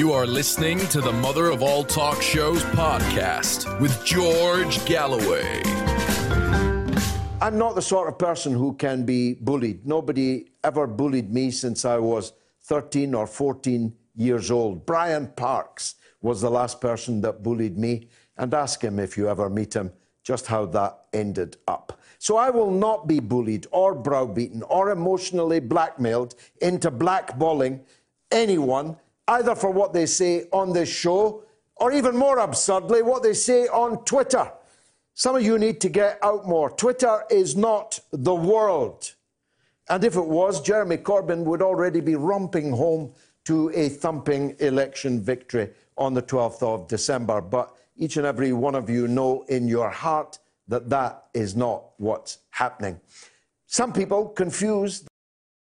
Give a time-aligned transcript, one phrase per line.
[0.00, 5.60] You are listening to the Mother of All Talk Shows podcast with George Galloway.
[7.42, 9.86] I'm not the sort of person who can be bullied.
[9.86, 12.32] Nobody ever bullied me since I was
[12.62, 14.86] 13 or 14 years old.
[14.86, 18.08] Brian Parks was the last person that bullied me,
[18.38, 22.00] and ask him if you ever meet him just how that ended up.
[22.18, 27.80] So I will not be bullied or browbeaten or emotionally blackmailed into blackballing
[28.30, 28.96] anyone
[29.30, 31.44] either for what they say on this show
[31.76, 34.50] or even more absurdly, what they say on Twitter.
[35.14, 36.70] Some of you need to get out more.
[36.70, 39.14] Twitter is not the world.
[39.88, 43.12] And if it was, Jeremy Corbyn would already be romping home
[43.44, 47.40] to a thumping election victory on the 12th of December.
[47.40, 51.84] But each and every one of you know in your heart that that is not
[51.98, 53.00] what's happening.
[53.66, 55.04] Some people confuse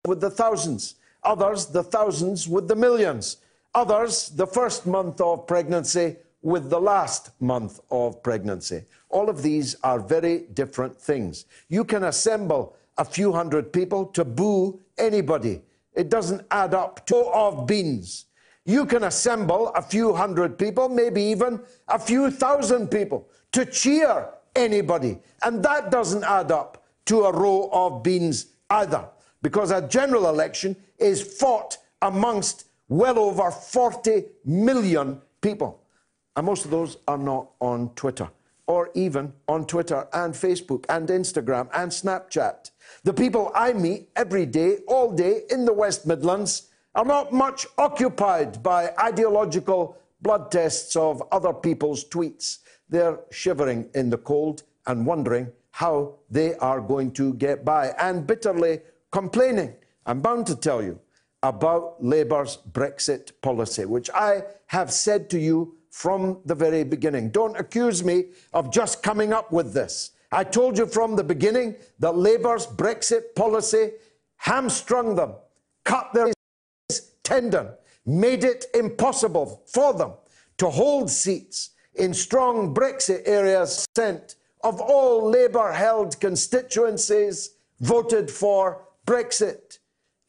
[0.05, 3.37] with the thousands, others the thousands with the millions.
[3.75, 8.83] Others, the first month of pregnancy with the last month of pregnancy.
[9.09, 11.45] All of these are very different things.
[11.69, 15.61] You can assemble a few hundred people to boo anybody.
[15.95, 18.25] It doesn't add up to a row of beans.
[18.65, 24.29] You can assemble a few hundred people, maybe even a few thousand people to cheer
[24.55, 25.19] anybody.
[25.41, 29.07] And that doesn't add up to a row of beans either,
[29.41, 35.81] because a general election is fought amongst well over 40 million people.
[36.35, 38.29] And most of those are not on Twitter,
[38.67, 42.69] or even on Twitter and Facebook and Instagram and Snapchat.
[43.03, 47.65] The people I meet every day, all day in the West Midlands are not much
[47.79, 52.59] occupied by ideological blood tests of other people's tweets.
[52.89, 58.27] They're shivering in the cold and wondering how they are going to get by and
[58.27, 58.81] bitterly
[59.11, 59.73] complaining.
[60.05, 60.99] I'm bound to tell you
[61.43, 67.29] about Labour's Brexit policy, which I have said to you from the very beginning.
[67.29, 70.11] Don't accuse me of just coming up with this.
[70.31, 73.91] I told you from the beginning that Labour's Brexit policy
[74.37, 75.33] hamstrung them,
[75.83, 76.33] cut their
[77.23, 77.69] tendon,
[78.05, 80.13] made it impossible for them
[80.57, 83.85] to hold seats in strong Brexit areas.
[83.95, 89.79] Sent of all Labour held constituencies voted for Brexit.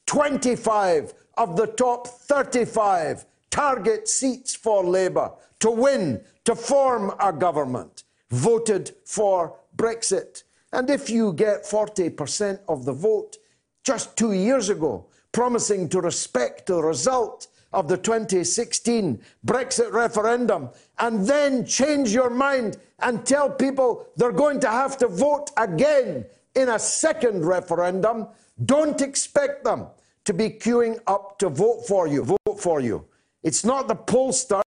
[0.07, 8.05] 25 of the top 35 target seats for Labour to win, to form a government,
[8.31, 10.43] voted for Brexit.
[10.73, 13.39] And if you get 40% of the vote
[13.85, 21.27] just two years ago, promising to respect the result of the 2016 Brexit referendum, and
[21.27, 26.69] then change your mind and tell people they're going to have to vote again in
[26.69, 28.29] a second referendum,
[28.65, 29.87] don't expect them
[30.25, 32.23] to be queuing up to vote for you.
[32.25, 33.05] Vote for you.
[33.43, 34.63] It's not the pollsters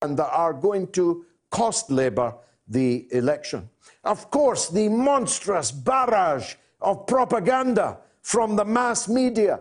[0.00, 2.34] that are going to cost Labour
[2.68, 3.68] the election.
[4.04, 9.60] Of course, the monstrous barrage of propaganda from the mass media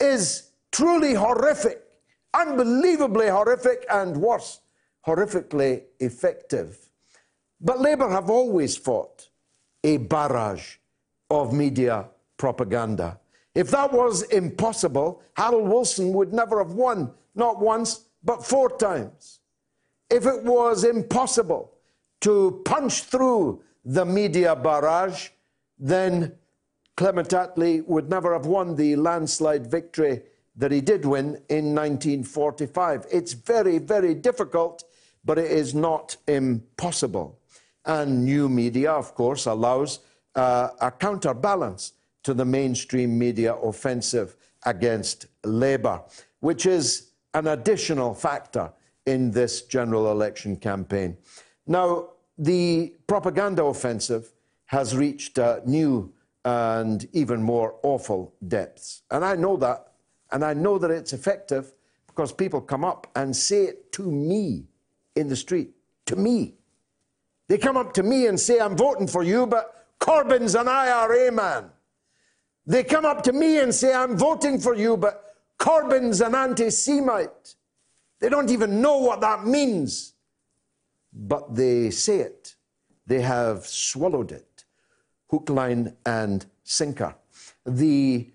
[0.00, 1.82] is truly horrific,
[2.32, 4.60] unbelievably horrific, and worse,
[5.06, 6.88] horrifically effective.
[7.60, 9.28] But Labour have always fought
[9.82, 10.76] a barrage
[11.30, 12.06] of media
[12.36, 13.18] propaganda.
[13.54, 19.40] If that was impossible, Harold Wilson would never have won, not once, but four times.
[20.10, 21.72] If it was impossible
[22.22, 25.28] to punch through the media barrage,
[25.78, 26.34] then
[26.96, 30.22] Clement Attlee would never have won the landslide victory
[30.56, 33.06] that he did win in 1945.
[33.10, 34.84] It's very, very difficult,
[35.24, 37.40] but it is not impossible.
[37.84, 40.00] And new media, of course, allows
[40.34, 41.93] uh, a counterbalance
[42.24, 44.36] to the mainstream media offensive
[44.66, 46.02] against Labour,
[46.40, 48.72] which is an additional factor
[49.06, 51.16] in this general election campaign.
[51.66, 54.32] Now, the propaganda offensive
[54.66, 56.12] has reached uh, new
[56.44, 59.02] and even more awful depths.
[59.10, 59.92] And I know that.
[60.32, 61.72] And I know that it's effective
[62.06, 64.64] because people come up and say it to me
[65.14, 65.70] in the street.
[66.06, 66.54] To me.
[67.48, 71.30] They come up to me and say, I'm voting for you, but Corbyn's an IRA
[71.30, 71.70] man.
[72.66, 76.70] They come up to me and say, I'm voting for you, but Corbyn's an anti
[76.70, 77.54] Semite.
[78.20, 80.14] They don't even know what that means,
[81.12, 82.54] but they say it.
[83.06, 84.64] They have swallowed it,
[85.30, 87.14] hook, line, and sinker.
[87.66, 88.30] The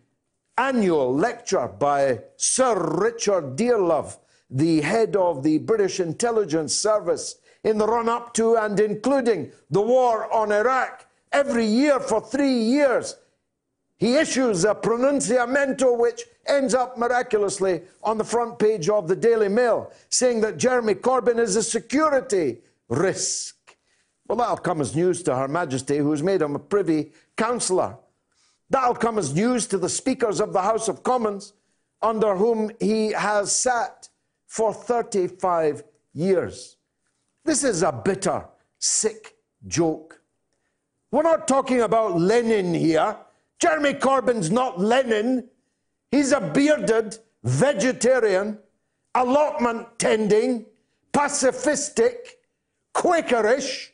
[0.57, 4.17] annual lecture by Sir Richard Dearlove,
[4.49, 9.81] the head of the British Intelligence Service, in the run up to and including the
[9.81, 13.15] war on Iraq, every year for three years,
[13.99, 19.49] he issues a pronunciamento which ends up miraculously on the front page of the Daily
[19.49, 23.55] Mail, saying that Jeremy Corbyn is a security risk.
[24.27, 27.97] Well, that'll come as news to Her Majesty, who's made him a privy councillor.
[28.69, 31.53] That'll come as news to the speakers of the House of Commons,
[32.01, 34.07] under whom he has sat
[34.47, 36.77] for 35 years.
[37.43, 38.45] This is a bitter,
[38.77, 39.35] sick
[39.67, 40.21] joke.
[41.11, 43.17] We're not talking about Lenin here.
[43.59, 45.47] Jeremy Corbyn's not Lenin.
[46.11, 48.57] He's a bearded vegetarian,
[49.13, 50.65] allotment tending,
[51.13, 52.15] pacifistic,
[52.93, 53.89] Quakerish,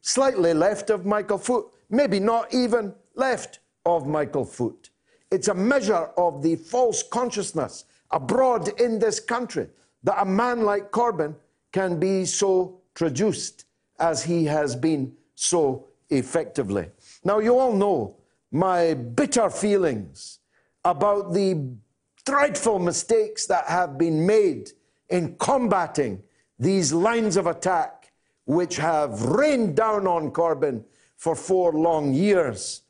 [0.00, 4.90] slightly left of Michael Foot, maybe not even left of Michael Foot.
[5.30, 9.68] It's a measure of the false consciousness abroad in this country
[10.02, 11.34] that a man like Corbyn
[11.72, 13.64] can be so traduced
[13.98, 16.88] as he has been so effectively.
[17.24, 18.16] Now, you all know
[18.54, 20.38] my bitter feelings
[20.84, 21.76] about the
[22.24, 24.70] dreadful mistakes that have been made
[25.08, 26.22] in combating
[26.56, 28.12] these lines of attack
[28.44, 30.84] which have rained down on Corbyn
[31.16, 32.82] for four long years.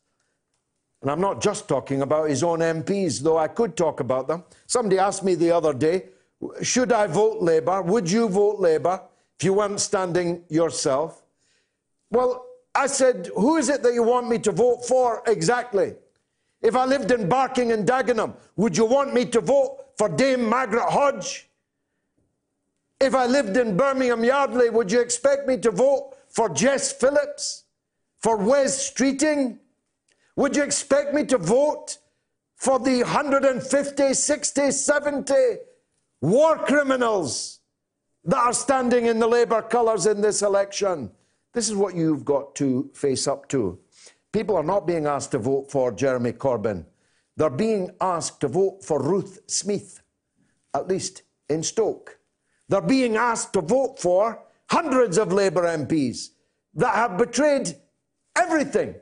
[1.00, 4.44] And I'm not just talking about his own MPs, though I could talk about them.
[4.66, 6.08] Somebody asked me the other day,
[6.60, 7.80] should I vote Labour?
[7.80, 9.00] Would you vote Labour
[9.38, 11.22] if you weren't standing yourself?
[12.10, 15.94] Well, I said, who is it that you want me to vote for exactly?
[16.60, 20.48] If I lived in Barking and Dagenham, would you want me to vote for Dame
[20.48, 21.48] Margaret Hodge?
[23.00, 27.64] If I lived in Birmingham Yardley, would you expect me to vote for Jess Phillips?
[28.18, 29.58] For Wes Streeting?
[30.36, 31.98] Would you expect me to vote
[32.56, 35.34] for the 150, 60, 70
[36.22, 37.60] war criminals
[38.24, 41.10] that are standing in the Labour colours in this election?
[41.54, 43.78] This is what you've got to face up to.
[44.32, 46.84] People are not being asked to vote for Jeremy Corbyn.
[47.36, 50.02] They're being asked to vote for Ruth Smith,
[50.74, 52.18] at least in Stoke.
[52.68, 56.30] They're being asked to vote for hundreds of Labour MPs
[56.74, 57.76] that have betrayed
[58.36, 58.96] everything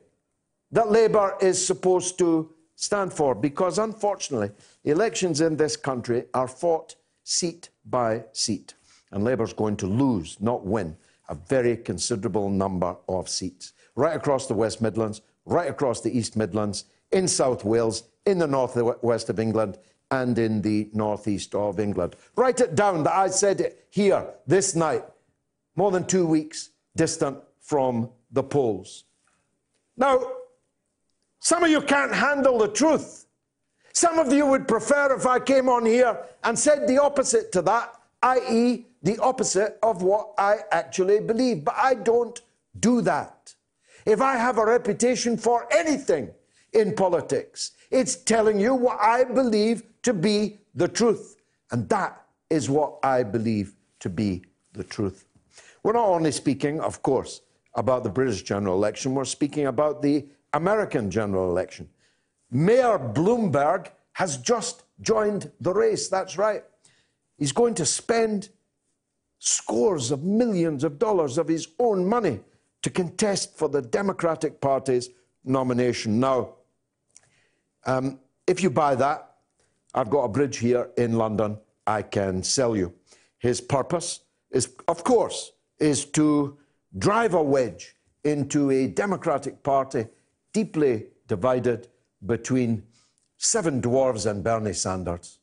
[0.72, 4.50] that Labour is supposed to stand for because, unfortunately,
[4.84, 8.74] elections in this country are fought seat by seat.
[9.10, 10.96] And Labour's going to lose, not win,
[11.32, 16.36] a very considerable number of seats right across the West Midlands, right across the East
[16.36, 19.78] Midlands, in South Wales, in the north west of England,
[20.10, 22.16] and in the northeast of England.
[22.36, 25.04] Write it down that I said it here this night,
[25.74, 29.04] more than two weeks distant from the polls.
[29.96, 30.20] Now,
[31.40, 33.24] some of you can't handle the truth.
[33.94, 37.62] Some of you would prefer if I came on here and said the opposite to
[37.62, 41.64] that, i.e., the opposite of what I actually believe.
[41.64, 42.40] But I don't
[42.78, 43.54] do that.
[44.06, 46.30] If I have a reputation for anything
[46.72, 51.36] in politics, it's telling you what I believe to be the truth.
[51.70, 55.26] And that is what I believe to be the truth.
[55.82, 57.40] We're not only speaking, of course,
[57.74, 61.88] about the British general election, we're speaking about the American general election.
[62.50, 66.08] Mayor Bloomberg has just joined the race.
[66.08, 66.64] That's right.
[67.42, 68.50] He's going to spend
[69.40, 72.38] scores of millions of dollars of his own money
[72.82, 75.10] to contest for the Democratic Party's
[75.44, 76.20] nomination.
[76.20, 76.54] Now,
[77.84, 79.38] um, if you buy that,
[79.92, 82.94] I've got a bridge here in London I can sell you.
[83.40, 84.20] His purpose
[84.52, 86.56] is, of course, is to
[86.96, 90.06] drive a wedge into a Democratic Party
[90.52, 91.88] deeply divided
[92.24, 92.84] between
[93.36, 95.40] seven dwarves and Bernie Sanders.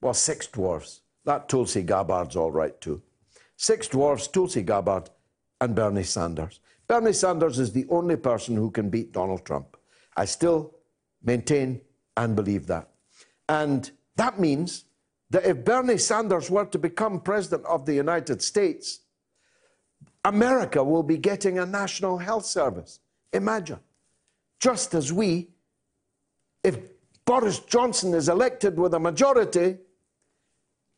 [0.00, 1.00] Well, six dwarves.
[1.28, 3.02] That Tulsi Gabbard's all right too.
[3.58, 5.10] Six Dwarfs, Tulsi Gabbard,
[5.60, 6.58] and Bernie Sanders.
[6.86, 9.76] Bernie Sanders is the only person who can beat Donald Trump.
[10.16, 10.74] I still
[11.22, 11.82] maintain
[12.16, 12.88] and believe that.
[13.46, 14.86] And that means
[15.28, 19.00] that if Bernie Sanders were to become president of the United States,
[20.24, 23.00] America will be getting a national health service.
[23.34, 23.80] Imagine.
[24.60, 25.50] Just as we,
[26.64, 26.78] if
[27.26, 29.76] Boris Johnson is elected with a majority,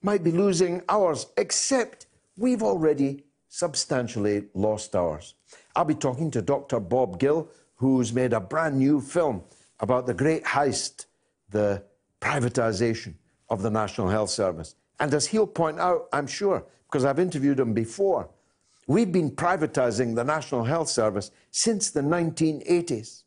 [0.02, 5.34] might be losing ours, except we've already substantially lost ours.
[5.76, 6.80] I'll be talking to Dr.
[6.80, 9.42] Bob Gill, who's made a brand new film
[9.80, 11.06] about the great heist,
[11.50, 11.82] the
[12.20, 13.14] privatization
[13.48, 14.74] of the National Health Service.
[14.98, 18.28] And as he'll point out, I'm sure, because I've interviewed him before,
[18.86, 23.22] we've been privatizing the National Health Service since the 1980s.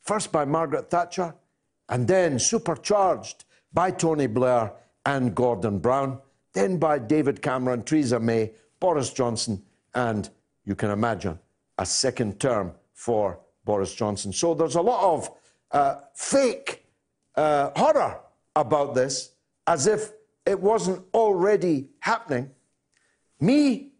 [0.00, 1.34] First by Margaret Thatcher,
[1.88, 4.72] and then supercharged by Tony Blair
[5.06, 6.18] and Gordon Brown,
[6.52, 9.62] then by David Cameron, Theresa May, Boris Johnson,
[9.94, 10.30] and
[10.64, 11.38] you can imagine
[11.78, 14.32] a second term for Boris Johnson.
[14.32, 15.30] So there's a lot of
[15.70, 16.84] uh, fake
[17.36, 18.20] uh, horror
[18.56, 19.32] about this,
[19.66, 20.12] as if
[20.46, 22.50] it wasn't already happening.
[23.40, 23.92] Me,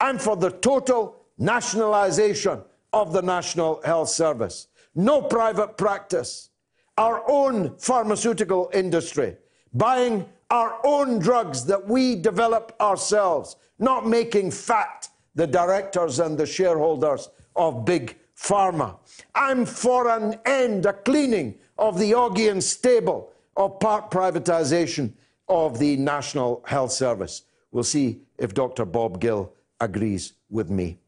[0.00, 4.68] I'm for the total nationalisation of the National Health Service.
[4.94, 6.50] No private practice.
[6.96, 9.36] Our own pharmaceutical industry,
[9.72, 16.46] buying our own drugs that we develop ourselves, not making fat the directors and the
[16.46, 18.96] shareholders of big pharma.
[19.34, 25.12] I'm for an end, a cleaning of the Augean stable of part privatisation
[25.48, 27.42] of the National Health Service.
[27.70, 28.84] We'll see if Dr.
[28.84, 30.98] Bob Gill agrees with me.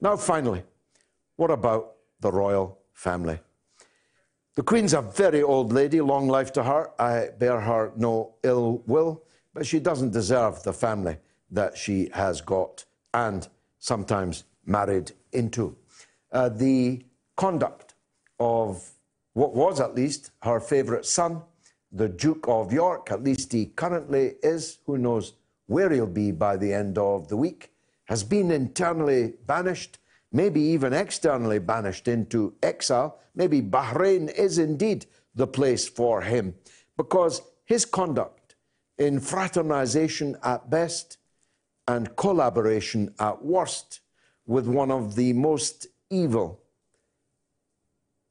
[0.00, 0.62] Now, finally,
[1.36, 3.38] what about the royal family?
[4.54, 6.90] The Queen's a very old lady, long life to her.
[7.00, 9.22] I bear her no ill will,
[9.54, 11.16] but she doesn't deserve the family
[11.50, 15.74] that she has got and sometimes married into.
[16.30, 17.02] Uh, the
[17.34, 17.94] conduct
[18.38, 18.90] of
[19.32, 21.40] what was at least her favourite son,
[21.90, 25.32] the Duke of York, at least he currently is, who knows
[25.66, 27.70] where he'll be by the end of the week,
[28.04, 29.96] has been internally banished,
[30.32, 33.18] maybe even externally banished into exile.
[33.34, 36.54] Maybe Bahrain is indeed the place for him
[36.96, 38.54] because his conduct
[38.98, 41.18] in fraternization at best
[41.88, 44.00] and collaboration at worst
[44.46, 46.60] with one of the most evil,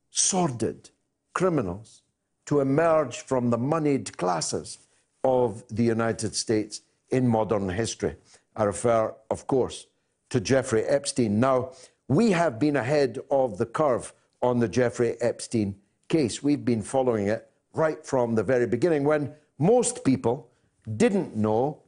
[0.09, 0.89] sordid
[1.33, 2.01] criminals
[2.45, 4.79] to emerge from the moneyed classes
[5.23, 8.15] of the United States in modern history.
[8.55, 9.87] I refer, of course,
[10.29, 11.39] to Jeffrey Epstein.
[11.39, 11.71] Now,
[12.11, 15.73] we have been ahead of the curve on the Jeffrey Epstein
[16.09, 16.43] case.
[16.43, 20.49] We've been following it right from the very beginning when most people
[20.97, 21.81] didn't know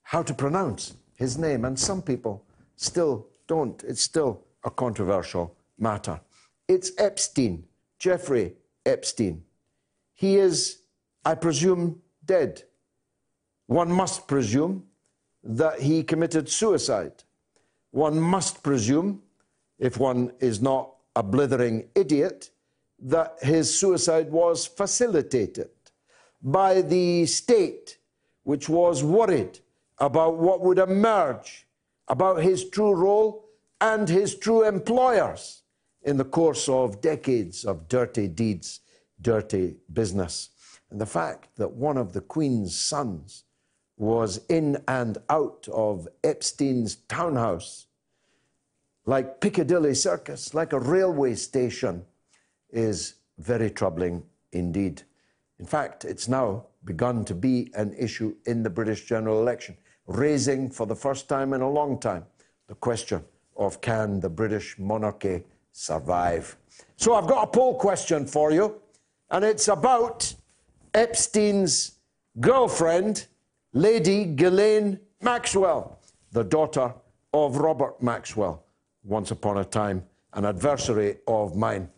[0.00, 2.42] how to pronounce his name, and some people
[2.76, 3.84] still don't.
[3.84, 6.18] It's still a controversial matter.
[6.66, 7.64] It's Epstein,
[7.98, 8.54] Jeffrey
[8.86, 9.42] Epstein.
[10.14, 10.78] He is,
[11.22, 12.62] I presume, dead.
[13.66, 14.84] One must presume
[15.44, 17.24] that he committed suicide.
[17.90, 19.20] One must presume,
[19.80, 22.50] if one is not a blithering idiot,
[23.00, 25.70] that his suicide was facilitated
[26.42, 27.98] by the state,
[28.44, 29.58] which was worried
[29.98, 31.66] about what would emerge
[32.08, 33.48] about his true role
[33.80, 35.62] and his true employers
[36.02, 38.80] in the course of decades of dirty deeds,
[39.20, 40.50] dirty business.
[40.90, 43.44] And the fact that one of the Queen's sons
[43.96, 47.86] was in and out of Epstein's townhouse,
[49.06, 52.04] like Piccadilly Circus, like a railway station,
[52.70, 55.02] is very troubling indeed.
[55.58, 59.76] In fact, it's now begun to be an issue in the British general election,
[60.06, 62.24] raising for the first time in a long time
[62.68, 63.22] the question
[63.56, 66.56] of can the British monarchy survive?
[66.96, 68.80] So I've got a poll question for you,
[69.30, 70.34] and it's about
[70.94, 71.92] Epstein's
[72.40, 73.26] girlfriend,
[73.72, 76.00] Lady Ghislaine Maxwell,
[76.32, 76.94] the daughter
[77.32, 78.64] of Robert Maxwell,
[79.04, 80.04] once upon a time
[80.34, 81.88] an adversary of mine.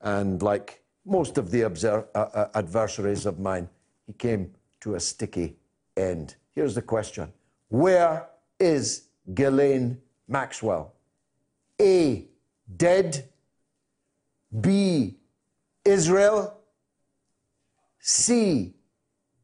[0.00, 3.68] And like most of the uh, uh, adversaries of mine,
[4.06, 5.56] he came to a sticky
[5.96, 6.36] end.
[6.54, 7.32] Here's the question
[7.68, 10.94] Where is Ghislaine Maxwell?
[11.80, 12.26] A.
[12.76, 13.28] Dead.
[14.60, 15.16] B.
[15.84, 16.56] Israel.
[17.98, 18.74] C.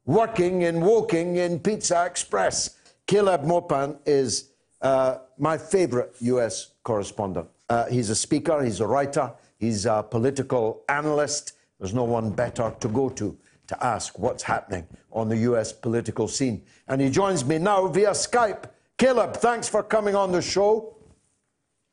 [0.04, 2.76] Working in Woking in Pizza Express.
[3.06, 7.48] Caleb Maupin is uh, my favorite US correspondent.
[7.68, 11.52] Uh, he's a speaker, he's a writer, he's a political analyst.
[11.78, 16.28] There's no one better to go to to ask what's happening on the US political
[16.28, 16.62] scene.
[16.86, 18.70] And he joins me now via Skype.
[18.96, 20.96] Caleb, thanks for coming on the show.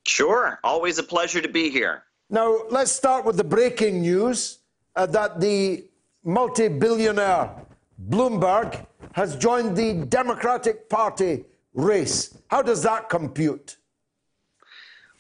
[0.06, 2.04] Sure, always a pleasure to be here.
[2.30, 4.60] Now, let's start with the breaking news
[4.96, 5.86] uh, that the
[6.24, 7.50] multi billionaire
[8.10, 12.38] Bloomberg has joined the Democratic Party race.
[12.48, 13.78] How does that compute?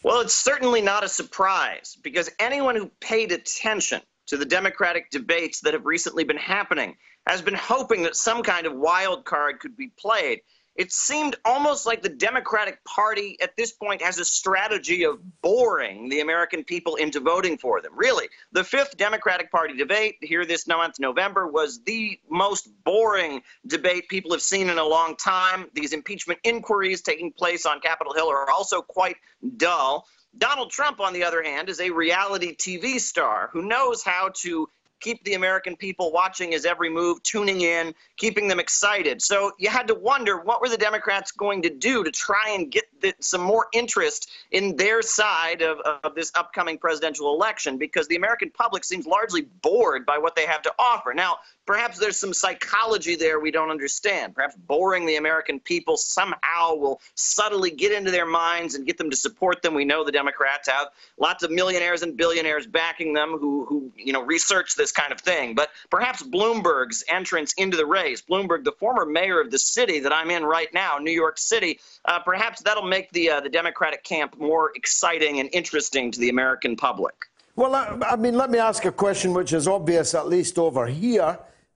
[0.03, 5.62] Well, it's certainly not a surprise because anyone who paid attention to the Democratic debates
[5.62, 9.77] that have recently been happening has been hoping that some kind of wild card could
[9.77, 10.41] be played
[10.75, 16.10] it seemed almost like the Democratic Party at this point has a strategy of boring
[16.10, 17.92] the American people into voting for them.
[17.96, 24.10] Really, the fifth Democratic Party debate here this month, November, was the most boring debate
[24.10, 25.68] people have seen in a long time.
[25.74, 29.18] These impeachment inquiries taking place on Capitol Hill are also quite
[29.58, 30.08] dull.
[30.36, 34.68] Donald Trump, on the other hand, is a reality TV star who knows how to
[35.03, 39.22] keep the American people watching his every move, tuning in, keeping them excited.
[39.22, 42.72] So you had to wonder what were the Democrats going to do to try and
[42.72, 42.86] get
[43.19, 48.50] some more interest in their side of, of this upcoming presidential election because the American
[48.50, 51.13] public seems largely bored by what they have to offer.
[51.13, 54.36] Now, perhaps there's some psychology there we don't understand.
[54.36, 59.10] Perhaps boring the American people somehow will subtly get into their minds and get them
[59.10, 59.74] to support them.
[59.74, 64.13] We know the Democrats have lots of millionaires and billionaires backing them who, who you
[64.13, 65.55] know, research this kind of thing.
[65.55, 70.13] But perhaps Bloomberg's entrance into the race, Bloomberg, the former mayor of the city that
[70.13, 74.01] I'm in right now, New York City, uh, perhaps that'll make the uh, the Democratic
[74.13, 77.15] camp more exciting and interesting to the American public.
[77.62, 80.85] Well, I, I mean, let me ask a question which is obvious, at least over
[81.03, 81.31] here,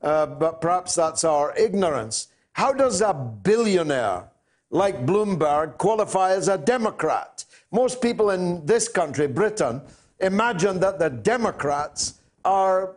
[0.09, 2.15] uh, but perhaps that's our ignorance.
[2.61, 3.13] How does a
[3.49, 4.19] billionaire
[4.81, 7.31] like Bloomberg qualify as a Democrat?
[7.81, 9.75] Most people in this country, Britain,
[10.31, 11.99] imagine that the Democrats
[12.43, 12.95] are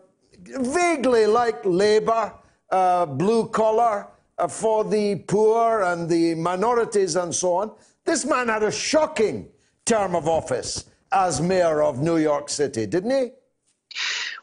[0.81, 2.25] vaguely like Labour,
[2.71, 3.97] uh, blue collar,
[4.39, 7.69] uh, for the poor and the minorities and so on.
[8.05, 9.49] This man had a shocking
[9.85, 13.31] term of office as mayor of New York City, didn't he?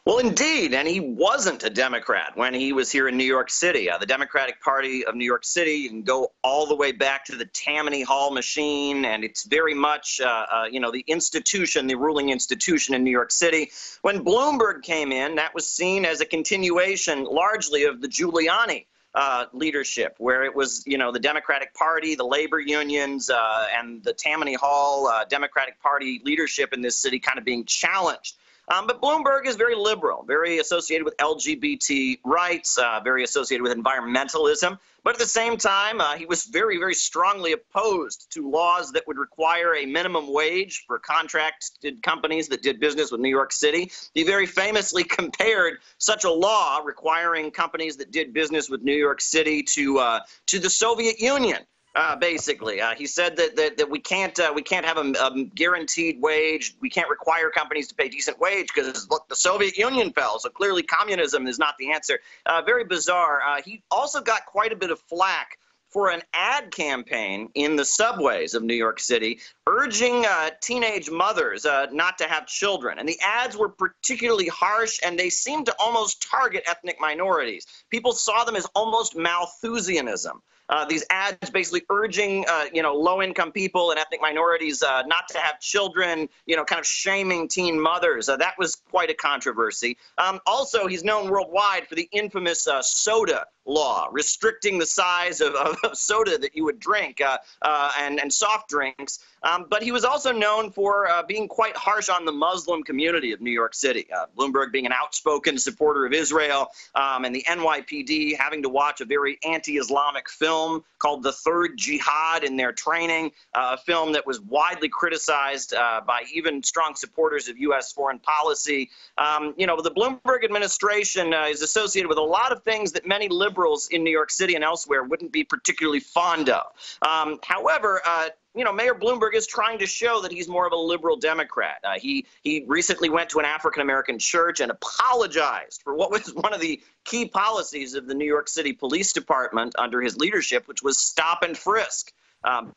[0.06, 3.90] Well, indeed, and he wasn't a Democrat when he was here in New York City.
[3.90, 7.26] Uh, the Democratic Party of New York City, you can go all the way back
[7.26, 11.88] to the Tammany Hall machine, and it's very much, uh, uh, you know, the institution,
[11.88, 13.70] the ruling institution in New York City.
[14.02, 18.86] When Bloomberg came in, that was seen as a continuation, largely, of the Giuliani.
[19.20, 24.04] Uh, leadership, where it was, you know, the Democratic Party, the labor unions, uh, and
[24.04, 28.36] the Tammany Hall uh, Democratic Party leadership in this city kind of being challenged.
[28.70, 33.78] Um, but Bloomberg is very liberal, very associated with LGBT rights, uh, very associated with
[33.78, 34.78] environmentalism.
[35.06, 39.08] But at the same time, uh, he was very, very strongly opposed to laws that
[39.08, 43.90] would require a minimum wage for contracted companies that did business with New York City.
[44.14, 49.22] He very famously compared such a law requiring companies that did business with New York
[49.22, 51.60] City to uh, to the Soviet Union.
[51.98, 55.12] Uh, basically, uh, he said that, that, that we can't uh, we can't have a,
[55.20, 56.76] a, guaranteed wage.
[56.80, 60.38] We can't require companies to pay decent wage because look, the Soviet Union fell.
[60.38, 62.20] So clearly, communism is not the answer.
[62.46, 63.42] Uh, very bizarre.
[63.42, 65.58] Uh, he also got quite a bit of flack
[65.90, 71.66] for an ad campaign in the subways of New York City urging uh, teenage mothers
[71.66, 73.00] uh, not to have children.
[73.00, 77.66] And the ads were particularly harsh and they seemed to almost target ethnic minorities.
[77.90, 80.44] People saw them as almost Malthusianism.
[80.70, 85.28] Uh, these ads basically urging, uh, you know, low-income people and ethnic minorities uh, not
[85.30, 88.28] to have children, you know, kind of shaming teen mothers.
[88.28, 89.98] Uh, that was quite a controversy.
[90.18, 95.54] Um, also, he's known worldwide for the infamous uh, soda law, restricting the size of,
[95.56, 99.20] of, soda that you would drink uh, uh, and, and soft drinks.
[99.44, 103.32] Um, but he was also known for uh, being quite harsh on the Muslim community
[103.32, 104.08] of New York City.
[104.12, 109.02] Uh, Bloomberg being an outspoken supporter of Israel, um, and the NYPD having to watch
[109.02, 114.12] a very anti Islamic film called The Third Jihad in their training, uh, a film
[114.14, 117.92] that was widely criticized uh, by even strong supporters of U.S.
[117.92, 118.90] foreign policy.
[119.18, 123.28] Um, you know, the Bloomberg administration is associated with a lot of things that many
[123.30, 126.66] liberals liberals in New York City and elsewhere wouldn't be particularly fond of.
[127.02, 130.74] Um, however, uh, you know, Mayor Bloomberg is trying to show that he's more of
[130.74, 131.78] a liberal Democrat.
[131.84, 136.34] Uh, he he recently went to an African American church and apologized for what was
[136.46, 140.68] one of the key policies of the New York City Police Department under his leadership,
[140.68, 142.12] which was stop and frisk.
[142.44, 142.74] Um,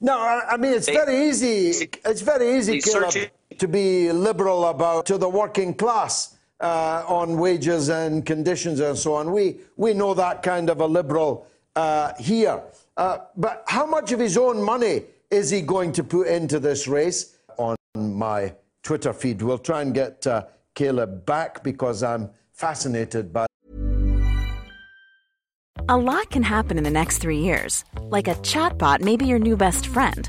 [0.00, 1.88] no, I mean it's they, very easy.
[2.04, 6.33] It's very easy, Caleb, to be liberal about to the working class
[6.64, 9.30] uh, on wages and conditions and so on.
[9.32, 11.46] We, we know that kind of a liberal
[11.76, 12.62] uh, here.
[12.96, 16.88] Uh, but how much of his own money is he going to put into this
[16.88, 17.36] race?
[17.58, 23.46] On my Twitter feed, we'll try and get uh, Caleb back because I'm fascinated by.
[25.88, 27.84] A lot can happen in the next three years.
[28.00, 30.28] Like a chatbot may be your new best friend.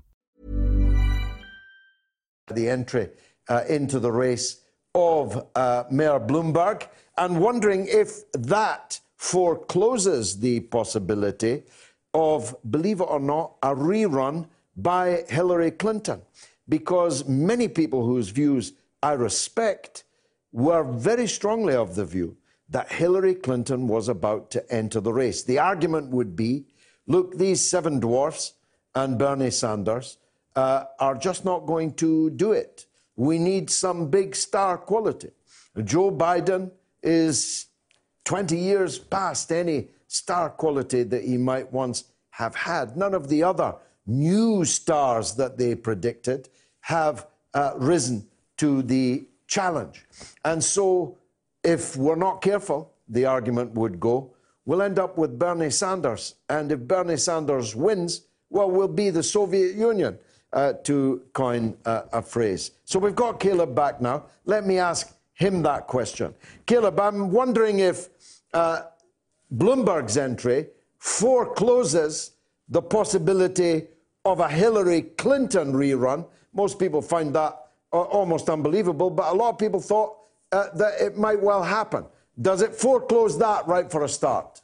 [2.47, 3.09] The entry
[3.49, 4.61] uh, into the race
[4.93, 11.63] of uh, Mayor Bloomberg and wondering if that forecloses the possibility
[12.13, 16.21] of, believe it or not, a rerun by Hillary Clinton.
[16.67, 18.73] Because many people whose views
[19.03, 20.03] I respect
[20.51, 22.37] were very strongly of the view
[22.69, 25.43] that Hillary Clinton was about to enter the race.
[25.43, 26.65] The argument would be
[27.07, 28.53] look, these seven dwarfs
[28.95, 30.17] and Bernie Sanders
[30.55, 32.85] uh, are just not going to do it.
[33.15, 35.31] We need some big star quality.
[35.83, 36.71] Joe Biden
[37.03, 37.67] is
[38.25, 42.97] 20 years past any star quality that he might once have had.
[42.97, 46.49] None of the other new stars that they predicted
[46.81, 50.05] have uh, risen to the challenge.
[50.45, 51.17] And so,
[51.63, 54.33] if we're not careful, the argument would go,
[54.65, 56.35] we'll end up with Bernie Sanders.
[56.49, 60.17] And if Bernie Sanders wins, well, we'll be the Soviet Union,
[60.53, 62.71] uh, to coin uh, a phrase.
[62.85, 64.25] So we've got Caleb back now.
[64.45, 66.33] Let me ask him that question.
[66.65, 68.09] Caleb, I'm wondering if
[68.53, 68.83] uh,
[69.55, 72.31] Bloomberg's entry forecloses
[72.69, 73.87] the possibility
[74.23, 76.25] of a Hillary Clinton rerun.
[76.53, 77.57] Most people find that
[77.91, 80.15] uh, almost unbelievable, but a lot of people thought
[80.51, 82.05] uh, that it might well happen.
[82.41, 84.60] Does it foreclose that right for a start?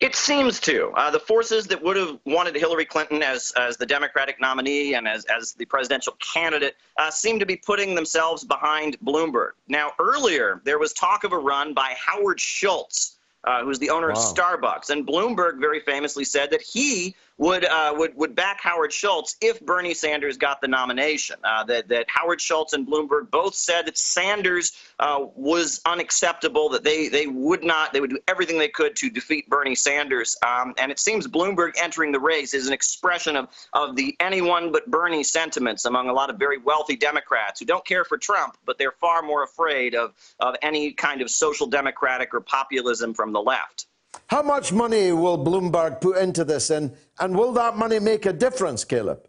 [0.00, 0.90] It seems to.
[0.90, 5.08] Uh, the forces that would have wanted Hillary Clinton as, as the Democratic nominee and
[5.08, 9.52] as, as the presidential candidate uh, seem to be putting themselves behind Bloomberg.
[9.66, 14.08] Now, earlier, there was talk of a run by Howard Schultz, uh, who's the owner
[14.08, 14.14] wow.
[14.14, 14.90] of Starbucks.
[14.90, 19.60] And Bloomberg very famously said that he would uh, would would back Howard Schultz if
[19.60, 21.36] Bernie Sanders got the nomination.
[21.44, 26.68] Uh, that that Howard Schultz and Bloomberg both said that Sanders uh, was unacceptable.
[26.68, 30.36] That they they would not they would do everything they could to defeat Bernie Sanders.
[30.44, 34.72] Um, and it seems Bloomberg entering the race is an expression of of the anyone
[34.72, 38.58] but Bernie sentiments among a lot of very wealthy Democrats who don't care for Trump,
[38.66, 43.32] but they're far more afraid of of any kind of social democratic or populism from
[43.32, 43.86] the left.
[44.28, 48.32] How much money will Bloomberg put into this, and, and will that money make a
[48.32, 49.26] difference, Caleb?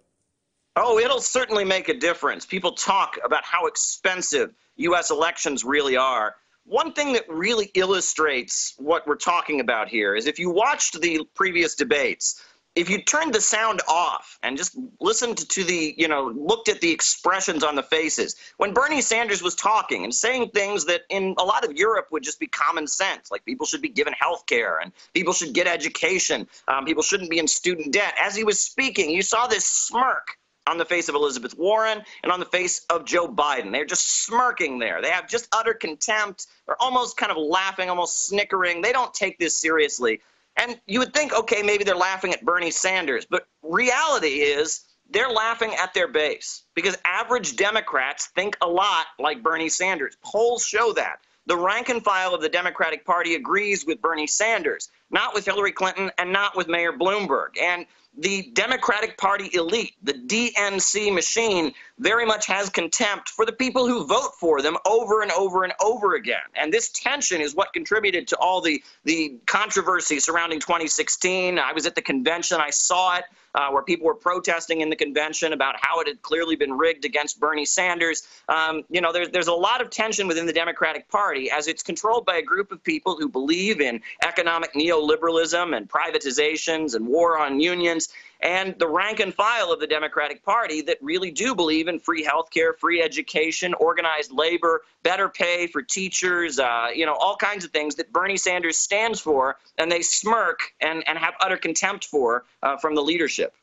[0.75, 2.45] Oh, it'll certainly make a difference.
[2.45, 5.11] People talk about how expensive U.S.
[5.11, 6.35] elections really are.
[6.65, 11.25] One thing that really illustrates what we're talking about here is if you watched the
[11.33, 12.43] previous debates,
[12.75, 16.81] if you turned the sound off and just listened to the, you know, looked at
[16.81, 21.35] the expressions on the faces, when Bernie Sanders was talking and saying things that in
[21.37, 24.45] a lot of Europe would just be common sense, like people should be given health
[24.45, 28.13] care and people should get education, um, people shouldn't be in student debt.
[28.19, 32.31] As he was speaking, you saw this smirk on the face of Elizabeth Warren and
[32.31, 33.71] on the face of Joe Biden.
[33.71, 35.01] They're just smirking there.
[35.01, 36.47] They have just utter contempt.
[36.67, 38.81] They're almost kind of laughing, almost snickering.
[38.81, 40.21] They don't take this seriously.
[40.57, 45.29] And you would think, okay, maybe they're laughing at Bernie Sanders, but reality is they're
[45.29, 50.17] laughing at their base because average Democrats think a lot like Bernie Sanders.
[50.23, 51.19] Polls show that.
[51.45, 55.71] The rank and file of the Democratic Party agrees with Bernie Sanders, not with Hillary
[55.71, 57.59] Clinton and not with Mayor Bloomberg.
[57.59, 63.87] And the Democratic Party elite, the DNC machine, very much has contempt for the people
[63.87, 66.37] who vote for them over and over and over again.
[66.55, 71.59] And this tension is what contributed to all the, the controversy surrounding 2016.
[71.59, 74.95] I was at the convention, I saw it uh, where people were protesting in the
[74.95, 78.27] convention about how it had clearly been rigged against Bernie Sanders.
[78.47, 81.83] Um, you know, there's, there's a lot of tension within the Democratic Party as it's
[81.83, 87.37] controlled by a group of people who believe in economic neoliberalism and privatizations and war
[87.37, 88.09] on unions
[88.41, 92.25] and the rank and file of the Democratic Party that really do believe in free
[92.25, 97.71] healthcare, free education, organized labor, better pay for teachers, uh, you know, all kinds of
[97.71, 102.45] things that Bernie Sanders stands for, and they smirk and, and have utter contempt for
[102.63, 103.53] uh, from the leadership.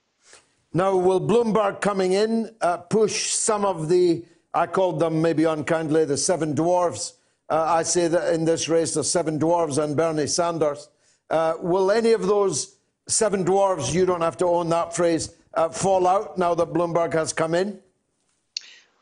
[0.74, 6.04] Now, will Bloomberg coming in uh, push some of the, I called them maybe unkindly,
[6.04, 7.14] the seven dwarfs?
[7.48, 10.90] Uh, I say that in this race, the seven dwarfs and Bernie Sanders
[11.28, 12.75] Uh, will any of those
[13.08, 17.12] seven dwarves, you don't have to own that phrase, uh, fall out now that Bloomberg
[17.12, 17.80] has come in?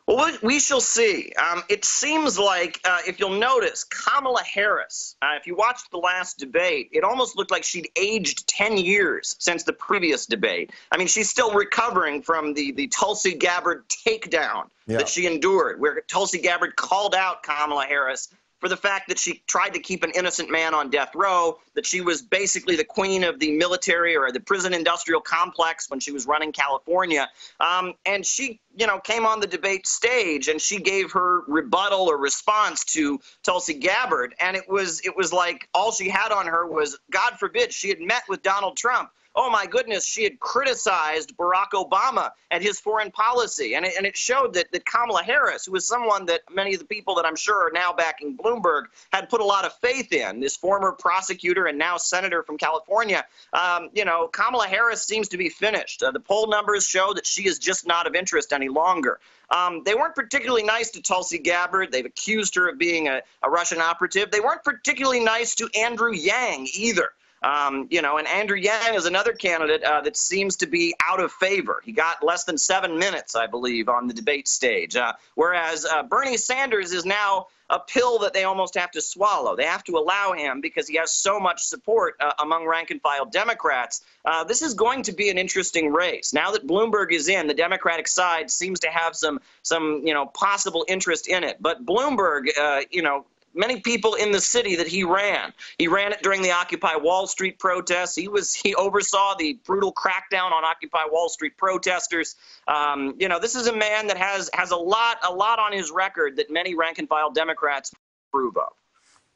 [0.07, 1.33] Well, we shall see.
[1.33, 5.97] Um, it seems like, uh, if you'll notice, Kamala Harris, uh, if you watched the
[5.97, 10.73] last debate, it almost looked like she'd aged 10 years since the previous debate.
[10.93, 14.99] I mean, she's still recovering from the, the Tulsi Gabbard takedown yeah.
[14.99, 18.29] that she endured, where Tulsi Gabbard called out Kamala Harris
[18.64, 21.85] for the fact that she tried to keep an innocent man on death row, that
[21.85, 26.12] she was basically the queen of the military or the prison industrial complex when she
[26.12, 27.29] was running California.
[27.61, 32.11] Um, and she, you know, came on the debate stage and she gave her rebuttal
[32.11, 34.35] or response to Tulsi Gabbard.
[34.40, 37.90] And it was it was like all she had on her was, God forbid, she
[37.90, 42.79] had met with Donald Trump oh my goodness, she had criticized Barack Obama and his
[42.79, 43.75] foreign policy.
[43.75, 46.79] And it, and it showed that, that Kamala Harris, who was someone that many of
[46.79, 50.12] the people that I'm sure are now backing Bloomberg had put a lot of faith
[50.12, 55.29] in, this former prosecutor and now senator from California, um, you know, Kamala Harris seems
[55.31, 56.03] to be finished.
[56.03, 59.18] Uh, the poll numbers show that she is just not of interest any longer.
[59.51, 61.92] Um, they weren't particularly nice to Tulsi Gabbard.
[61.92, 64.31] They've accused her of being a, a Russian operative.
[64.31, 67.11] They weren't particularly nice to Andrew Yang either.
[67.44, 71.20] Um, you know, and Andrew Yang is another candidate uh, that seems to be out
[71.20, 71.83] of favor.
[71.85, 74.96] He got less than seven minutes, I believe, on the debate stage.
[74.96, 79.57] Uh, whereas uh, Bernie Sanders is now a pill that they almost have to swallow.
[79.57, 83.00] They have to allow him because he has so much support uh, among rank and
[83.00, 84.02] file Democrats.
[84.24, 86.33] Uh, this is going to be an interesting race.
[86.33, 90.26] Now that Bloomberg is in, the Democratic side seems to have some some you know
[90.26, 91.57] possible interest in it.
[91.61, 95.53] But Bloomberg, uh, you know, many people in the city that he ran.
[95.79, 98.14] He ran it during the Occupy Wall Street protests.
[98.14, 102.37] He was he oversaw the brutal crackdown on Occupy Wall Street protesters.
[102.69, 105.73] Um, you know, this is a man that has has a lot a lot on
[105.73, 107.93] his record that many rank and file Democrats
[108.29, 108.73] approve of.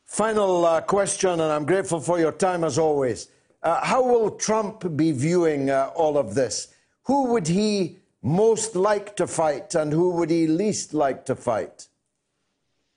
[0.05, 3.29] Final uh, question, and I'm grateful for your time as always.
[3.63, 6.69] Uh, how will Trump be viewing uh, all of this?
[7.05, 11.89] Who would he most like to fight, and who would he least like to fight?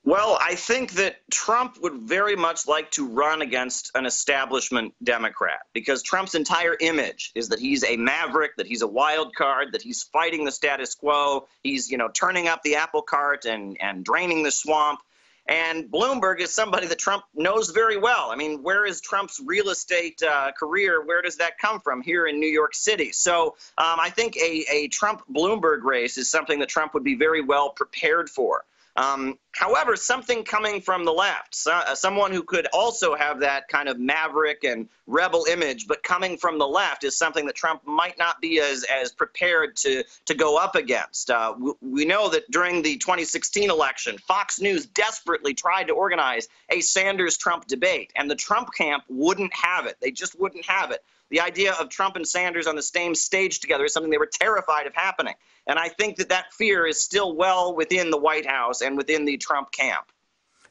[0.04, 5.60] Well, I think that Trump would very much like to run against an establishment Democrat
[5.74, 9.84] because Trump's entire image is that he's a maverick, that he's a wild card, that
[9.84, 14.04] he's fighting the status quo, he's, you know, turning up the apple cart and, and
[14.04, 15.02] draining the swamp.
[15.48, 18.32] And Bloomberg is somebody that Trump knows very well.
[18.32, 21.06] I mean, where is Trump's real estate uh, career?
[21.06, 22.02] Where does that come from?
[22.02, 23.12] Here in New York City.
[23.12, 27.16] So um, I think a, a Trump Bloomberg race is something that Trump would be
[27.16, 28.64] very well prepared for.
[29.02, 33.68] Um, however, something coming from the left, so, uh, someone who could also have that
[33.68, 37.82] kind of maverick and rebel image, but coming from the left, is something that Trump
[37.88, 41.32] might not be as, as prepared to, to go up against.
[41.32, 46.48] Uh, we, we know that during the 2016 election, Fox News desperately tried to organize
[46.70, 49.98] a Sanders Trump debate, and the Trump camp wouldn't have it.
[50.00, 51.04] They just wouldn't have it.
[51.32, 54.30] The idea of Trump and Sanders on the same stage together is something they were
[54.32, 55.34] terrified of happening.
[55.68, 59.24] And I think that that fear is still well within the White House and within
[59.24, 60.12] the Trump camp.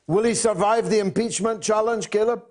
[0.07, 2.45] Will he survive the impeachment challenge, Caleb?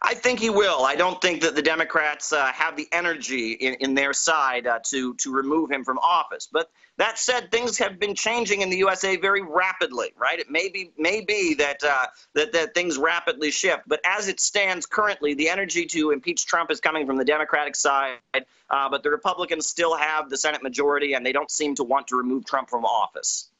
[0.00, 0.84] I think he will.
[0.84, 4.78] I don't think that the Democrats uh, have the energy in, in their side uh,
[4.90, 6.48] to to remove him from office.
[6.50, 10.38] But that said, things have been changing in the USA very rapidly, right?
[10.38, 13.82] It may be may be that uh, that that things rapidly shift.
[13.86, 17.74] But as it stands currently, the energy to impeach Trump is coming from the Democratic
[17.74, 18.18] side.
[18.34, 22.06] Uh, but the Republicans still have the Senate majority, and they don't seem to want
[22.08, 23.50] to remove Trump from office.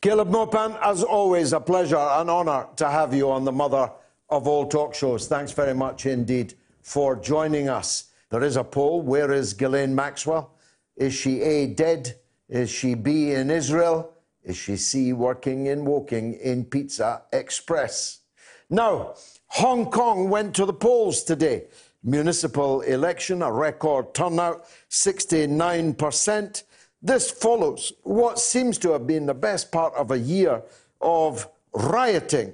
[0.00, 3.90] Caleb Maupin, as always, a pleasure, an honour to have you on the Mother
[4.28, 5.26] of all talk shows.
[5.26, 8.10] Thanks very much indeed for joining us.
[8.30, 9.00] There is a poll.
[9.00, 10.54] Where is Ghislaine Maxwell?
[10.96, 12.16] Is she A, dead?
[12.48, 14.12] Is she B, in Israel?
[14.42, 18.20] Is she C, working in Woking in Pizza Express?
[18.68, 19.14] Now,
[19.46, 21.64] Hong Kong went to the polls today.
[22.02, 26.62] Municipal election, a record turnout, 69%.
[27.00, 30.62] This follows what seems to have been the best part of a year
[31.00, 32.52] of rioting.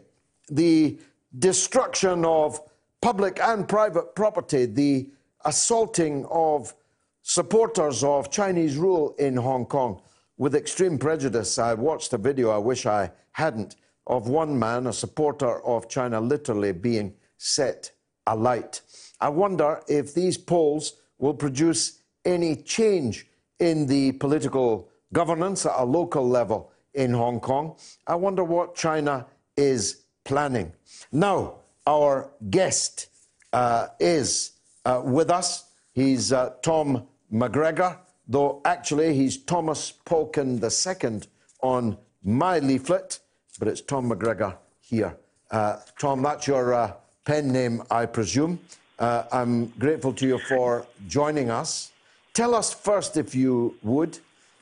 [0.51, 0.99] The
[1.37, 2.61] destruction of
[3.01, 5.11] public and private property, the
[5.45, 6.75] assaulting of
[7.23, 10.03] supporters of Chinese rule in Hong Kong
[10.37, 11.59] with extreme prejudice.
[11.59, 16.21] I watched a video, I wish I hadn't, of one man, a supporter of China,
[16.21, 17.93] literally being set
[18.27, 18.81] alight.
[19.21, 23.27] I wonder if these polls will produce any change
[23.59, 27.77] in the political governance at a local level in Hong Kong.
[28.07, 30.73] I wonder what China is planning.
[31.13, 31.57] Now,
[31.87, 33.09] our guest
[33.53, 34.53] uh, is
[34.85, 35.70] uh, with us.
[35.93, 37.99] He's uh, Tom McGregor,
[38.29, 41.21] though actually he's Thomas Polkin II
[41.63, 43.19] on my leaflet,
[43.59, 45.17] but it's Tom McGregor here.
[45.51, 46.93] Uh, Tom, that's your uh,
[47.25, 48.61] pen name, I presume.
[48.99, 51.91] Uh, I'm grateful to you for joining us.
[52.35, 54.19] Tell us first, if you would,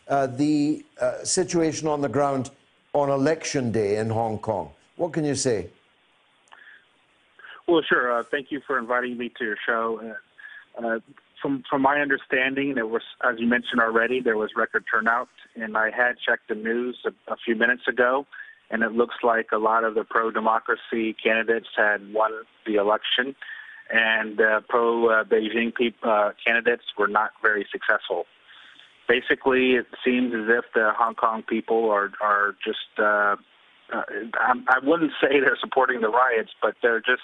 [0.09, 2.51] uh, the uh, situation on the ground
[2.95, 4.71] on election day in Hong Kong.
[4.97, 5.69] What can you say?
[7.67, 8.19] Well, sure.
[8.19, 10.17] Uh, thank you for inviting me to your show.
[10.83, 10.99] Uh,
[11.41, 15.77] from from my understanding, there was, as you mentioned already, there was record turnout, and
[15.77, 18.27] I had checked the news a, a few minutes ago,
[18.71, 22.33] and it looks like a lot of the pro-democracy candidates had won
[22.67, 23.35] the election,
[23.91, 28.27] and uh, pro-Beijing uh, candidates were not very successful.
[29.09, 32.99] Basically, it seems as if the Hong Kong people are are just.
[32.99, 33.37] Uh,
[33.91, 34.03] uh,
[34.35, 37.23] I, I wouldn't say they're supporting the riots, but they're just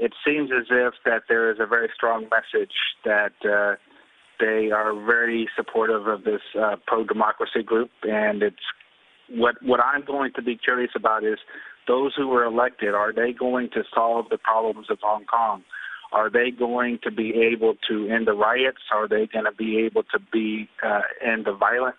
[0.00, 2.72] it seems as if that there is a very strong message
[3.04, 3.76] that uh,
[4.40, 8.56] they are very supportive of this uh, pro-democracy group, and it's
[9.28, 11.38] what what I'm going to be curious about is
[11.86, 12.94] those who were elected.
[12.94, 15.62] Are they going to solve the problems of Hong Kong?
[16.12, 18.82] Are they going to be able to end the riots?
[18.92, 21.96] Are they going to be able to be uh, end the violence?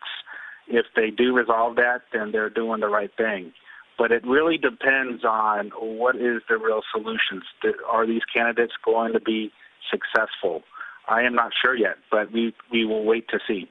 [0.67, 3.53] If they do resolve that, then they're doing the right thing.
[4.01, 7.43] But it really depends on what is the real solutions.
[7.87, 9.51] Are these candidates going to be
[9.91, 10.63] successful?
[11.07, 13.69] I am not sure yet, but we, we will wait to see.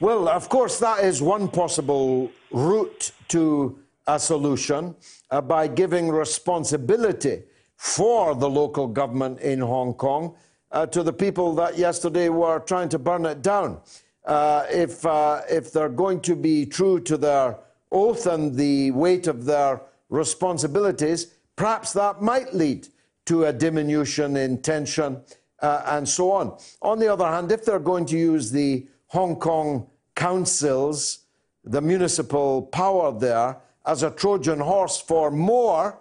[0.00, 4.96] Well, of course, that is one possible route to a solution
[5.30, 7.44] uh, by giving responsibility
[7.78, 10.34] for the local government in Hong Kong
[10.72, 13.80] uh, to the people that yesterday were trying to burn it down.
[14.26, 17.56] Uh, if, uh, if they're going to be true to their
[17.94, 19.80] oath and the weight of their
[20.10, 22.88] responsibilities, perhaps that might lead
[23.26, 25.22] to a diminution in tension
[25.60, 26.58] uh, and so on.
[26.82, 31.20] On the other hand, if they're going to use the Hong Kong councils,
[31.64, 35.98] the municipal power there, as a Trojan horse for more,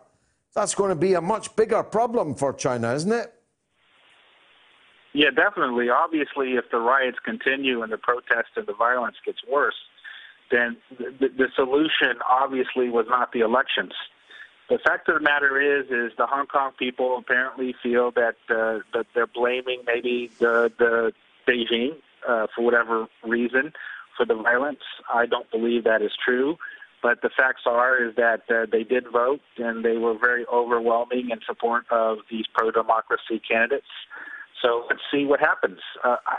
[0.54, 3.34] that's going to be a much bigger problem for China, isn't it?
[5.14, 5.90] Yeah, definitely.
[5.90, 9.76] Obviously, if the riots continue and the protests and the violence gets worse,
[10.54, 10.78] then
[11.20, 13.94] the, the solution obviously was not the elections.
[14.70, 18.80] The fact of the matter is, is the Hong Kong people apparently feel that uh,
[18.94, 21.12] that they're blaming maybe the the
[21.48, 21.96] Beijing
[22.28, 23.74] uh, for whatever reason
[24.16, 24.84] for the violence.
[25.14, 26.58] I don't believe that is true,
[27.02, 31.32] but the facts are is that uh, they did vote and they were very overwhelming
[31.32, 33.92] in support of these pro-democracy candidates.
[34.62, 35.80] So let's see what happens.
[36.04, 36.38] Uh, I,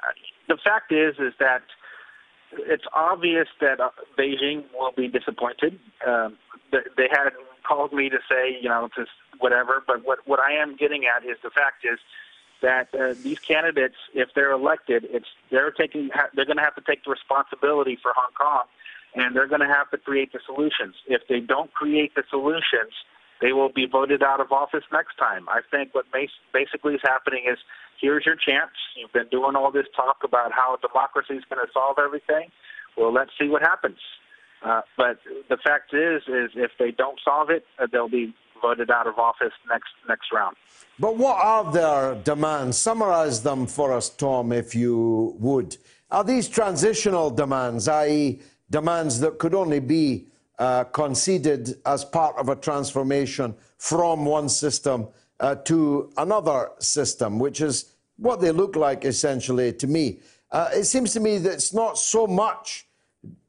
[0.49, 1.63] the fact is, is that
[2.59, 5.79] it's obvious that uh, Beijing will be disappointed.
[6.07, 6.37] Um,
[6.71, 7.31] they had
[7.67, 9.83] called me to say, you know, just whatever.
[9.87, 11.99] But what what I am getting at is the fact is
[12.63, 16.83] that uh, these candidates, if they're elected, it's they're taking they're going to have to
[16.83, 18.65] take the responsibility for Hong Kong,
[19.15, 20.95] and they're going to have to create the solutions.
[21.07, 22.93] If they don't create the solutions,
[23.41, 25.49] they will be voted out of office next time.
[25.49, 26.07] I think what
[26.53, 27.59] basically is happening is
[28.01, 28.73] here's your chance.
[28.97, 32.51] You've been doing all this talk about how democracy is going to solve everything.
[32.97, 33.99] Well, let's see what happens.
[34.65, 38.91] Uh, but the fact is, is if they don't solve it, uh, they'll be voted
[38.91, 40.57] out of office next next round.
[40.99, 42.79] But what are their demands?
[42.79, 45.77] Summarize them for us, Tom, if you would.
[46.11, 50.29] Are these transitional demands, i.e., demands that could only be
[50.59, 55.09] uh, conceded as part of a transformation from one system
[55.41, 60.21] uh, to another system, which is what they look like essentially to me.
[60.51, 62.87] Uh, it seems to me that it's not so much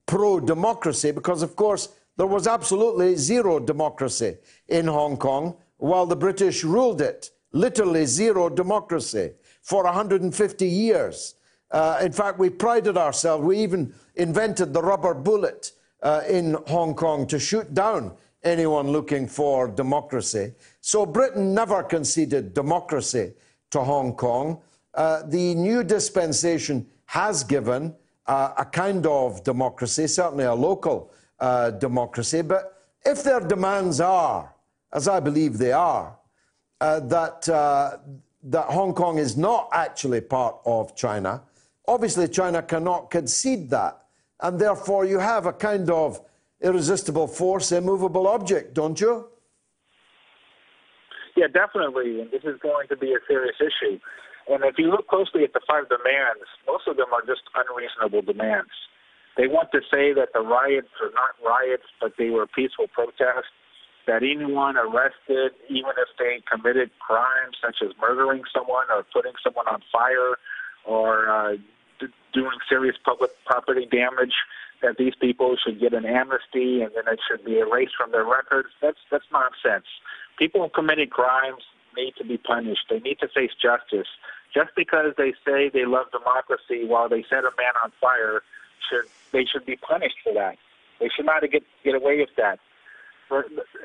[0.05, 6.15] pro democracy because, of course, there was absolutely zero democracy in Hong Kong while the
[6.15, 7.29] British ruled it.
[7.51, 11.35] Literally zero democracy for 150 years.
[11.71, 15.71] Uh, in fact, we prided ourselves, we even invented the rubber bullet
[16.03, 18.15] uh, in Hong Kong to shoot down
[18.45, 20.53] anyone looking for democracy.
[20.79, 23.33] So Britain never conceded democracy
[23.71, 24.61] to Hong Kong.
[24.93, 27.93] Uh, the new dispensation has given
[28.27, 32.41] uh, a kind of democracy, certainly a local uh, democracy.
[32.41, 34.53] But if their demands are,
[34.93, 36.17] as I believe they are,
[36.79, 37.97] uh, that, uh,
[38.43, 41.41] that Hong Kong is not actually part of China,
[41.87, 44.01] obviously China cannot concede that.
[44.41, 46.21] And therefore, you have a kind of
[46.65, 49.27] irresistible force, immovable object, don't you?
[51.37, 52.21] Yeah, definitely.
[52.21, 53.99] And this is going to be a serious issue.
[54.47, 58.21] And if you look closely at the five demands, most of them are just unreasonable
[58.21, 58.71] demands.
[59.37, 63.51] They want to say that the riots are not riots, but they were peaceful protests,
[64.07, 69.67] that anyone arrested, even if they committed crimes such as murdering someone or putting someone
[69.67, 70.37] on fire
[70.85, 71.57] or uh,
[72.33, 74.33] doing serious public property damage,
[74.85, 78.25] that these people should get an amnesty and then it should be erased from their
[78.25, 78.69] records.
[78.81, 79.89] That's that's nonsense.
[80.37, 81.63] People have committed crimes.
[81.97, 82.85] need to be punished.
[82.89, 84.07] They need to face justice.
[84.53, 88.41] Just because they say they love democracy while they set a man on fire,
[88.87, 90.55] should they should be punished for that.
[90.99, 92.59] They should not get get away with that.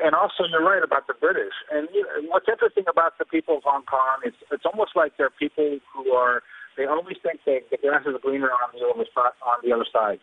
[0.05, 1.55] And also, you're right about the British.
[1.73, 5.17] And you know, what's interesting about the people of Hong Kong, it's it's almost like
[5.17, 6.43] they're people who are
[6.77, 9.09] they always think that the grass is greener on the other.
[9.43, 10.21] On the other side.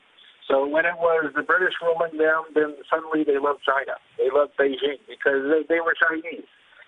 [0.48, 4.00] So when it was the British ruling them, then suddenly they loved China.
[4.18, 6.48] They loved Beijing because they, they were Chinese.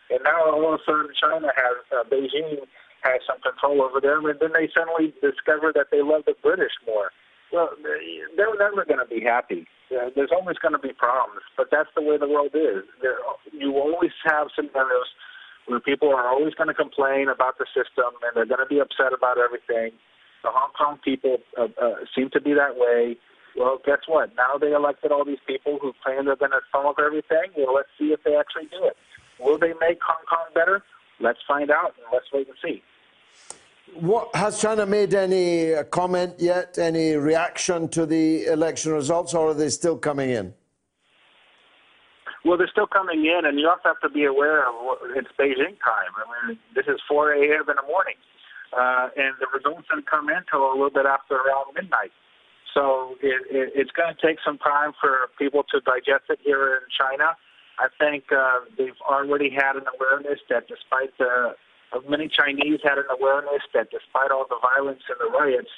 [0.10, 2.64] And now all of a sudden China has uh, Beijing
[3.03, 6.76] has some control over them, and then they suddenly discover that they love the British
[6.84, 7.12] more.
[7.51, 9.66] Well, they're never going to be happy.
[9.89, 12.86] There's always going to be problems, but that's the way the world is.
[13.01, 13.18] There,
[13.51, 15.10] you always have scenarios
[15.66, 18.80] where people are always going to complain about the system and they're going to be
[18.80, 19.97] upset about everything.
[20.43, 23.18] The Hong Kong people uh, uh, seem to be that way.
[23.55, 24.35] Well, guess what?
[24.35, 27.51] Now they elected all these people who claim they're going to solve everything.
[27.57, 28.95] Well, let's see if they actually do it.
[29.39, 30.83] Will they make Hong Kong better?
[31.19, 32.81] Let's find out and let's wait and see.
[33.95, 39.53] What, has China made any comment yet, any reaction to the election results, or are
[39.53, 40.53] they still coming in?
[42.45, 45.27] Well, they're still coming in, and you also have to be aware of what, it's
[45.37, 46.13] Beijing time.
[46.15, 47.65] I mean, this is 4 a.m.
[47.67, 48.15] in the morning,
[48.71, 52.11] uh, and the results didn't come in until a little bit after around midnight.
[52.74, 56.76] So it, it, it's going to take some time for people to digest it here
[56.76, 57.36] in China.
[57.80, 61.55] I think uh, they've already had an awareness that despite the
[62.07, 65.72] many Chinese had an awareness that despite all the violence and the riots,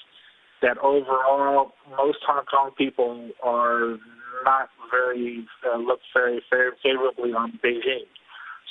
[0.61, 3.97] that overall most Hong Kong people are
[4.43, 8.09] not very uh, look very, very favorably on Beijing.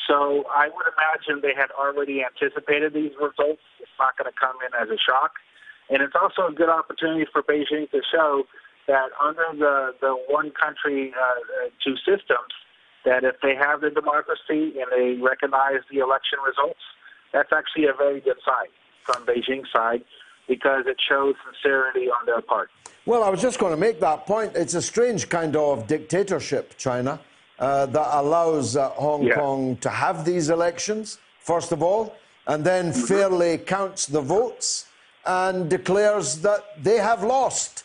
[0.09, 3.63] So I would imagine they had already anticipated these results.
[3.79, 5.39] It's not going to come in as a shock.
[5.91, 8.45] And it's also a good opportunity for Beijing to show
[8.87, 12.55] that under the, the one country, uh, two systems,
[13.05, 16.81] that if they have the democracy and they recognize the election results,
[17.33, 18.69] that's actually a very good sign
[19.05, 20.03] from Beijing's side
[20.49, 22.71] because it shows sincerity on their part.
[23.07, 24.53] Well, I was just going to make that point.
[24.55, 27.21] It's a strange kind of dictatorship, China,
[27.59, 29.35] uh, that allows uh, Hong yeah.
[29.35, 32.17] Kong to have these elections, first of all,
[32.47, 33.07] and then mm-hmm.
[33.07, 34.87] fairly counts the votes
[35.27, 37.85] and declares that they have lost.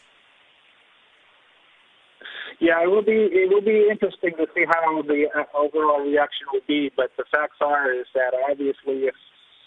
[2.59, 6.47] Yeah, it will be it will be interesting to see how the uh, overall reaction
[6.53, 6.89] will be.
[6.95, 9.15] But the facts are is that obviously, if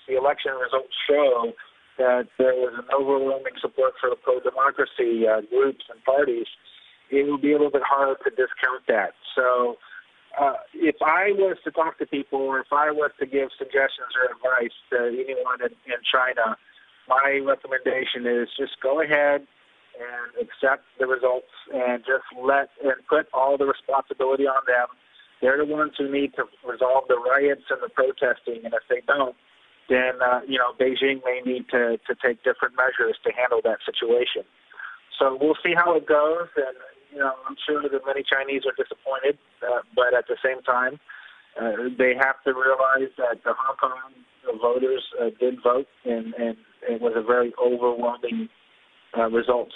[0.09, 1.53] the election results show
[1.99, 6.47] that there was an overwhelming support for the pro-democracy uh, groups and parties,
[7.11, 9.13] it will be a little bit harder to discount that.
[9.35, 9.77] So,
[10.41, 14.15] uh, if I was to talk to people, or if I was to give suggestions
[14.17, 16.57] or advice to anyone in, in China,
[17.09, 19.47] my recommendation is just go ahead
[19.99, 24.87] and accept the results and just let and put all the responsibility on them.
[25.41, 29.03] They're the ones who need to resolve the riots and the protesting, and if they
[29.07, 29.35] don't,
[29.89, 33.79] then uh, you know Beijing may need to to take different measures to handle that
[33.87, 34.45] situation.
[35.19, 36.77] So we'll see how it goes, and
[37.11, 41.01] you know I'm sure that many Chinese are disappointed, uh, but at the same time,
[41.61, 46.57] uh, they have to realize that the Hong Kong voters uh, did vote, and and
[46.89, 48.49] it was a very overwhelming
[49.17, 49.75] uh, results.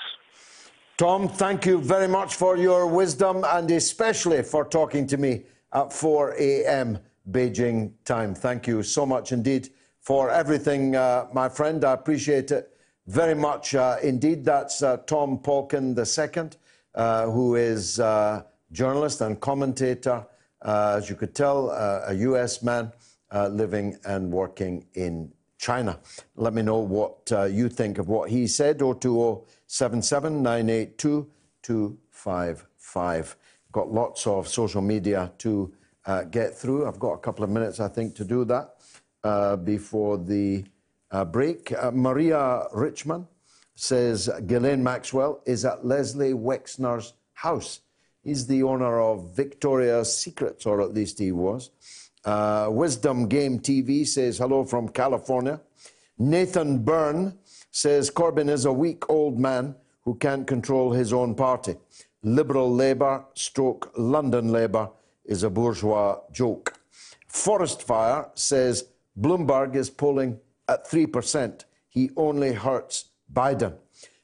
[0.96, 5.92] Tom, thank you very much for your wisdom and especially for talking to me at
[5.92, 6.98] 4 a.m.
[7.30, 8.34] Beijing time.
[8.34, 9.70] Thank you so much indeed
[10.00, 11.84] for everything, uh, my friend.
[11.84, 12.76] I appreciate it
[13.06, 14.44] very much uh, indeed.
[14.44, 16.50] That's uh, Tom Polkin II,
[16.94, 20.26] uh, who is a uh, journalist and commentator,
[20.64, 22.92] as you could tell, a US man
[23.32, 25.32] living and working in
[25.62, 26.00] China.
[26.34, 28.80] Let me know what uh, you think of what he said.
[28.80, 31.30] 02077 982
[31.62, 33.36] 255.
[33.70, 35.72] Got lots of social media to
[36.04, 36.88] uh, get through.
[36.88, 38.74] I've got a couple of minutes, I think, to do that
[39.22, 40.64] uh, before the
[41.12, 41.72] uh, break.
[41.72, 43.28] Uh, Maria Richman
[43.76, 47.82] says Ghislaine Maxwell is at Leslie Wexner's house.
[48.22, 51.70] He's the owner of Victoria's Secrets, or at least he was.
[52.24, 55.60] Uh, Wisdom Game TV says hello from California.
[56.18, 57.36] Nathan Byrne
[57.72, 61.74] says Corbyn is a weak old man who can't control his own party.
[62.22, 64.90] Liberal Labour stroke London Labour
[65.24, 66.78] is a bourgeois joke.
[67.26, 68.84] Forest Fire says
[69.20, 71.64] Bloomberg is polling at 3%.
[71.88, 73.74] He only hurts Biden.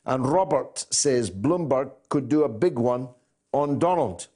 [0.04, 3.08] And Robert says Bloomberg could do a big one
[3.52, 4.28] on Donald.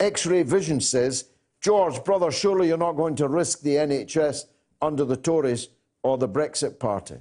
[0.00, 1.26] X ray Vision says
[1.60, 4.44] George, brother, surely you're not going to risk the NHS
[4.82, 5.68] under the Tories
[6.02, 7.16] or the Brexit Party.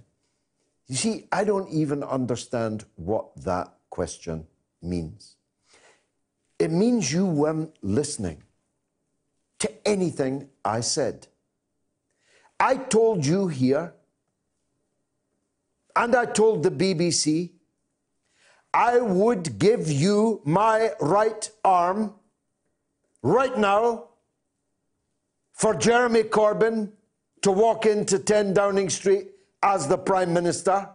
[0.88, 4.46] You see, I don't even understand what that question
[4.82, 5.38] means.
[6.60, 8.44] It means you weren't listening
[9.60, 11.28] to anything I said.
[12.60, 13.94] I told you here,
[15.96, 17.52] and I told the BBC,
[18.74, 22.16] I would give you my right arm
[23.22, 24.06] right now
[25.54, 26.92] for Jeremy Corbyn
[27.44, 29.28] to walk into 10 Downing Street
[29.62, 30.90] as the Prime Minister.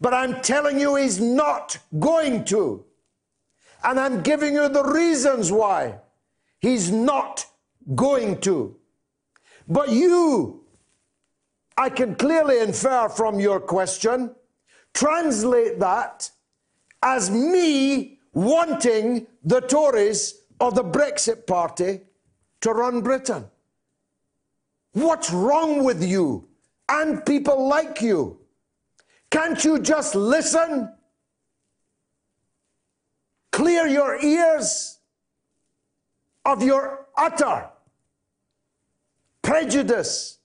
[0.00, 2.84] But I'm telling you, he's not going to.
[3.84, 5.96] And I'm giving you the reasons why
[6.60, 7.46] he's not
[7.94, 8.76] going to.
[9.68, 10.64] But you,
[11.76, 14.34] I can clearly infer from your question,
[14.94, 16.30] translate that
[17.02, 22.00] as me wanting the Tories or the Brexit Party
[22.60, 23.46] to run Britain.
[24.92, 26.48] What's wrong with you
[26.88, 28.40] and people like you?
[29.30, 30.92] Can't you just listen?
[33.52, 34.98] Clear your ears
[36.44, 37.70] of your utter
[39.48, 40.38] prejudice,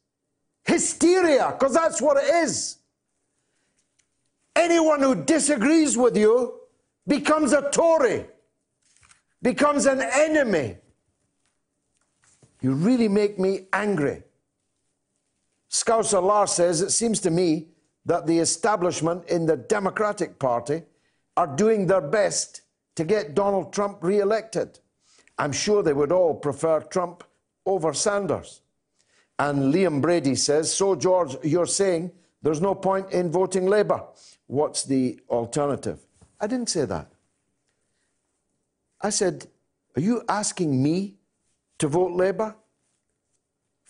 [0.63, 2.77] hysteria, because that's what it is.
[4.55, 6.59] Anyone who disagrees with you
[7.07, 8.25] becomes a Tory,
[9.41, 10.77] becomes an enemy.
[12.61, 14.23] You really make me angry.
[15.69, 17.67] Scouser Lars says, It seems to me
[18.05, 20.83] that the establishment in the Democratic Party
[21.35, 22.61] are doing their best
[22.95, 24.79] to get Donald Trump re elected.
[25.37, 27.23] I'm sure they would all prefer Trump
[27.65, 28.61] over Sanders.
[29.39, 32.11] And Liam Brady says, So, George, you're saying
[32.43, 34.03] there's no point in voting Labour.
[34.47, 35.99] What's the alternative?
[36.39, 37.11] I didn't say that.
[39.01, 39.47] I said,
[39.95, 41.15] Are you asking me
[41.79, 42.55] to vote Labour?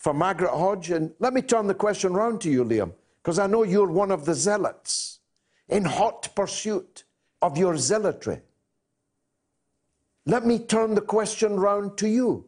[0.04, 0.90] for Margaret Hodge.
[0.90, 2.92] And let me turn the question round to you, Liam,
[3.22, 5.20] because I know you're one of the zealots
[5.66, 7.04] in hot pursuit
[7.40, 8.42] of your zealotry.
[10.26, 12.44] Let me turn the question round to you.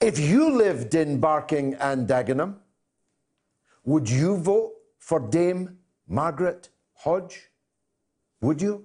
[0.00, 2.54] If you lived in Barking and Dagenham,
[3.84, 5.78] would you vote for Dame
[6.12, 7.48] Margaret Hodge?
[8.42, 8.84] Would you?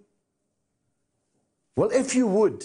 [1.76, 2.64] Well, if you would,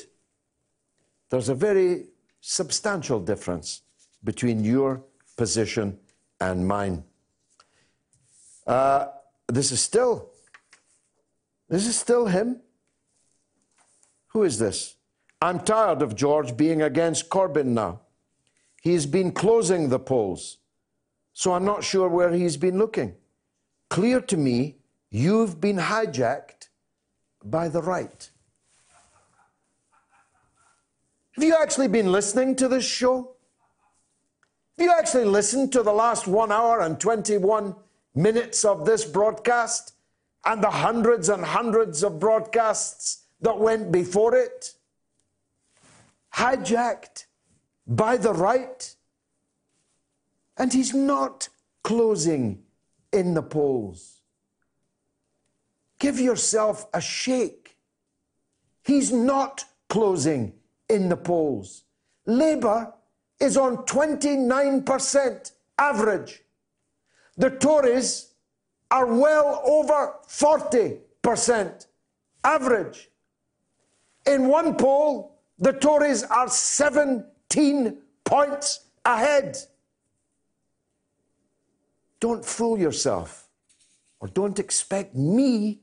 [1.31, 2.07] there's a very
[2.41, 3.83] substantial difference
[4.23, 5.03] between your
[5.37, 5.99] position
[6.41, 7.03] and mine.
[8.65, 9.07] Uh,
[9.49, 10.31] this is still,
[11.69, 12.61] this is still him.
[14.29, 14.95] Who is this?
[15.41, 18.03] I'm tired of George being against Corbyn now.
[18.81, 20.59] He's been closing the polls,
[21.33, 23.17] so I'm not sure where he's been looking.
[23.93, 24.77] Clear to me,
[25.11, 26.71] you've been hijacked
[27.45, 28.31] by the right.
[31.33, 33.37] Have you actually been listening to this show?
[34.79, 37.75] Have you actually listened to the last one hour and 21
[38.15, 39.93] minutes of this broadcast
[40.47, 44.73] and the hundreds and hundreds of broadcasts that went before it,
[46.37, 47.27] hijacked
[47.87, 48.97] by the right,
[50.57, 51.51] and he's not
[51.83, 52.62] closing
[53.13, 54.21] in the polls.
[55.99, 57.77] Give yourself a shake.
[58.83, 60.55] He's not closing
[60.89, 61.85] in the polls.
[62.27, 62.93] Labour
[63.39, 66.43] is on 29% average.
[67.37, 68.33] The Tories
[68.91, 71.87] are well over 40%
[72.45, 73.11] average.
[74.27, 79.59] In one poll, the Tories are 17 points ahead.
[82.23, 83.49] Don't fool yourself,
[84.21, 85.81] or don't expect me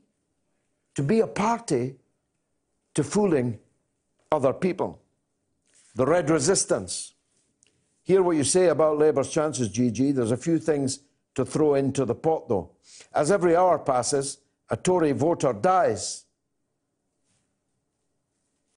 [0.95, 1.97] to be a party
[2.93, 3.59] to fooling
[4.31, 5.01] other people.
[5.95, 7.13] The Red Resistance
[8.03, 10.15] hear what you say about Labour's chances, GG.
[10.15, 10.99] There's a few things
[11.35, 12.71] to throw into the pot, though.
[13.13, 14.37] As every hour passes,
[14.69, 16.23] a Tory voter dies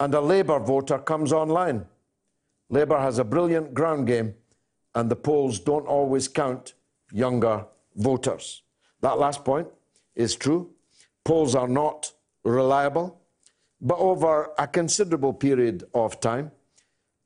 [0.01, 1.87] and a Labour voter comes online.
[2.71, 4.35] Labour has a brilliant ground game,
[4.97, 6.75] and the polls don't always count
[7.13, 8.63] younger voters.
[9.01, 9.69] That last point
[10.15, 10.71] is true.
[11.25, 12.13] Polls are not
[12.45, 13.21] reliable,
[13.81, 16.51] but over a considerable period of time,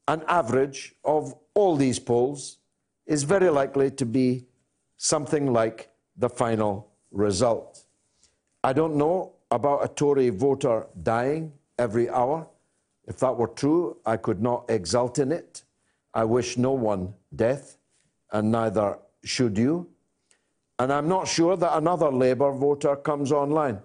[0.09, 2.59] an average of all these polls
[3.07, 4.47] is very likely to be
[4.97, 7.85] something like the final result.
[8.65, 12.47] I don't know about a Tory voter dying every hour.
[13.07, 15.63] If that were true, I could not exult in it.
[16.13, 17.77] I wish no one death,
[18.33, 19.89] and neither should you.
[20.79, 23.81] And I'm not sure that another Labour voter comes online.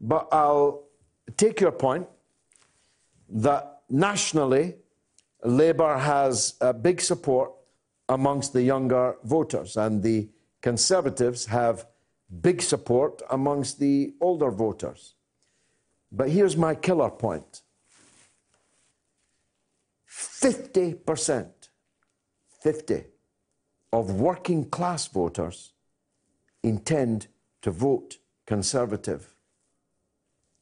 [0.00, 0.84] But I'll
[1.36, 2.06] take your point
[3.28, 4.76] that nationally,
[5.42, 7.52] Labour has a big support
[8.08, 10.28] amongst the younger voters, and the
[10.60, 11.86] Conservatives have
[12.40, 15.14] big support amongst the older voters.
[16.10, 17.62] But here's my killer point
[20.08, 21.50] 50%,
[22.62, 23.04] 50
[23.94, 25.72] of working class voters
[26.64, 27.28] intend
[27.62, 29.36] to vote Conservative.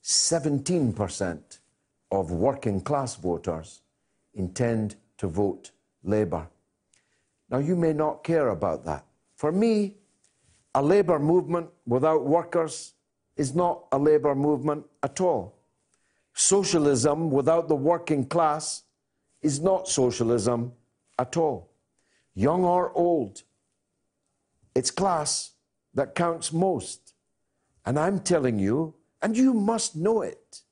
[0.04, 1.58] 17%
[2.10, 3.80] of working class voters
[4.34, 5.70] intend to vote
[6.04, 6.46] Labour.
[7.48, 9.06] Now, you may not care about that.
[9.34, 9.96] For me,
[10.74, 12.92] a Labour movement without workers
[13.36, 15.56] is not a Labour movement at all.
[16.34, 18.82] Socialism without the working class
[19.40, 20.72] is not socialism
[21.18, 21.71] at all.
[22.34, 23.42] Young or old,
[24.74, 25.52] it's class
[25.94, 27.14] that counts most.
[27.84, 30.62] And I'm telling you, and you must know it,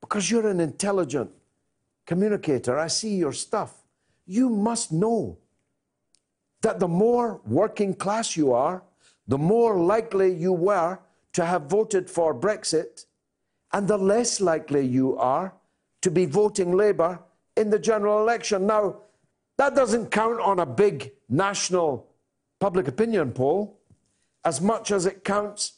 [0.00, 1.30] because you're an intelligent
[2.06, 2.78] communicator.
[2.78, 3.74] I see your stuff.
[4.26, 5.38] You must know
[6.60, 8.82] that the more working class you are,
[9.26, 10.98] the more likely you were
[11.32, 13.06] to have voted for Brexit,
[13.72, 15.54] and the less likely you are
[16.02, 17.20] to be voting Labour
[17.56, 18.66] in the general election.
[18.66, 18.96] Now,
[19.58, 22.08] that doesn't count on a big national
[22.58, 23.78] public opinion poll
[24.44, 25.74] as much as it counts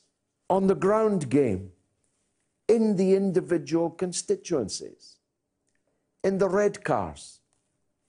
[0.49, 1.71] on the ground game
[2.69, 5.17] in the individual constituencies,
[6.23, 7.39] in the Redcars,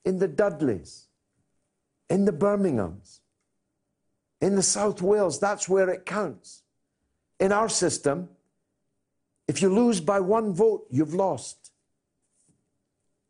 [0.04, 1.08] in the Dudleys,
[2.08, 3.20] in the Birminghams,
[4.40, 5.40] in the South Wales.
[5.40, 6.62] That's where it counts.
[7.38, 8.30] In our system,
[9.48, 11.70] if you lose by one vote, you've lost.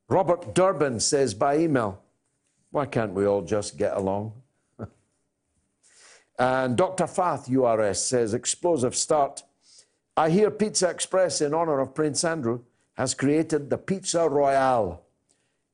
[0.08, 2.02] Robert Durbin says by email,
[2.76, 4.34] why can't we all just get along?
[6.38, 7.06] and Dr.
[7.06, 9.42] Fath, URS, says, explosive start.
[10.14, 12.60] I hear Pizza Express, in honor of Prince Andrew,
[12.92, 15.02] has created the Pizza Royale.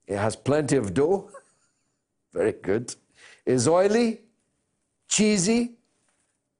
[0.06, 1.28] It has plenty of dough.
[2.32, 2.94] Very good.
[3.44, 4.20] Is oily,
[5.08, 5.72] cheesy,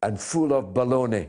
[0.02, 1.28] and full of baloney.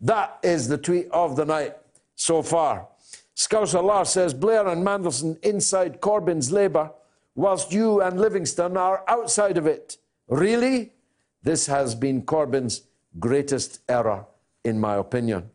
[0.00, 1.76] That is the tweet of the night
[2.14, 2.88] so far.
[3.34, 6.90] Scouser Lars says Blair and Mandelson inside Corbyn's Labour,
[7.36, 9.98] whilst you and Livingstone are outside of it.
[10.26, 10.92] Really?
[11.42, 12.82] This has been Corbyn's
[13.20, 14.26] greatest error,
[14.64, 15.50] in my opinion.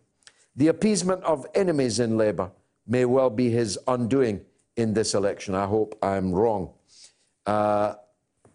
[0.56, 2.52] The appeasement of enemies in Labour
[2.88, 4.42] may well be his undoing
[4.78, 5.56] in this election.
[5.56, 6.72] I hope I'm wrong.
[7.46, 7.96] Uh,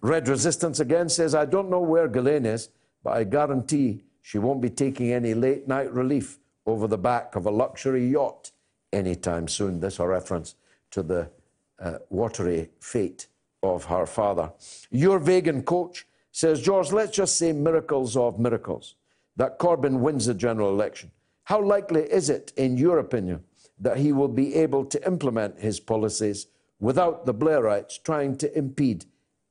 [0.01, 2.71] Red Resistance again says, I don't know where Ghislaine is,
[3.03, 7.47] but I guarantee she won't be taking any late night relief over the back of
[7.47, 8.53] a luxury yacht
[8.93, 9.81] anytime soon.
[9.81, 10.55] This a reference
[10.93, 11.31] to the
[11.79, 13.29] uh, watery fate
[13.63, 14.53] of her father.
[14.91, 18.95] Your vegan coach says, George, let's just say miracles of miracles,
[19.37, 21.11] that Corbyn wins the general election.
[21.45, 23.45] How likely is it, in your opinion,
[23.79, 26.47] that he will be able to implement his policies
[26.81, 29.05] without the Blairites trying to impede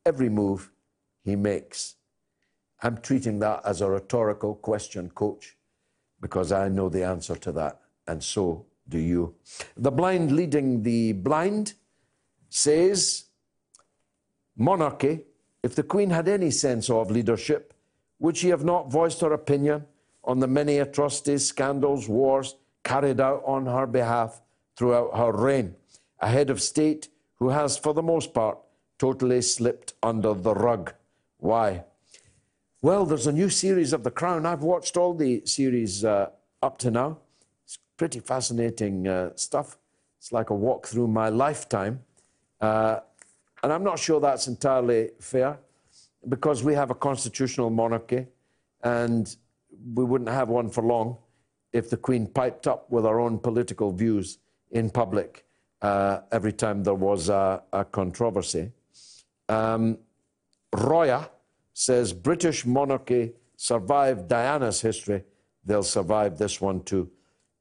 [0.06, 0.72] every move
[1.24, 1.96] he makes?
[2.84, 5.58] I'm treating that as a rhetorical question, coach,
[6.22, 9.36] because I know the answer to that, and so do you.
[9.78, 11.74] The blind leading the blind
[12.56, 13.26] says
[14.56, 15.20] monarchy,
[15.62, 17.74] if the Queen had any sense of leadership,
[18.20, 19.86] would she have not voiced her opinion
[20.24, 24.42] on the many atrocities, scandals, wars carried out on her behalf
[24.78, 25.76] throughout her reign?
[26.22, 28.58] A head of state who has, for the most part,
[28.98, 30.94] totally slipped under the rug.
[31.40, 31.84] Why?
[32.82, 34.46] Well, there's a new series of The Crown.
[34.46, 36.30] I've watched all the series uh,
[36.62, 37.18] up to now
[37.66, 39.78] It's pretty fascinating uh, stuff.
[40.20, 42.00] It's like a walk through my lifetime.
[42.62, 43.00] Uh,
[43.64, 45.60] and I'm not sure that's entirely fair
[46.28, 48.28] because we have a constitutional monarchy
[48.84, 49.36] and
[49.94, 51.18] we wouldn't have one for long
[51.74, 54.40] if the Queen piped up with her own political views
[54.72, 55.46] in public
[55.82, 58.72] uh, every time there was a, a controversy.
[59.50, 59.98] Um,
[60.74, 61.30] Roya
[61.74, 65.24] says British monarchy survived Diana's history,
[65.66, 67.10] they'll survive this one too.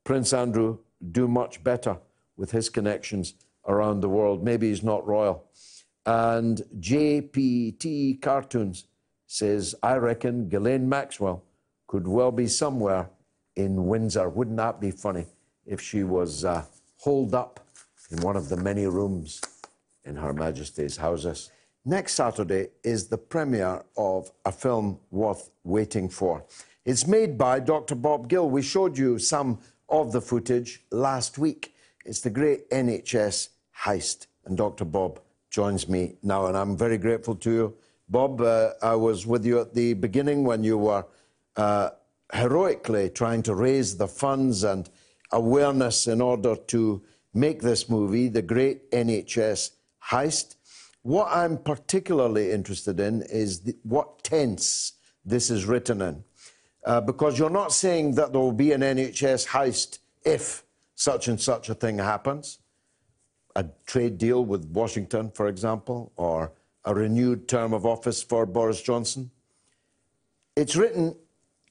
[0.05, 0.79] Prince Andrew
[1.13, 1.99] do much better
[2.37, 3.35] with his connections
[3.67, 4.45] around the world.
[4.45, 5.45] Maybe he's not royal.
[6.07, 8.87] And JPT Cartoons
[9.27, 11.45] says, I reckon Ghislaine Maxwell
[11.87, 13.11] could well be somewhere
[13.57, 14.29] in Windsor.
[14.29, 15.27] Wouldn't that be funny
[15.67, 16.65] if she was uh,
[16.99, 17.61] holed up
[18.11, 19.41] in one of the many rooms
[20.05, 21.51] in Her Majesty's houses?
[21.87, 26.45] Next Saturday is the premiere of a film worth waiting for.
[26.85, 27.95] It's made by Dr.
[27.95, 28.49] Bob Gill.
[28.51, 29.59] We showed you some
[29.89, 31.75] of the footage last week.
[32.05, 33.49] It's the great NHS
[33.83, 34.85] heist, and Dr.
[34.85, 35.21] Bob
[35.51, 37.75] joins me now, and I'm very grateful to you.
[38.09, 41.05] Bob, uh, I was with you at the beginning when you were
[41.57, 41.91] uh,
[42.33, 44.89] heroically trying to raise the funds and
[45.33, 47.03] awareness in order to
[47.33, 49.71] make this movie, The Great NHS
[50.11, 50.57] Heist.
[51.03, 54.93] What I'm particularly interested in is the, what tense
[55.25, 56.25] this is written in
[56.85, 60.65] uh, because you're not saying that there will be an NHS heist if
[60.95, 62.59] such and such a thing happens.
[63.57, 66.53] A trade deal with Washington, for example, or
[66.85, 69.31] a renewed term of office for Boris Johnson.
[70.57, 71.17] It's written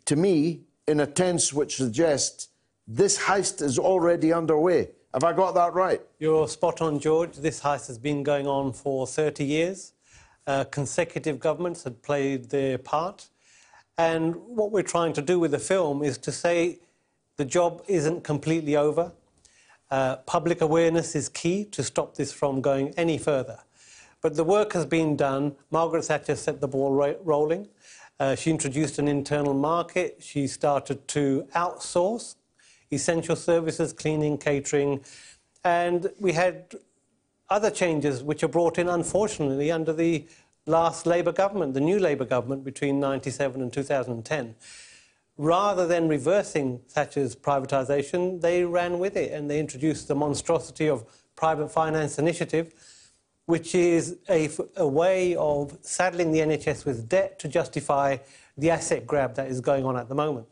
[0.06, 2.50] to me in a tense which suggests
[2.88, 4.90] this heist is already underway.
[5.14, 6.02] Have I got that right?
[6.20, 7.38] You're spot on, George.
[7.38, 9.94] This heist has been going on for 30 years.
[10.46, 13.28] Uh, consecutive governments had played their part.
[13.98, 16.80] And what we're trying to do with the film is to say
[17.38, 19.12] the job isn't completely over.
[19.94, 23.60] Uh, public awareness is key to stop this from going any further.
[24.22, 25.56] But the work has been done.
[25.70, 27.68] Margaret Thatcher set the ball ro- rolling.
[28.20, 30.18] Uh, she introduced an internal market.
[30.20, 32.34] She started to outsource
[32.92, 35.02] essential services, cleaning, catering.
[35.64, 36.74] And we had
[37.52, 40.26] other changes which are brought in, unfortunately, under the
[40.66, 44.56] last Labour government, the new Labour government between 97 and 2010.
[45.38, 51.04] Rather than reversing Thatcher's privatisation, they ran with it and they introduced the monstrosity of
[51.36, 52.74] private finance initiative,
[53.48, 58.18] which is a, a way of saddling the NHS with debt to justify
[58.58, 60.48] the asset grab that is going on at the moment.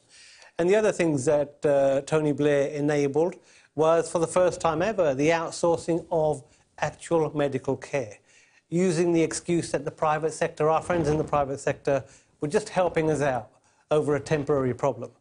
[0.58, 3.36] And the other things that uh, Tony Blair enabled
[3.76, 6.44] was, for the first time ever, the outsourcing of
[6.80, 8.18] actual medical care,
[8.70, 12.04] using the excuse that the private sector, our friends in the private sector,
[12.42, 13.52] were just helping us out
[13.92, 15.12] over a temporary problem.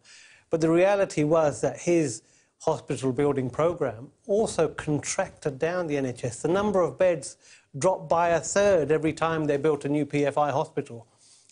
[0.48, 2.22] But the reality was that his
[2.60, 6.42] hospital building program also contracted down the NHS.
[6.42, 7.36] The number of beds
[7.78, 11.06] dropped by a third every time they built a new PFI hospital.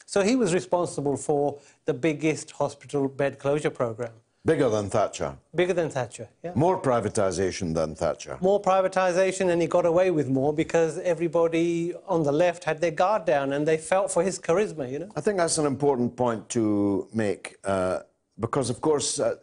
[0.06, 4.12] So he was responsible for the biggest hospital bed closure program.
[4.48, 5.36] Bigger than Thatcher.
[5.54, 6.52] Bigger than Thatcher, yeah.
[6.54, 8.38] More privatisation than Thatcher.
[8.40, 12.90] More privatisation, and he got away with more because everybody on the left had their
[12.90, 15.10] guard down and they felt for his charisma, you know?
[15.14, 17.98] I think that's an important point to make uh,
[18.40, 19.34] because, of course, uh,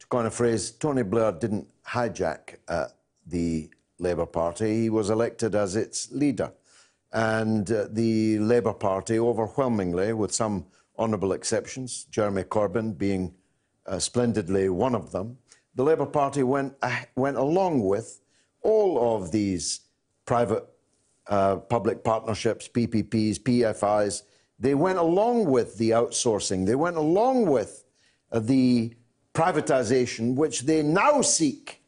[0.00, 2.88] to coin a phrase, Tony Blair didn't hijack uh,
[3.24, 4.82] the Labour Party.
[4.82, 6.50] He was elected as its leader.
[7.12, 10.66] And uh, the Labour Party, overwhelmingly, with some
[10.98, 13.34] honourable exceptions, Jeremy Corbyn being
[13.88, 15.38] uh, splendidly one of them,
[15.74, 18.20] the Labour Party went, uh, went along with
[18.62, 19.80] all of these
[20.26, 20.64] private
[21.28, 24.22] uh, public partnerships, PPPs, PFIs.
[24.58, 27.84] They went along with the outsourcing, they went along with
[28.32, 28.94] uh, the
[29.34, 31.82] privatisation, which they now seek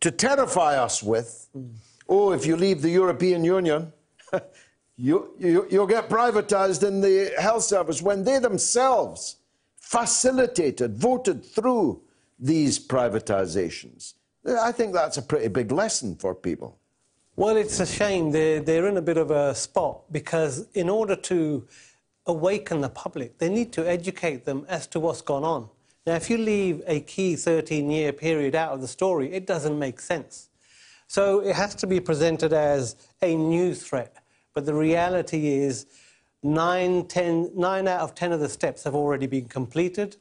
[0.00, 1.48] to terrify us with.
[1.56, 1.74] Mm.
[2.08, 3.92] Oh, if you leave the European Union,
[4.96, 9.36] you, you, you'll get privatized in the health service when they themselves
[9.86, 12.00] facilitated, voted through
[12.40, 14.14] these privatizations.
[14.44, 16.76] I think that's a pretty big lesson for people.
[17.36, 18.32] Well, it's a shame.
[18.32, 21.68] They're, they're in a bit of a spot because, in order to
[22.26, 25.68] awaken the public, they need to educate them as to what's gone on.
[26.04, 29.78] Now, if you leave a key 13 year period out of the story, it doesn't
[29.78, 30.48] make sense.
[31.06, 34.16] So it has to be presented as a new threat.
[34.52, 35.86] But the reality is,
[36.54, 40.16] nine, ten, nine out of 10 of the steps have already been completed.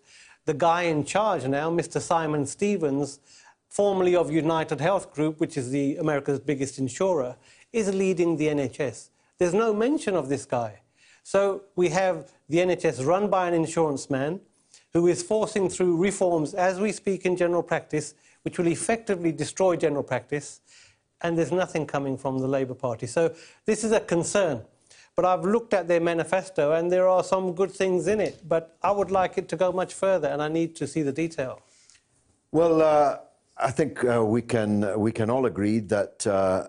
[0.46, 2.02] The guy in charge now, Mr.
[2.02, 3.20] Simon Stevens,
[3.70, 7.36] formerly of United Health Group, which is the America's biggest insurer,
[7.74, 9.10] is leading the NHS.
[9.38, 10.82] There's no mention of this guy.
[11.24, 14.40] So we have the NHS run by an insurance man
[14.94, 18.14] who is forcing through reforms as we speak in general practice,
[18.44, 20.62] which will effectively destroy general practice
[21.22, 23.08] and there's nothing coming from the Labour Party.
[23.08, 23.34] So
[23.66, 24.64] this is a concern.
[25.16, 28.78] But I've looked at their manifesto and there are some good things in it, but
[28.84, 31.62] I would like it to go much further and I need to see the detail.
[32.52, 33.20] Well, uh,
[33.58, 36.68] I think uh, we, can, we can all agree that uh,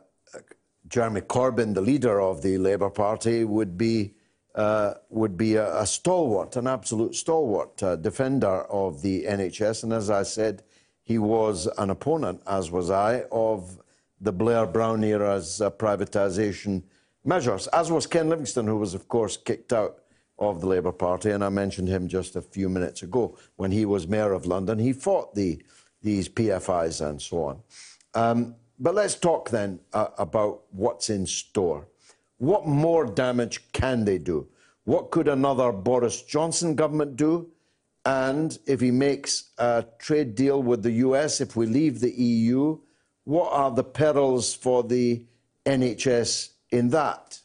[0.87, 4.15] Jeremy Corbyn, the leader of the Labour Party, would be,
[4.55, 9.83] uh, would be a, a, stalwart, an absolute stalwart uh, defender of the NHS.
[9.83, 10.63] And as I said,
[11.03, 13.81] he was an opponent, as was I, of
[14.21, 16.85] the Blair Brown era's uh, privatisation
[17.27, 19.99] measures, as was Ken Livingstone, who was, of course, kicked out
[20.39, 21.31] of the Labour Party.
[21.31, 24.79] And I mentioned him just a few minutes ago when he was Mayor of London.
[24.79, 25.63] He fought the,
[26.03, 27.63] these PFIs and so on.
[28.15, 31.89] Um, but let's talk then uh, about what's in store.
[32.39, 34.49] What more damage can they do?
[34.85, 37.51] What could another Boris Johnson government do?
[38.05, 42.79] And if he makes a trade deal with the US, if we leave the EU,
[43.25, 45.25] what are the perils for the
[45.65, 47.41] NHS in that?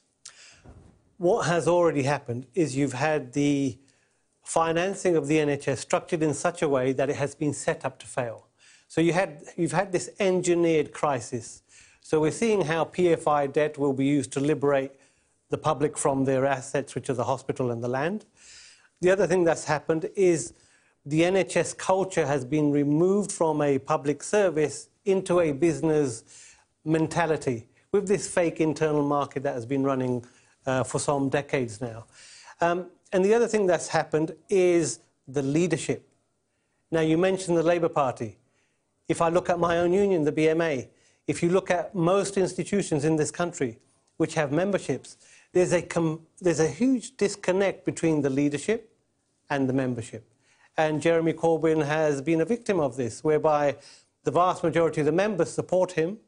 [1.17, 3.77] What has already happened is you've had the
[4.43, 7.99] financing of the NHS structured in such a way that it has been set up
[7.99, 8.47] to fail.
[8.87, 11.63] So you had, you've had this engineered crisis.
[12.01, 14.91] So we're seeing how PFI debt will be used to liberate
[15.49, 18.25] the public from their assets, which are the hospital and the land.
[18.99, 20.53] The other thing that's happened is
[21.05, 26.23] the NHS culture has been removed from a public service into a business
[26.83, 30.23] mentality with this fake internal market that has been running
[30.65, 32.05] uh, for some decades now.
[32.61, 36.07] Um, and the other thing that's happened is the leadership.
[36.89, 38.37] Now, you mentioned the Labour Party.
[39.09, 40.87] If I look at my own union, the BMA,
[41.27, 43.77] if you look at most institutions in this country
[44.15, 45.17] which have memberships,
[45.51, 45.85] there's a,
[46.39, 48.89] there's a huge disconnect between the leadership
[49.49, 50.25] and the membership.
[50.77, 53.75] And Jeremy Corbyn has been a victim of this, whereby
[54.23, 56.19] the vast majority of the members support him,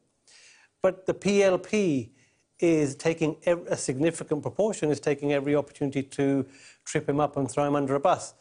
[0.84, 2.10] but the PLP
[2.58, 6.44] is taking a significant proportion, is taking every opportunity to
[6.84, 8.34] trip him up and throw him under a bus.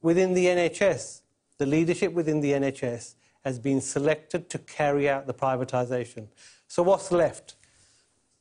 [0.00, 1.20] Within the NHS,
[1.58, 6.28] the leadership within the NHS has been selected to carry out the privatisation.
[6.68, 7.56] So what's left?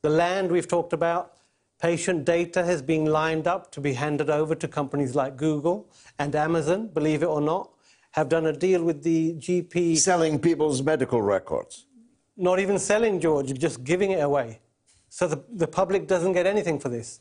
[0.04, 1.34] The land we've talked about,
[1.82, 6.34] patient data has been lined up to be handed over to companies like Google and
[6.34, 7.72] Amazon, believe it or not,
[8.12, 9.98] have done a deal with the GP.
[9.98, 11.88] Selling people's medical records.
[12.40, 14.60] Not even selling, George, just giving it away.
[15.10, 17.20] So the, the public doesn't get anything for this.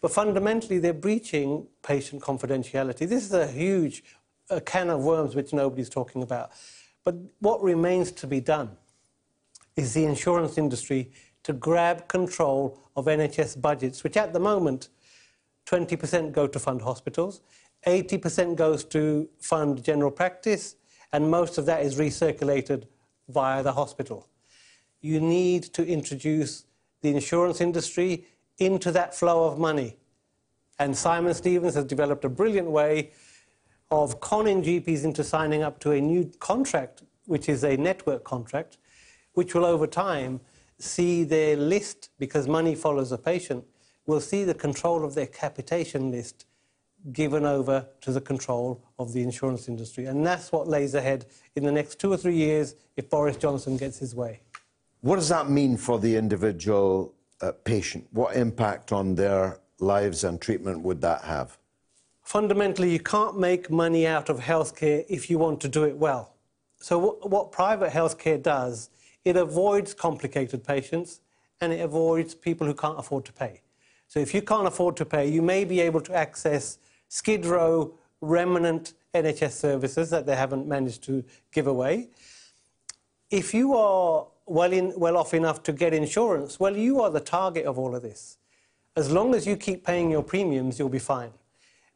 [0.00, 3.08] But fundamentally, they're breaching patient confidentiality.
[3.08, 4.02] This is a huge
[4.50, 6.50] a can of worms which nobody's talking about.
[7.04, 8.76] But what remains to be done
[9.76, 11.10] is the insurance industry
[11.42, 14.88] to grab control of NHS budgets, which at the moment
[15.66, 17.40] 20% go to fund hospitals,
[17.86, 20.76] 80% goes to fund general practice,
[21.12, 22.84] and most of that is recirculated
[23.28, 24.28] via the hospital.
[25.04, 26.64] You need to introduce
[27.02, 28.24] the insurance industry
[28.56, 29.98] into that flow of money.
[30.78, 33.10] And Simon Stevens has developed a brilliant way
[33.90, 38.78] of conning GPs into signing up to a new contract, which is a network contract,
[39.34, 40.40] which will over time
[40.78, 43.62] see their list, because money follows a patient,
[44.06, 46.46] will see the control of their capitation list
[47.12, 50.06] given over to the control of the insurance industry.
[50.06, 51.26] And that's what lays ahead
[51.56, 54.40] in the next two or three years if Boris Johnson gets his way.
[55.04, 58.06] What does that mean for the individual uh, patient?
[58.12, 61.58] What impact on their lives and treatment would that have?
[62.22, 66.32] Fundamentally, you can't make money out of healthcare if you want to do it well.
[66.80, 68.88] So, what, what private healthcare does,
[69.26, 71.20] it avoids complicated patients
[71.60, 73.60] and it avoids people who can't afford to pay.
[74.08, 76.78] So, if you can't afford to pay, you may be able to access
[77.10, 77.92] Skid Row
[78.22, 82.08] remnant NHS services that they haven't managed to give away.
[83.30, 87.20] If you are well, in, well off enough to get insurance, well, you are the
[87.20, 88.38] target of all of this.
[88.96, 91.32] As long as you keep paying your premiums, you'll be fine.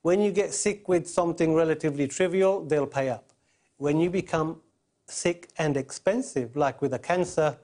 [0.03, 3.33] When you get sick with something relatively trivial, they'll pay up.
[3.77, 4.61] When you become
[5.07, 7.57] sick and expensive, like with a cancer,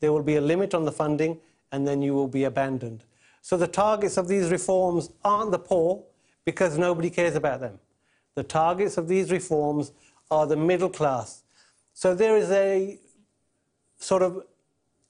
[0.00, 1.38] there will be a limit on the funding
[1.70, 3.04] and then you will be abandoned.
[3.40, 6.02] So the targets of these reforms aren't the poor
[6.44, 7.78] because nobody cares about them.
[8.34, 9.92] The targets of these reforms
[10.30, 11.42] are the middle class.
[11.92, 12.98] So there is a
[14.02, 14.44] sort of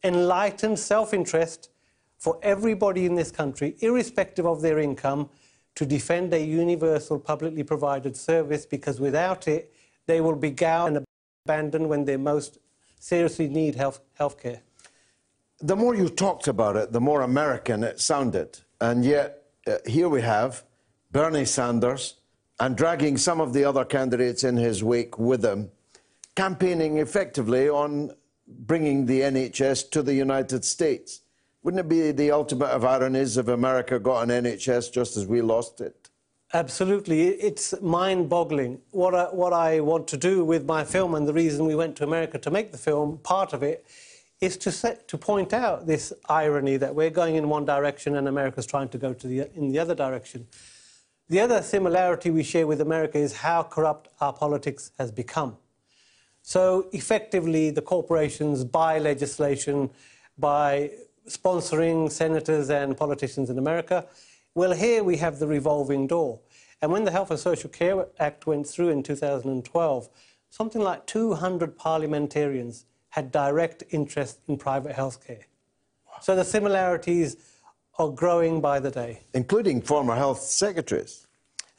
[0.04, 1.70] enlightened self interest
[2.18, 5.28] for everybody in this country, irrespective of their income,
[5.74, 9.72] to defend a universal publicly provided service because without it,
[10.06, 11.06] they will be gouged and
[11.46, 12.58] abandoned when they most
[13.00, 14.60] seriously need health care.
[15.60, 18.58] The more you talked about it, the more American it sounded.
[18.80, 20.64] And yet, uh, here we have
[21.12, 22.16] Bernie Sanders
[22.60, 25.70] and dragging some of the other candidates in his wake with him,
[26.36, 28.12] campaigning effectively on
[28.46, 31.20] bringing the NHS to the United States.
[31.62, 35.42] Wouldn't it be the ultimate of ironies if America got an NHS just as we
[35.42, 36.10] lost it?
[36.54, 37.28] Absolutely.
[37.28, 38.80] It's mind boggling.
[38.90, 41.96] What I, what I want to do with my film, and the reason we went
[41.96, 43.86] to America to make the film, part of it,
[44.40, 48.26] is to, set, to point out this irony that we're going in one direction and
[48.26, 50.46] America's trying to go to the, in the other direction.
[51.28, 55.56] The other similarity we share with America is how corrupt our politics has become.
[56.42, 59.90] So effectively, the corporations buy legislation
[60.36, 60.90] by
[61.28, 64.06] sponsoring senators and politicians in America.
[64.54, 66.40] Well, here we have the revolving door.
[66.82, 70.08] And when the Health and Social Care Act went through in 2012,
[70.50, 75.46] something like 200 parliamentarians had direct interest in private health care.
[76.20, 77.36] So the similarities
[77.98, 79.20] are growing by the day.
[79.32, 81.21] Including former health secretaries.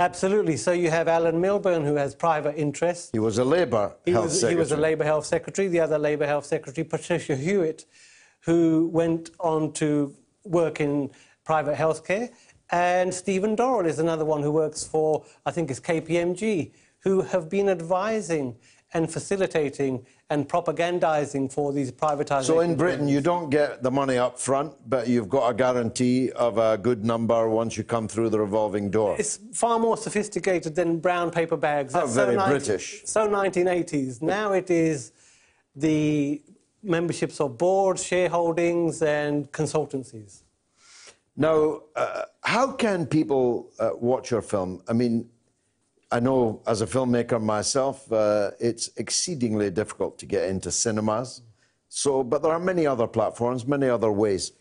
[0.03, 0.57] Absolutely.
[0.57, 3.09] So you have Alan Milburn, who has private interests.
[3.13, 4.53] He was a Labour health was, secretary.
[4.53, 5.69] He was a Labour health secretary.
[5.69, 7.85] The other Labour health secretary, Patricia Hewitt,
[8.41, 11.09] who went on to work in
[11.45, 12.31] private healthcare.
[12.69, 17.49] And Stephen Dorrell is another one who works for, I think it's KPMG, who have
[17.49, 18.57] been advising
[18.93, 22.45] and facilitating and propagandizing for these privatized.
[22.45, 26.31] So in Britain, you don't get the money up front, but you've got a guarantee
[26.31, 29.15] of a good number once you come through the revolving door.
[29.19, 31.93] It's far more sophisticated than brown paper bags.
[31.93, 33.01] That's very so British.
[33.05, 34.21] So 1980s.
[34.21, 35.11] Now it is
[35.75, 36.41] the
[36.81, 40.43] memberships of boards, shareholdings, and consultancies.
[41.35, 44.83] Now, uh, how can people uh, watch your film?
[44.87, 45.29] I mean,
[46.13, 51.41] I know as a filmmaker myself, uh, it's exceedingly difficult to get into cinemas.
[51.89, 54.51] So, but there are many other platforms, many other ways.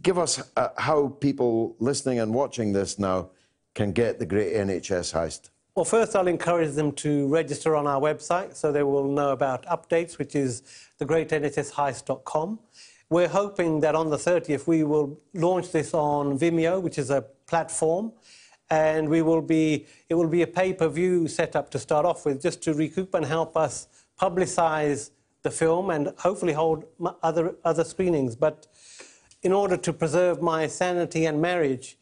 [0.00, 3.28] Give us uh, how people listening and watching this now
[3.74, 5.50] can get the great NHS heist.
[5.74, 9.66] Well, first, I'll encourage them to register on our website so they will know about
[9.66, 10.62] updates, which is
[10.98, 12.58] thegreatnhsheist.com.
[13.10, 17.20] We're hoping that on the 30th we will launch this on Vimeo, which is a
[17.46, 18.12] platform,
[18.70, 22.62] and we will be it will be a pay-per-view setup to start off with, just
[22.62, 23.88] to recoup and help us
[24.20, 25.10] publicise
[25.42, 26.84] the film and hopefully hold
[27.22, 28.34] other other screenings.
[28.34, 28.66] But
[29.42, 31.98] in order to preserve my sanity and marriage,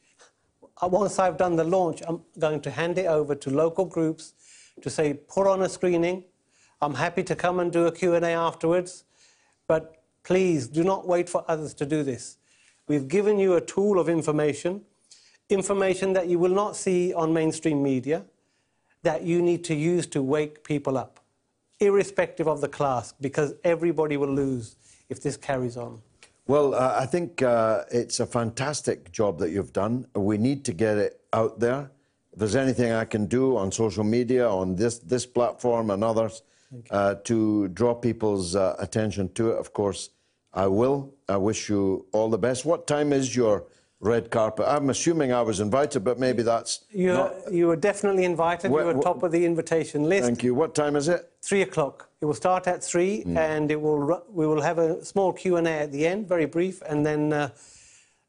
[0.83, 4.33] uh, once I've done the launch, I'm going to hand it over to local groups
[4.81, 6.25] to say put on a screening.
[6.81, 9.05] I'm happy to come and do a Q&A afterwards,
[9.67, 12.39] but please do not wait for others to do this.
[12.89, 14.83] We've given you a tool of information
[15.49, 18.25] information that you will not see on mainstream media
[19.03, 21.21] that you need to use to wake people up,
[21.81, 24.77] irrespective of the class, because everybody will lose
[25.11, 26.01] if this carries on.
[26.47, 30.07] Well, uh, I think uh, it's a fantastic job that you've done.
[30.15, 31.91] We need to get it out there.
[32.33, 36.43] If there's anything I can do on social media, on this, this platform and others,
[36.91, 40.11] uh, to draw people's uh, attention to it, of course,
[40.53, 41.15] I will.
[41.29, 42.65] I wish you all the best.
[42.65, 43.65] What time is your
[44.05, 44.67] red carpet.
[44.69, 47.13] I'm assuming I was invited, but maybe that's you.
[47.13, 47.53] Not...
[47.53, 48.71] You were definitely invited.
[48.71, 50.25] you were top of the invitation list.
[50.27, 50.55] Thank you.
[50.55, 51.31] What time is it?
[51.43, 52.09] Three o'clock.
[52.21, 53.37] It will start at three, mm.
[53.37, 54.23] and it will.
[54.31, 57.33] We will have a small Q and A at the end, very brief, and then.
[57.33, 57.49] Uh,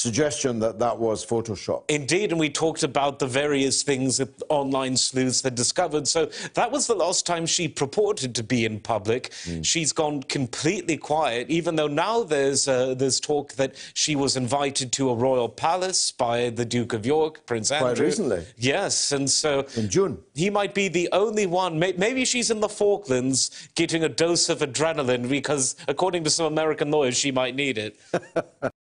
[0.02, 1.84] suggestion that that was Photoshop.
[1.88, 6.08] Indeed, and we talked about the various things that online sleuths had discovered.
[6.08, 9.30] So that was the last time she purported to be in public.
[9.46, 9.64] Mm.
[9.64, 14.92] She's gone completely quiet, even though now there's uh, there's talk that she was invited
[14.94, 17.96] to a royal palace by the Duke of York, Prince Andrew.
[17.96, 18.46] Quite recently.
[18.58, 21.78] Yes, and so in June he might be the only one.
[21.78, 26.90] Maybe she's in the Falklands getting a dose of adrenaline because, according to some American
[26.90, 28.00] lawyers, she might need it.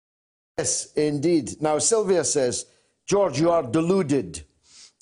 [0.61, 1.63] Yes, indeed.
[1.63, 2.67] Now, Sylvia says,
[3.07, 4.43] George, you are deluded.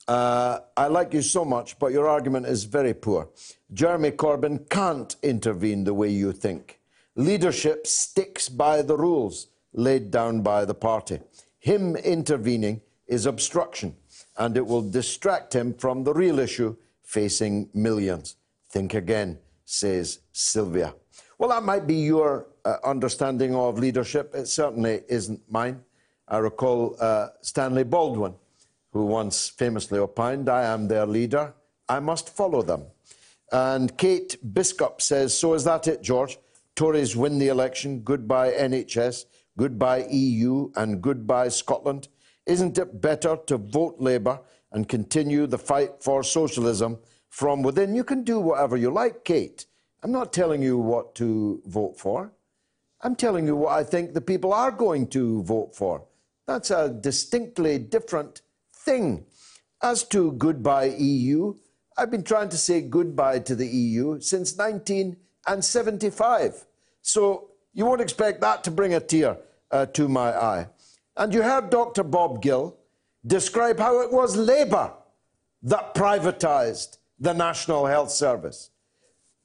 [0.07, 3.29] Uh, I like you so much, but your argument is very poor.
[3.73, 6.79] Jeremy Corbyn can't intervene the way you think.
[7.17, 11.19] Leadership sticks by the rules laid down by the party.
[11.59, 13.97] Him intervening is obstruction,
[14.37, 18.37] and it will distract him from the real issue facing millions.
[18.71, 20.95] Think again, says Sylvia.
[21.37, 22.47] Well, that might be your
[22.85, 24.35] understanding of leadership.
[24.35, 25.83] It certainly isn't mine.
[26.27, 28.35] I recall uh, Stanley Baldwin,
[28.93, 31.55] who once famously opined, I am their leader,
[31.89, 32.85] I must follow them.
[33.51, 36.39] And Kate Biscop says, So is that it, George?
[36.75, 39.25] Tories win the election, goodbye NHS,
[39.57, 42.09] goodbye EU, and goodbye Scotland.
[42.47, 44.41] Isn't it better to vote Labour
[44.73, 46.99] and continue the fight for socialism
[47.31, 47.95] from within?
[47.95, 49.67] You can do whatever you like, Kate.
[50.03, 52.33] I'm not telling you what to vote for.
[53.01, 56.05] I'm telling you what I think the people are going to vote for.
[56.47, 58.43] That's a distinctly different
[58.75, 59.25] thing.
[59.83, 61.55] As to goodbye EU,
[61.97, 66.65] I've been trying to say goodbye to the EU since 1975.
[67.03, 69.37] So you won't expect that to bring a tear
[69.71, 70.67] uh, to my eye.
[71.17, 72.03] And you heard Dr.
[72.03, 72.77] Bob Gill
[73.27, 74.93] describe how it was Labour
[75.63, 78.71] that privatised the National Health Service.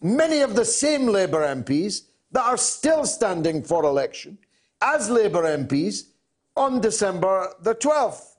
[0.02, 2.02] Many of the same Labour MPs
[2.34, 4.38] that are still standing for election
[4.82, 6.10] as Labour MPs
[6.56, 8.36] on December the 12th.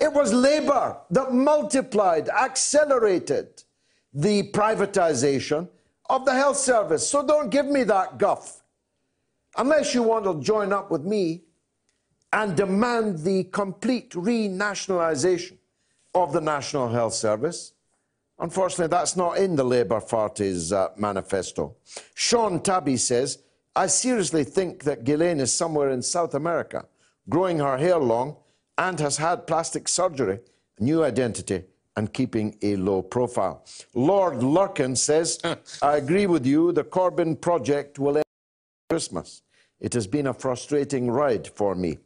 [0.00, 3.62] It was Labour that multiplied, accelerated
[4.12, 5.68] the privatisation
[6.10, 7.08] of the health service.
[7.08, 8.62] So don't give me that guff.
[9.56, 11.42] Unless you want to join up with me
[12.32, 15.58] and demand the complete renationalisation
[16.14, 17.72] of the National Health Service.
[18.42, 21.76] Unfortunately, that's not in the Labour Party's uh, manifesto.
[22.16, 23.38] Sean Tabby says,
[23.76, 26.84] I seriously think that Ghislaine is somewhere in South America,
[27.28, 28.36] growing her hair long,
[28.76, 30.40] and has had plastic surgery,
[30.80, 31.62] new identity,
[31.96, 33.64] and keeping a low profile.
[33.94, 35.38] Lord Lurkin says,
[35.82, 38.24] I agree with you, the Corbyn project will end
[38.90, 39.42] Christmas.
[39.78, 41.98] It has been a frustrating ride for me.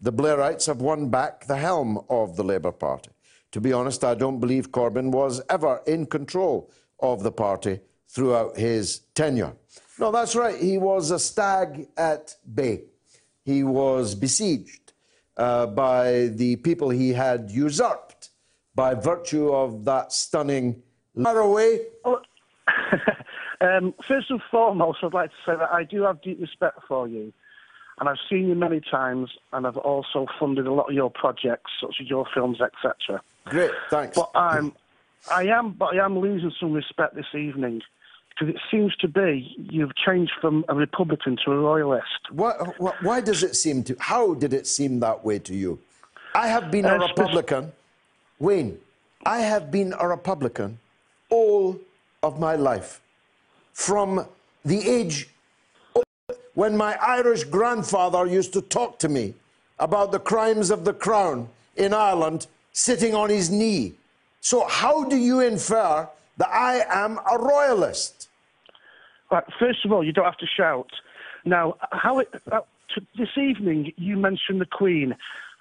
[0.00, 3.10] The Blairites have won back the helm of the Labour Party.
[3.52, 8.56] To be honest, I don't believe Corbyn was ever in control of the party throughout
[8.56, 9.54] his tenure.
[9.98, 10.58] No, that's right.
[10.58, 12.84] He was a stag at bay.
[13.44, 14.92] He was besieged
[15.36, 18.30] uh, by the people he had usurped
[18.74, 20.82] by virtue of that stunning
[21.16, 21.80] away.
[22.04, 22.20] Oh,
[23.60, 27.06] um, first and foremost, I'd like to say that I do have deep respect for
[27.06, 27.32] you.
[28.00, 31.70] And I've seen you many times, and I've also funded a lot of your projects,
[31.80, 33.22] such as your films, etc.
[33.46, 34.16] Great, thanks.
[34.16, 34.72] But I'm,
[35.30, 37.82] I am, but I am losing some respect this evening
[38.30, 42.30] because it seems to be you've changed from a Republican to a Royalist.
[42.30, 43.96] What, what, why does it seem to?
[43.98, 45.78] How did it seem that way to you?
[46.34, 47.72] I have been a uh, Republican,
[48.38, 48.78] Wayne.
[49.26, 50.78] I have been a Republican
[51.28, 51.78] all
[52.22, 53.00] of my life,
[53.72, 54.26] from
[54.64, 55.28] the age
[56.54, 59.34] when my Irish grandfather used to talk to me
[59.78, 63.94] about the crimes of the crown in Ireland sitting on his knee.
[64.40, 68.28] So, how do you infer that I am a royalist?
[69.30, 70.90] Right, first of all, you don't have to shout.
[71.44, 72.60] Now, how it, uh,
[73.16, 75.14] this evening you mentioned the Queen,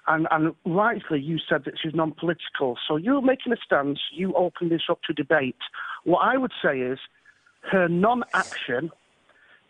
[0.07, 2.77] and, and rightly you said that she's non-political.
[2.87, 3.99] So you're making a stance.
[4.11, 5.55] You open this up to debate.
[6.03, 6.99] What I would say is
[7.71, 8.91] her non-action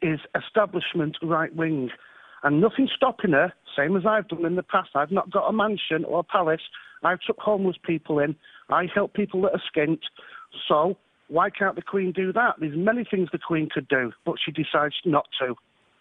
[0.02, 1.90] is establishment right wing.
[2.44, 4.90] And nothing stopping her, same as I've done in the past.
[4.96, 6.62] I've not got a mansion or a palace.
[7.04, 8.36] I've took homeless people in.
[8.70, 10.00] I help people that are skint.
[10.68, 10.98] So
[11.28, 12.56] why can't the Queen do that?
[12.60, 15.56] There's many things the Queen could do, but she decides not to.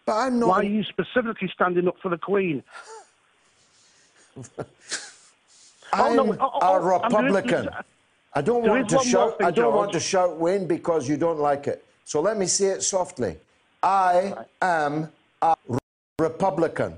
[0.05, 0.49] But I'm not.
[0.49, 2.63] Why are you specifically standing up for the Queen?
[5.93, 7.69] I'm oh, no, oh, oh, a oh, Republican.
[8.33, 9.35] I don't want to shout.
[9.43, 11.85] I don't want to shout Wayne because you don't like it.
[12.05, 13.37] So let me say it softly.
[13.83, 15.09] I am
[15.41, 15.55] a
[16.19, 16.95] Republican.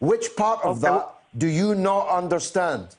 [0.00, 0.94] Which part of okay.
[0.94, 2.96] that do you not understand?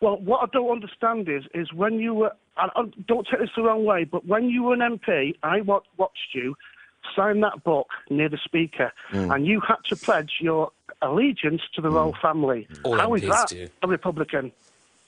[0.00, 2.32] Well, what I don't understand is is when you were.
[2.56, 2.68] I,
[3.06, 6.54] don't take this the wrong way, but when you were an MP, I watched you
[7.16, 9.34] sign that book near the Speaker, mm.
[9.34, 11.94] and you had to pledge your allegiance to the mm.
[11.94, 12.68] royal family.
[12.84, 13.68] All How MPs is that do.
[13.82, 14.52] a Republican?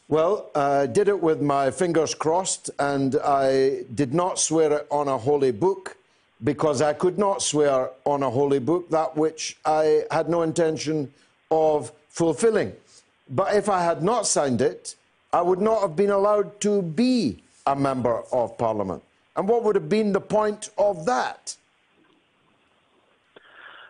[0.09, 5.09] Well, I did it with my fingers crossed, and I did not swear it on
[5.09, 5.97] a holy book
[6.45, 11.13] because I could not swear on a holy book that which I had no intention
[11.51, 12.73] of fulfilling.
[13.29, 14.97] But if I had not signed it,
[15.33, 19.03] I would not have been allowed to be a member of Parliament.
[19.37, 21.57] And what would have been the point of that?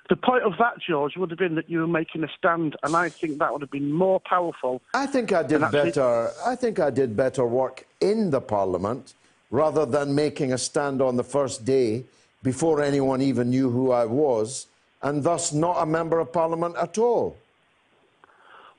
[0.09, 2.94] The point of that, George, would have been that you were making a stand, and
[2.94, 4.82] I think that would have been more powerful.
[4.92, 6.30] I think I did better.
[6.44, 9.14] I think I did better work in the Parliament
[9.50, 12.05] rather than making a stand on the first day
[12.43, 14.66] before anyone even knew who I was,
[15.03, 17.36] and thus not a member of parliament at all.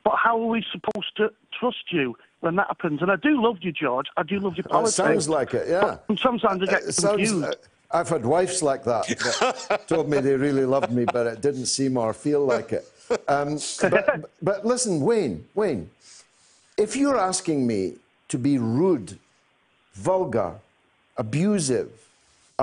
[0.03, 3.01] But how are we supposed to trust you when that happens?
[3.01, 4.07] And I do love you, George.
[4.18, 4.98] I do love your politics.
[4.98, 5.98] That sounds like it, yeah.
[6.07, 6.99] But sometimes I get confused.
[6.99, 7.53] Sounds, uh,
[7.91, 9.07] I've had wives like that
[9.69, 12.85] that told me they really loved me, but it didn't seem or feel like it.
[13.27, 15.90] Um, but, but listen, Wayne, Wayne,
[16.77, 17.94] if you're asking me
[18.30, 19.19] to be rude,
[19.94, 20.56] vulgar,
[21.18, 22.02] abusive,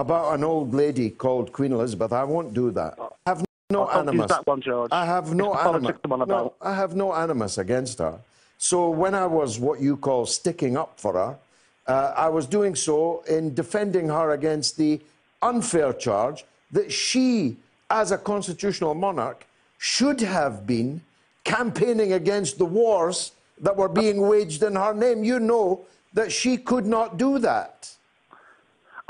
[0.01, 2.13] about an old lady called Queen Elizabeth.
[2.13, 2.99] I won't do that.
[2.99, 4.31] I have no I'll animus.
[4.31, 4.91] that one, George.
[4.93, 5.97] I have no animus.
[6.27, 8.19] No, I have no animus against her.
[8.59, 11.39] So when I was what you call sticking up for her,
[11.87, 15.01] uh, I was doing so in defending her against the
[15.43, 17.57] unfair charge that she,
[17.91, 19.47] as a constitutional monarch,
[19.79, 21.01] should have been
[21.45, 25.25] campaigning against the wars that were being waged in her name.
[25.25, 25.81] You know
[26.15, 27.91] that she could not do that.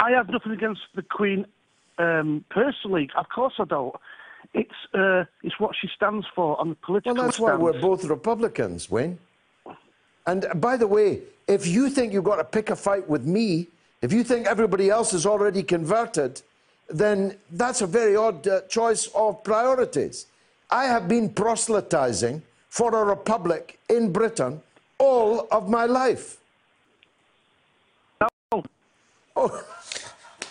[0.00, 1.46] I have nothing against the Queen
[1.98, 3.10] um, personally.
[3.16, 3.94] Of course, I don't.
[4.54, 7.14] It's uh, it's what she stands for on the political.
[7.14, 9.18] Well, that's why we're both Republicans, Wayne.
[10.26, 13.68] And by the way, if you think you've got to pick a fight with me,
[14.00, 16.40] if you think everybody else is already converted,
[16.88, 20.26] then that's a very odd uh, choice of priorities.
[20.70, 24.62] I have been proselytizing for a republic in Britain
[24.98, 26.38] all of my life.
[28.20, 28.64] No.
[29.36, 29.64] Oh.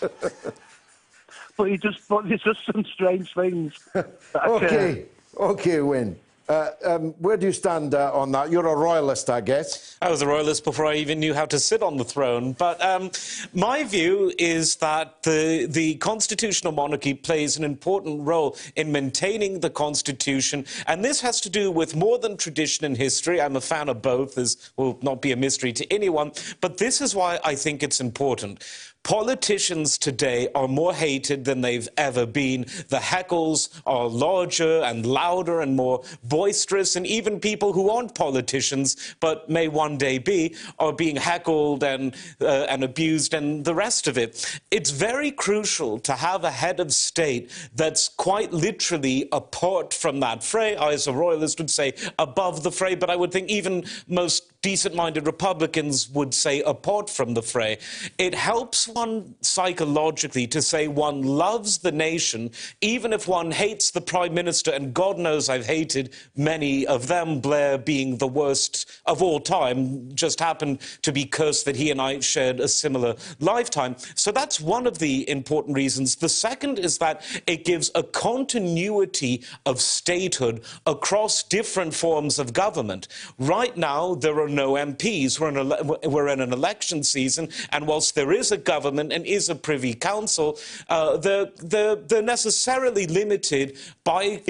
[1.56, 3.74] but he just, but there's just some strange things.
[3.92, 4.66] that occur.
[4.66, 5.04] okay,
[5.36, 6.16] okay, Win.
[6.50, 8.50] Uh, um, where do you stand uh, on that?
[8.50, 9.96] You're a royalist, I guess.
[10.02, 12.54] I was a royalist before I even knew how to sit on the throne.
[12.54, 13.12] But um,
[13.54, 19.70] my view is that the, the constitutional monarchy plays an important role in maintaining the
[19.70, 20.66] constitution.
[20.88, 23.40] And this has to do with more than tradition and history.
[23.40, 26.32] I'm a fan of both, as will not be a mystery to anyone.
[26.60, 28.64] But this is why I think it's important.
[29.02, 32.66] Politicians today are more hated than they've ever been.
[32.88, 39.16] The heckles are larger and louder and more boisterous, and even people who aren't politicians
[39.18, 44.06] but may one day be are being heckled and, uh, and abused and the rest
[44.06, 44.60] of it.
[44.70, 50.44] It's very crucial to have a head of state that's quite literally apart from that
[50.44, 50.76] fray.
[50.76, 54.59] I, as a royalist, would say above the fray, but I would think even most
[54.62, 57.78] decent minded Republicans would say apart from the fray.
[58.18, 62.50] It helps one psychologically to say one loves the nation,
[62.82, 67.40] even if one hates the Prime Minister, and God knows I've hated many of them,
[67.40, 72.00] Blair being the worst of all time, just happened to be cursed that he and
[72.00, 73.96] I shared a similar lifetime.
[74.14, 76.16] So that's one of the important reasons.
[76.16, 83.08] The second is that it gives a continuity of statehood across different forms of government.
[83.38, 85.38] Right now, there are no MPs.
[85.40, 89.48] We're in, we're in an election season, and whilst there is a government and is
[89.48, 90.58] a privy council,
[90.88, 94.42] uh, they're, they're, they're necessarily limited by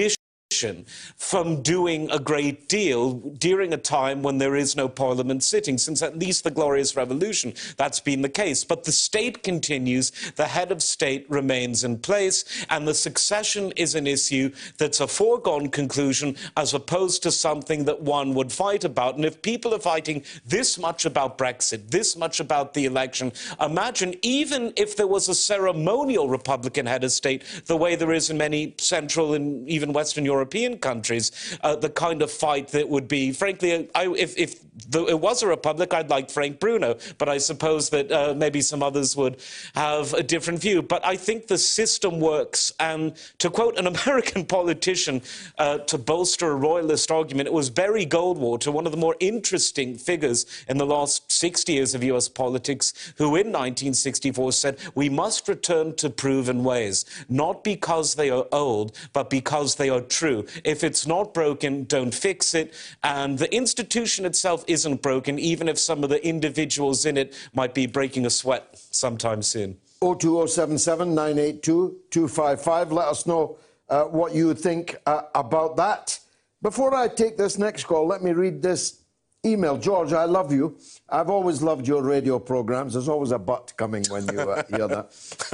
[1.17, 6.01] from doing a great deal during a time when there is no parliament sitting, since
[6.01, 8.63] at least the Glorious Revolution that's been the case.
[8.63, 13.95] But the state continues, the head of state remains in place, and the succession is
[13.95, 19.15] an issue that's a foregone conclusion as opposed to something that one would fight about.
[19.15, 24.15] And if people are fighting this much about Brexit, this much about the election, imagine
[24.21, 28.37] even if there was a ceremonial Republican head of state, the way there is in
[28.37, 31.31] many Central and even Western Europe European countries,
[31.61, 34.55] uh, the kind of fight that would be, frankly, I, if, if
[34.89, 38.61] the, it was a republic, I'd like Frank Bruno, but I suppose that uh, maybe
[38.61, 39.37] some others would
[39.75, 40.81] have a different view.
[40.81, 42.73] But I think the system works.
[42.79, 45.21] And to quote an American politician
[45.57, 49.97] uh, to bolster a royalist argument, it was Barry Goldwater, one of the more interesting
[49.97, 55.47] figures in the last 60 years of US politics, who in 1964 said, We must
[55.47, 60.30] return to proven ways, not because they are old, but because they are true.
[60.63, 62.73] If it's not broken, don't fix it.
[63.03, 67.73] And the institution itself isn't broken, even if some of the individuals in it might
[67.73, 69.77] be breaking a sweat sometime soon.
[70.01, 72.91] 02077 982 255.
[72.91, 73.57] Let us know
[73.89, 76.19] uh, what you think uh, about that.
[76.61, 79.01] Before I take this next call, let me read this
[79.45, 79.77] email.
[79.77, 80.77] George, I love you.
[81.09, 82.93] I've always loved your radio programs.
[82.93, 85.07] There's always a but coming when you uh, hear that.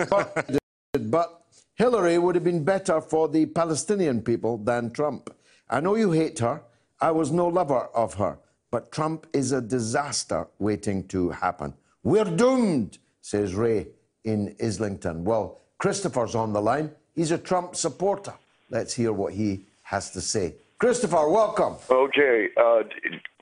[0.93, 1.41] But, but
[1.77, 5.29] Hillary would have been better for the Palestinian people than Trump.
[5.69, 6.63] I know you hate her.
[6.99, 8.39] I was no lover of her.
[8.71, 11.75] But Trump is a disaster waiting to happen.
[12.03, 13.89] We're doomed, says Ray
[14.23, 15.23] in Islington.
[15.23, 16.89] Well, Christopher's on the line.
[17.15, 18.33] He's a Trump supporter.
[18.71, 20.55] Let's hear what he has to say.
[20.79, 21.75] Christopher, welcome.
[21.91, 22.49] Okay.
[22.57, 22.83] Uh,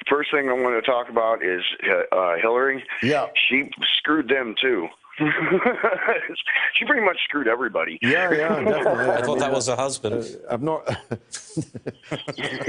[0.09, 1.63] first thing I want to talk about is
[2.11, 2.83] uh, Hillary.
[3.01, 3.27] Yeah.
[3.49, 4.89] She screwed them too.
[6.73, 7.97] she pretty much screwed everybody.
[8.01, 9.05] Yeah, yeah, definitely.
[9.05, 10.15] I, I thought mean, that was her husband.
[10.15, 10.87] Uh, I've not.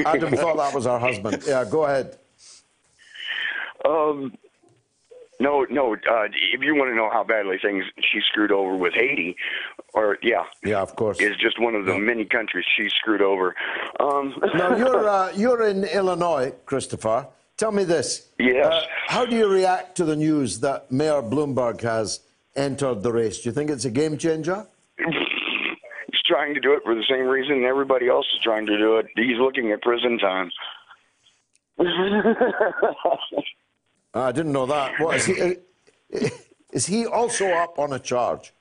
[0.06, 1.42] Adam thought that was her husband.
[1.46, 2.18] Yeah, go ahead.
[3.84, 4.36] Um,
[5.40, 5.94] no, no.
[5.94, 9.36] Uh, if you want to know how badly things she screwed over with Haiti,
[9.92, 11.98] or yeah, yeah, of course, is just one of the yeah.
[11.98, 13.54] many countries she screwed over.
[13.98, 17.26] Um, now you're uh, you're in Illinois, Christopher.
[17.56, 18.28] Tell me this.
[18.38, 18.66] Yes.
[18.66, 22.20] Uh, how do you react to the news that Mayor Bloomberg has
[22.56, 23.40] entered the race?
[23.40, 24.66] Do you think it's a game changer?
[24.98, 28.96] He's trying to do it for the same reason everybody else is trying to do
[28.96, 29.06] it.
[29.16, 30.50] He's looking at prison time.
[34.14, 34.98] I didn't know that.
[34.98, 35.40] What is he?
[35.40, 35.50] Uh,
[36.72, 38.54] is he also up on a charge?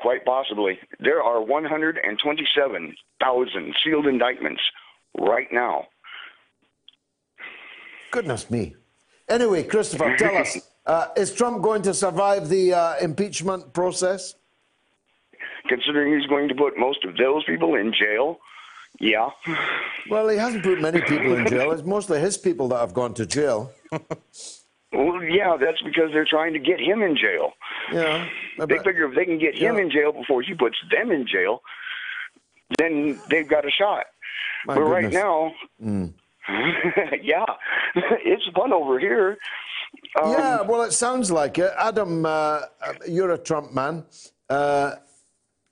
[0.00, 0.78] Quite possibly.
[1.00, 4.62] There are 127,000 sealed indictments
[5.18, 5.88] right now.
[8.10, 8.74] Goodness me.
[9.28, 10.56] Anyway, Christopher, tell us
[10.88, 14.34] uh, is Trump going to survive the uh, impeachment process?
[15.68, 18.38] Considering he's going to put most of those people in jail,
[18.98, 19.30] yeah.
[20.10, 21.70] Well, he hasn't put many people in jail.
[21.72, 23.70] It's mostly his people that have gone to jail.
[23.92, 27.52] well, yeah, that's because they're trying to get him in jail.
[27.92, 28.26] Yeah.
[28.58, 31.60] They figure if they can get him in jail before he puts them in jail,
[32.78, 34.06] then they've got a shot.
[34.64, 35.52] My but right now,
[35.82, 36.14] Mm.
[37.22, 37.44] yeah,
[37.94, 39.36] it's fun over here.
[40.16, 41.72] Um, yeah, well, it sounds like it.
[41.78, 42.62] Adam, uh, uh,
[43.06, 44.04] you're a Trump man.
[44.48, 44.96] Uh,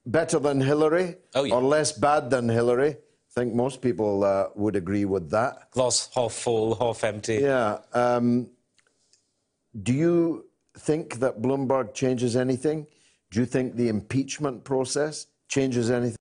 [0.07, 2.91] better than Hillary or less bad than Hillary?
[2.91, 5.71] I think most people uh, would agree with that.
[5.73, 7.37] Glass half full, half empty.
[7.37, 7.79] Yeah.
[7.93, 8.49] Um,
[9.83, 10.47] do you
[10.79, 12.87] think that Bloomberg changes anything?
[13.31, 16.17] Do you think the impeachment process changes anything?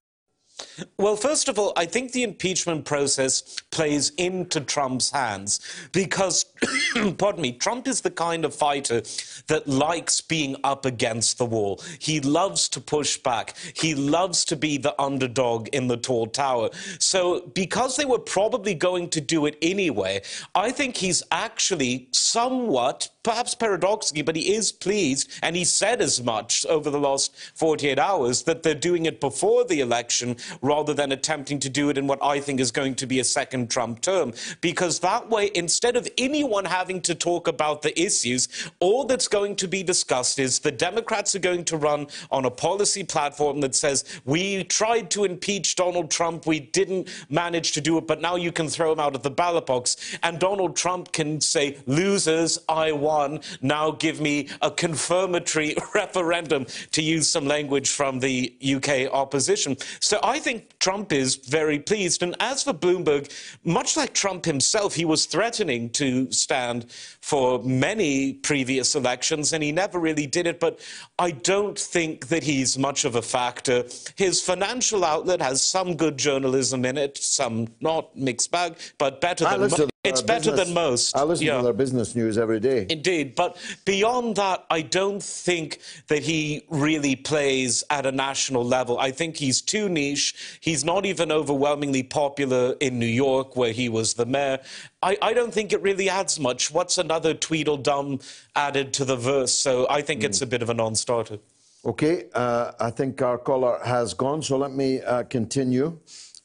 [0.98, 5.60] Well, first of all, I think the impeachment process plays into Trump's hands
[5.92, 6.46] because,
[7.18, 9.02] pardon me, Trump is the kind of fighter
[9.48, 11.82] that likes being up against the wall.
[12.00, 13.56] He loves to push back.
[13.76, 16.70] He loves to be the underdog in the tall tower.
[17.00, 20.22] So, because they were probably going to do it anyway,
[20.54, 26.24] I think he's actually somewhat, perhaps paradoxically, but he is pleased, and he said as
[26.24, 31.12] much over the last 48 hours that they're doing it before the election rather than
[31.12, 34.02] attempting to do it in what I think is going to be a second Trump
[34.02, 34.34] term.
[34.62, 38.48] Because that way, instead of anyone having to talk about the issues,
[38.80, 42.50] all that's going to be discussed is the Democrats are going to run on a
[42.52, 47.98] policy platform that says, We tried to impeach Donald Trump, we didn't manage to do
[47.98, 50.18] it, but now you can throw him out of the ballot box.
[50.24, 53.42] And Donald Trump can say, Losers, I won.
[53.62, 59.78] Now give me a confirmatory referendum, to use some language from the UK opposition.
[60.00, 62.22] So I think Trump is very pleased.
[62.24, 63.32] And as for Bloomberg,
[63.64, 66.92] much like Trump himself, he was threatening to stand
[67.22, 70.60] for many previous elections, and he never really did it.
[70.60, 70.80] But
[71.18, 73.86] I don't think that he's much of a factor.
[74.16, 79.46] His financial outlet has some good journalism in it, some not mixed bag, but better
[79.48, 81.16] I than listen mo- to it's their better business- than most.
[81.16, 81.58] I listen yeah.
[81.58, 82.86] to their business news every day.
[82.90, 89.00] Indeed, but beyond that, I don't think that he really plays at a national level.
[89.00, 90.58] I think he's too niche.
[90.62, 94.60] He's not even overwhelmingly popular in New York, where he was the mayor.
[95.02, 96.72] I, I don't think it really adds much.
[96.72, 98.20] What's another Tweedledum
[98.56, 99.54] added to the verse?
[99.54, 101.40] So I think it's a bit of a non starter.
[101.86, 106.00] Okay, uh, I think our caller has gone, so let me uh, continue.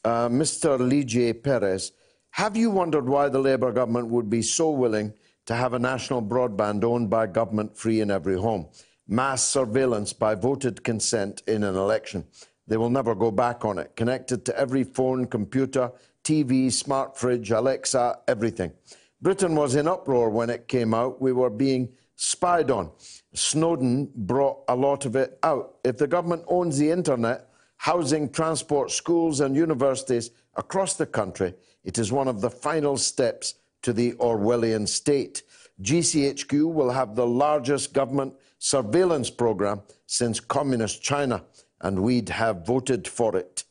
[0.05, 0.79] Uh, Mr.
[0.79, 1.33] Lee J.
[1.33, 1.93] Perez,
[2.31, 5.13] have you wondered why the Labour government would be so willing
[5.47, 8.69] to have a national broadband owned by government free in every home?
[9.09, 12.25] Mass surveillance by voted consent in an election.
[12.67, 13.97] They will never go back on it.
[13.97, 15.91] Connected to every phone, computer,
[16.23, 18.73] TV, smart fridge, Alexa, everything.
[19.21, 21.21] Britain was in uproar when it came out.
[21.21, 22.91] We were being spied on.
[23.35, 25.79] Snowden brought a lot of it out.
[25.85, 31.55] If the government owns the internet, housing, transport, schools, and universities across the country,
[31.85, 35.43] it is one of the final steps to the Orwellian state.
[35.83, 41.43] GCHQ will have the largest government surveillance program since communist China,
[41.81, 43.65] and we'd have voted for it.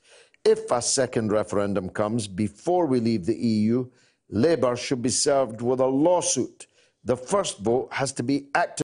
[0.44, 3.90] If a second referendum comes before we leave the EU,
[4.30, 6.68] Labour should be served with a lawsuit.
[7.03, 8.84] The first vote has to be actively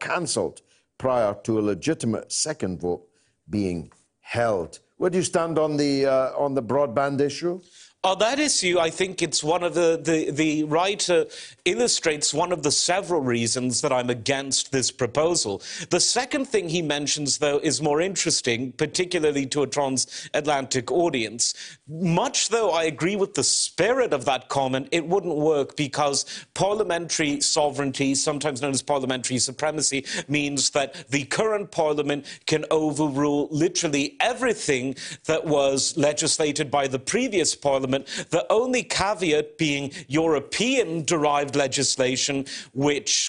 [0.00, 0.62] cancelled
[0.98, 3.06] prior to a legitimate second vote
[3.48, 4.80] being held.
[4.96, 7.60] Where do you stand on the uh, on the broadband issue?
[8.04, 11.26] On that issue, I think it's one of the, the, the writer
[11.64, 15.62] illustrates one of the several reasons that I'm against this proposal.
[15.90, 21.54] The second thing he mentions, though, is more interesting, particularly to a transatlantic audience.
[21.86, 26.24] Much though I agree with the spirit of that comment, it wouldn't work because
[26.54, 34.16] parliamentary sovereignty, sometimes known as parliamentary supremacy, means that the current parliament can overrule literally
[34.18, 34.96] everything
[35.26, 43.28] that was legislated by the previous parliament the only caveat being European derived legislation, which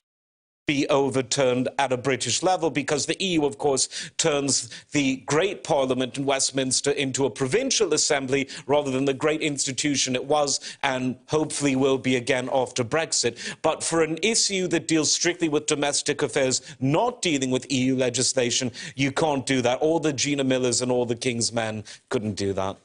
[0.66, 6.18] be overturned at a British level because the EU, of course, turns the great parliament
[6.18, 11.76] in Westminster into a provincial assembly rather than the great institution it was and hopefully
[11.76, 13.38] will be again after Brexit.
[13.62, 18.72] But for an issue that deals strictly with domestic affairs, not dealing with EU legislation,
[18.96, 19.80] you can't do that.
[19.80, 22.78] All the Gina Millers and all the King's men couldn't do that.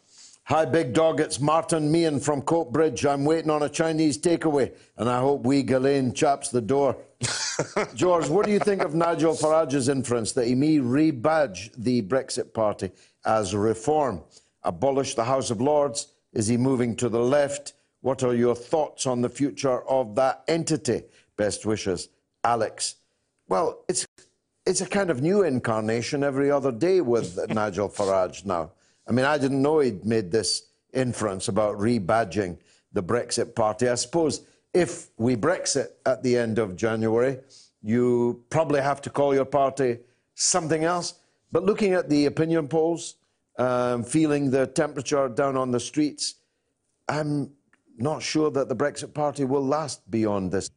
[0.49, 1.21] Hi, big dog.
[1.21, 3.05] It's Martin Meehan from Coatbridge.
[3.05, 6.97] I'm waiting on a Chinese takeaway, and I hope we Ghislaine chaps the door.
[7.95, 12.55] George, what do you think of Nigel Farage's inference that he may rebadge the Brexit
[12.55, 12.91] Party
[13.27, 14.23] as Reform?
[14.63, 16.15] Abolish the House of Lords?
[16.33, 17.75] Is he moving to the left?
[18.01, 21.03] What are your thoughts on the future of that entity?
[21.37, 22.09] Best wishes,
[22.43, 22.95] Alex.
[23.49, 24.07] Well, it's
[24.65, 28.73] it's a kind of new incarnation every other day with Nigel Farage now.
[29.09, 32.59] I mean, I didn't know he'd made this inference about rebadging
[32.93, 33.89] the Brexit Party.
[33.89, 34.43] I suppose
[34.75, 37.39] if we Brexit at the end of January,
[37.83, 39.99] you probably have to call your party
[40.35, 41.15] something else.
[41.51, 43.17] But looking at the opinion polls,
[43.59, 46.37] um, feeling the temperature down on the streets.
[47.09, 47.51] I'm
[47.97, 50.71] not sure that the Brexit Party will last beyond this.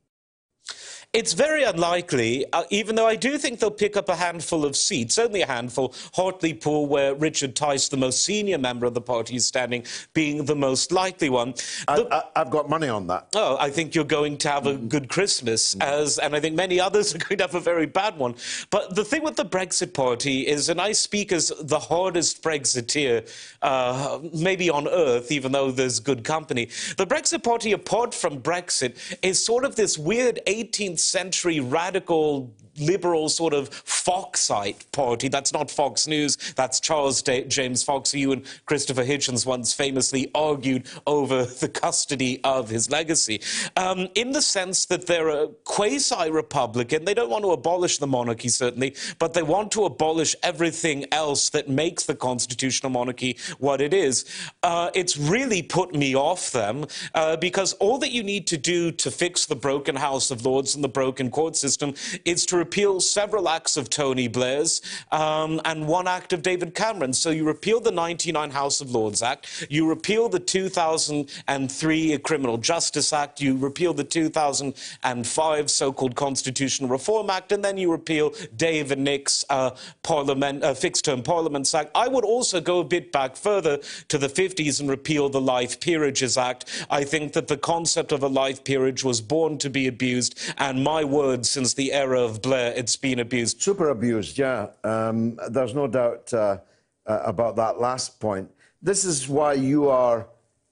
[1.14, 4.78] It's very unlikely, uh, even though I do think they'll pick up a handful of
[4.78, 5.94] seats, only a handful.
[6.14, 9.84] Hartlepool, where Richard Tice, the most senior member of the party, is standing,
[10.14, 11.54] being the most likely one.
[11.90, 13.28] I, have got money on that.
[13.36, 15.84] Oh, I think you're going to have a good Christmas, mm.
[15.84, 18.36] as, and I think many others are going to have a very bad one.
[18.70, 23.30] But the thing with the Brexit Party is, and I speak as the hardest Brexiteer
[23.62, 26.70] uh, maybe on earth, even though there's good company.
[26.96, 33.30] The Brexit Party, apart from Brexit, is sort of this weird 18th century radical liberal
[33.30, 35.28] sort of Foxite party.
[35.28, 36.38] That's not Fox News.
[36.56, 41.70] That's Charles D James Fox, who you and Christopher Hitchens once famously argued over the
[41.70, 43.42] custody of his legacy.
[43.78, 47.06] Um, in the sense that they're a quasi-republican.
[47.06, 51.50] They don't want to abolish the monarchy, certainly, but they want to abolish everything else
[51.50, 54.26] that makes the constitutional monarchy what it is.
[54.64, 58.92] Uh, it's really put me off them uh, because all that you need to do
[58.92, 61.94] to fix the broken House of Lords and the broken court system
[62.26, 67.12] is to repeal several acts of Tony Blair's um, and one act of David Cameron.
[67.12, 73.14] So you repeal the 99 House of Lords Act, you repeal the 2003 Criminal Justice
[73.14, 79.44] Act, you repeal the 2005 so-called Constitutional Reform Act, and then you repeal David Nick's
[79.50, 79.72] uh,
[80.04, 81.90] parliament, uh, fixed-term Parliaments Act.
[81.96, 83.80] I would also go a bit back further
[84.10, 86.86] to the 50s and repeal the Life Peerages Act.
[86.92, 90.84] I think that the concept of a life peerage was born to be abused, and
[90.84, 93.62] my word, since the era of It's been abused.
[93.62, 94.68] Super abused, yeah.
[94.84, 96.58] Um, there's no doubt uh,
[97.06, 98.50] uh, about that last point.
[98.82, 100.28] This is why you are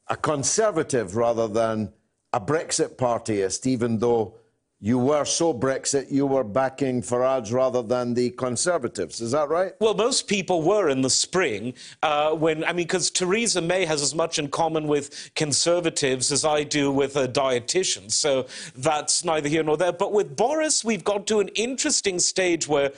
[0.07, 1.93] a conservative rather than
[2.33, 4.35] a Brexit partyist, even though
[4.81, 9.19] you were so Brexit, you were backing Farage rather than the Conservatives.
[9.19, 9.73] Is that right?
[9.81, 14.01] Well, most people were in the spring uh, when, I mean, because Theresa May has
[14.01, 18.09] as much in common with Conservatives as I do with a dietitian.
[18.09, 19.91] So that's neither here nor there.
[19.91, 22.93] But with Boris, we've got to an interesting stage where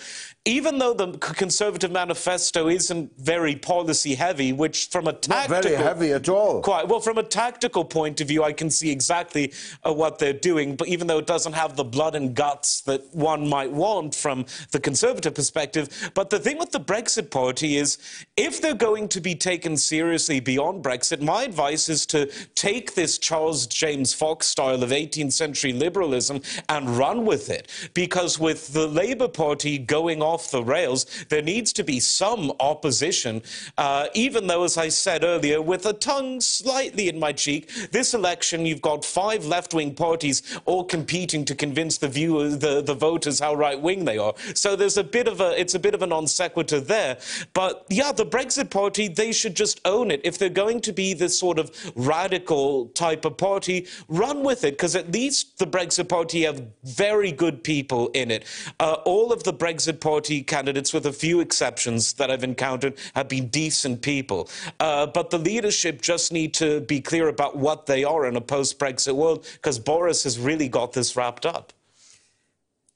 [0.46, 5.56] even though the Conservative manifesto isn't very policy heavy, which from a tactical...
[5.56, 6.62] Not very heavy at all.
[6.64, 6.88] Quite.
[6.88, 9.54] Well, from a tactical point of view, I can see exactly
[9.84, 13.04] uh, what they're doing, but even though it doesn't have the blood and guts that
[13.14, 16.12] one might want from the Conservative perspective.
[16.16, 18.00] But the thing with the Brexit Party is,
[18.36, 23.20] if they're going to be taken seriously beyond Brexit, my advice is to take this
[23.20, 27.68] Charles James Fox style of 18th century liberalism and run with it.
[27.94, 31.06] Because with the Labour Party going on off the rails.
[31.30, 33.42] There needs to be some opposition,
[33.78, 38.14] uh, even though, as I said earlier, with a tongue slightly in my cheek, this
[38.14, 43.40] election you've got five left-wing parties all competing to convince the viewers, the, the voters
[43.40, 44.34] how right-wing they are.
[44.54, 47.18] So there's a bit of a, it's a bit of a non sequitur there.
[47.54, 50.22] But yeah, the Brexit Party, they should just own it.
[50.24, 54.74] If they're going to be this sort of radical type of party, run with it,
[54.78, 58.46] because at least the Brexit Party have very good people in it.
[58.80, 62.94] Uh, all of the Brexit Party Party candidates, with a few exceptions that I've encountered,
[63.16, 64.52] have been decent people.
[64.80, 68.42] Uh, but the leadership just need to be clear about what they are in a
[68.42, 71.74] post Brexit world, because Boris has really got this wrapped up.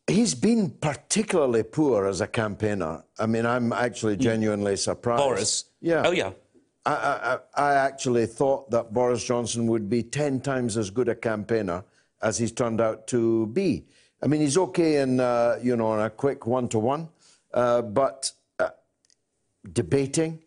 [0.05, 3.03] He's been particularly poor as a campaigner.
[3.17, 5.23] I mean, I'm actually genuinely surprised.
[5.23, 5.65] Boris?
[5.81, 6.03] Yeah.
[6.05, 6.29] Oh, yeah.
[6.85, 11.15] I, I, I, actually thought that Boris Johnson would be 10 times as good a
[11.15, 11.83] campaigner
[12.21, 13.85] as he's turned out to be.
[14.21, 17.09] I mean, he's okay in, uh, you know, in a quick one-to-one.
[17.55, 18.69] Uh, but uh,
[19.73, 20.39] debating,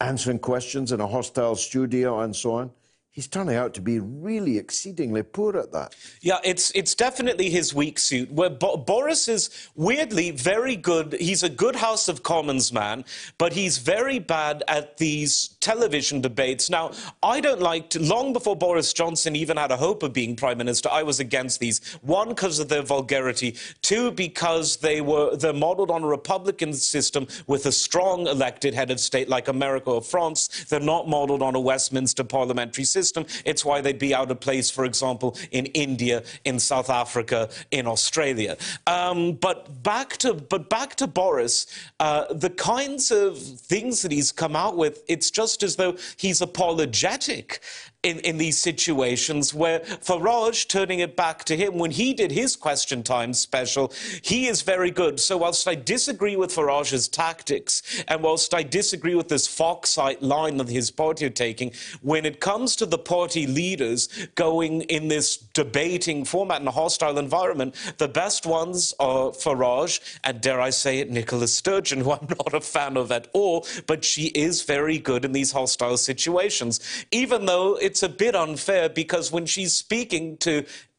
[0.00, 2.70] answering questions in a hostile studio, and so on
[3.18, 5.92] he's turning out to be really exceedingly poor at that.
[6.20, 8.30] Yeah, it's it's definitely his weak suit.
[8.30, 11.14] Where Bo Boris is weirdly very good.
[11.14, 13.04] He's a good House of Commons man,
[13.36, 16.70] but he's very bad at these television debates.
[16.70, 16.92] Now,
[17.22, 20.56] I don't like to, long before Boris Johnson even had a hope of being prime
[20.56, 21.78] minister, I was against these.
[22.00, 27.26] One because of their vulgarity, two because they were they're modeled on a republican system
[27.46, 30.64] with a strong elected head of state like America or France.
[30.70, 33.26] They're not modeled on a Westminster parliamentary system.
[33.44, 37.86] It's why they'd be out of place, for example, in India, in South Africa, in
[37.86, 38.56] Australia.
[38.86, 41.66] Um, but back to but back to Boris,
[42.00, 46.40] uh, the kinds of things that he's come out with, it's just as though he's
[46.40, 47.60] apologetic.
[48.04, 52.54] In, in these situations where Farage, turning it back to him, when he did his
[52.54, 53.92] question time special,
[54.22, 55.18] he is very good.
[55.18, 60.58] So, whilst I disagree with Farage's tactics, and whilst I disagree with this Foxite line
[60.58, 65.36] that his party are taking, when it comes to the party leaders going in this
[65.36, 71.00] debating format in a hostile environment, the best ones are Farage and, dare I say
[71.00, 74.98] it, Nicola Sturgeon, who I'm not a fan of at all, but she is very
[74.98, 76.78] good in these hostile situations,
[77.10, 80.52] even though it's a bit unfair because when she's speaking to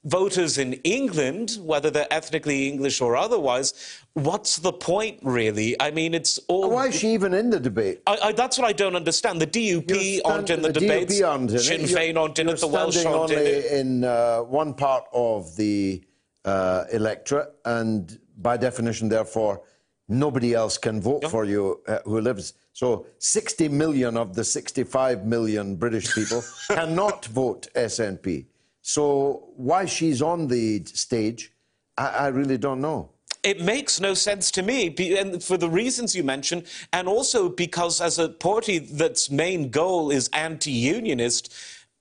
[0.05, 3.67] voters in England, whether they're ethnically English or otherwise,
[4.13, 5.69] what's the point, really?
[5.79, 6.71] I mean, it's all.
[6.71, 8.01] Why is she even in the debate?
[8.07, 9.39] I, I, that's what I don't understand.
[9.39, 11.19] The DUP stand, aren't in the, the debates.
[11.19, 12.59] DUP in Sinn Féin aren't in it.
[12.59, 13.65] The Welsh aren't in it.
[13.65, 16.03] in uh, one part of the
[16.43, 19.61] uh, electorate, and by definition, therefore,
[20.07, 22.53] nobody else can vote for you uh, who lives.
[22.79, 28.45] So 60 million of the 65 million British people cannot vote SNP.
[28.81, 31.51] So why she's on the stage,
[31.97, 33.09] I, I really don't know.
[33.43, 37.99] It makes no sense to me, and for the reasons you mentioned, and also because
[37.99, 41.53] as a party that's main goal is anti-unionist,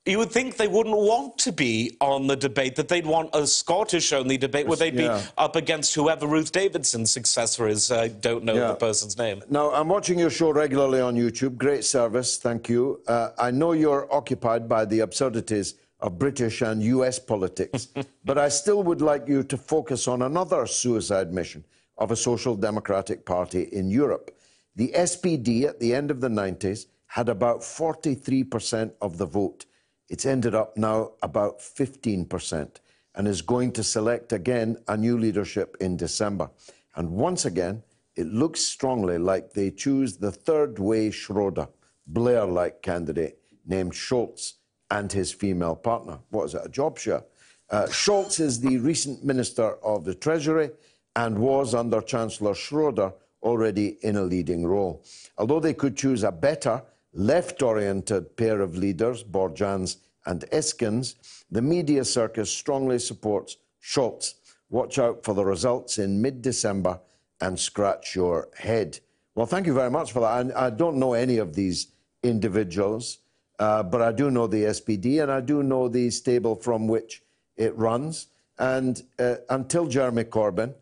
[0.09, 3.47] you would think they wouldn't want to be on the debate, that they'd want a
[3.47, 5.18] Scottish only debate where they'd yeah.
[5.18, 7.90] be up against whoever Ruth Davidson's successor is.
[7.93, 8.68] I don't know yeah.
[8.68, 9.43] the person's name.
[9.51, 11.56] Now, I'm watching your show regularly on YouTube.
[11.56, 13.01] Great service, thank you.
[13.06, 17.89] Uh, I know you're occupied by the absurdities of British and US politics.
[18.24, 21.64] but I still would like you to focus on another suicide mission
[21.98, 24.30] of a social democratic party in Europe.
[24.76, 29.66] The SPD at the end of the 90s had about 43% of the vote.
[30.09, 32.80] It's ended up now about 15%
[33.14, 36.51] and is going to select again a new leadership in December.
[36.97, 37.82] And once again,
[38.16, 41.68] it looks strongly like they choose the third way Schroeder,
[42.06, 44.55] Blair like candidate named Scholz
[44.90, 46.18] and his female partner.
[46.30, 47.24] What is it, a job share?
[47.70, 50.70] Uh, Scholz is the recent Minister of the Treasury
[51.14, 53.12] and was, under Chancellor Schroeder,
[53.43, 55.05] already in a leading role.
[55.36, 56.82] Although they could choose a better,
[57.12, 61.14] left oriented pair of leaders, Borjans and Eskins,
[61.51, 64.35] the media circus strongly supports Scholz.
[64.70, 67.01] Watch out for the results in mid December
[67.40, 68.98] and scratch your head.
[69.35, 70.56] Well, thank you very much for that.
[70.56, 71.89] I, I don't know any of these
[72.22, 73.18] individuals.
[73.59, 77.22] Uh, but I do know the SPD and I do know the stable from which
[77.56, 78.28] it runs.
[78.59, 80.74] And uh, until Jeremy Corbyn,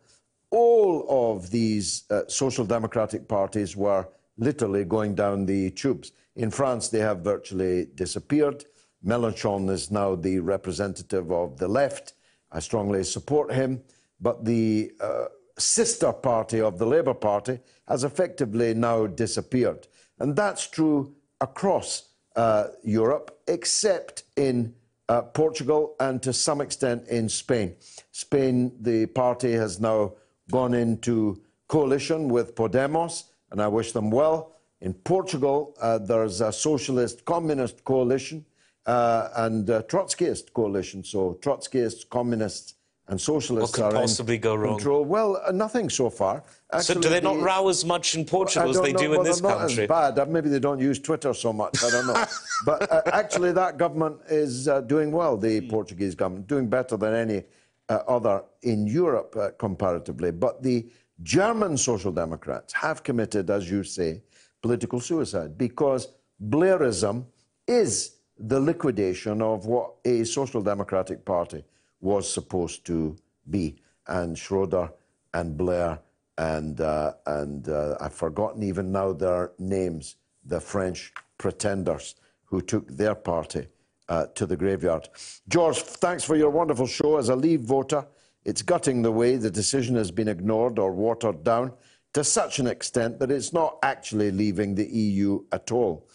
[0.51, 6.11] all of these uh, social democratic parties were literally going down the tubes.
[6.35, 8.65] In France, they have virtually disappeared.
[9.05, 12.13] Mélenchon is now the representative of the left.
[12.51, 13.81] I strongly support him.
[14.19, 15.25] But the uh,
[15.57, 19.87] sister party of the Labour Party has effectively now disappeared.
[20.19, 24.73] And that's true across uh, Europe, except in
[25.09, 27.75] uh, Portugal and to some extent in Spain.
[28.11, 30.13] Spain, the party has now
[30.51, 34.53] gone into coalition with Podemos, and I wish them well.
[34.81, 38.45] In Portugal, uh, there's a socialist communist coalition
[38.85, 41.03] uh, and a Trotskyist coalition.
[41.03, 42.75] So Trotskyists, communists,
[43.09, 44.75] and socialists what could are possibly go wrong?
[44.75, 45.05] control.
[45.05, 46.43] Well, uh, nothing so far.
[46.73, 49.19] Actually, so do they not row as much in Portugal as they know, do well,
[49.19, 49.87] in this not country?
[49.87, 50.19] Not as bad.
[50.19, 51.81] Uh, maybe they don't use Twitter so much.
[51.83, 52.25] I don't know.
[52.65, 55.37] but uh, actually, that government is uh, doing well.
[55.37, 55.69] The mm.
[55.69, 57.43] Portuguese government doing better than any
[57.87, 60.31] uh, other in Europe uh, comparatively.
[60.31, 60.87] But the
[61.23, 64.21] German Social Democrats have committed, as you say,
[64.61, 66.09] political suicide because
[66.49, 67.25] Blairism
[67.67, 71.63] is the liquidation of what a social democratic party
[72.01, 73.15] was supposed to
[73.49, 73.75] be.
[74.07, 74.91] And Schroeder
[75.33, 75.99] and Blair
[76.37, 82.15] and, uh, and uh, I've forgotten even now their names, the French pretenders
[82.45, 83.67] who took their party
[84.07, 85.09] uh, to the graveyard.
[85.49, 87.17] George, thanks for your wonderful show.
[87.17, 88.05] As a Leave voter,
[88.47, 91.73] it's gutting the way the decision has been ignored or watered down
[92.13, 96.07] to such an extent that it's not actually leaving the EU at all.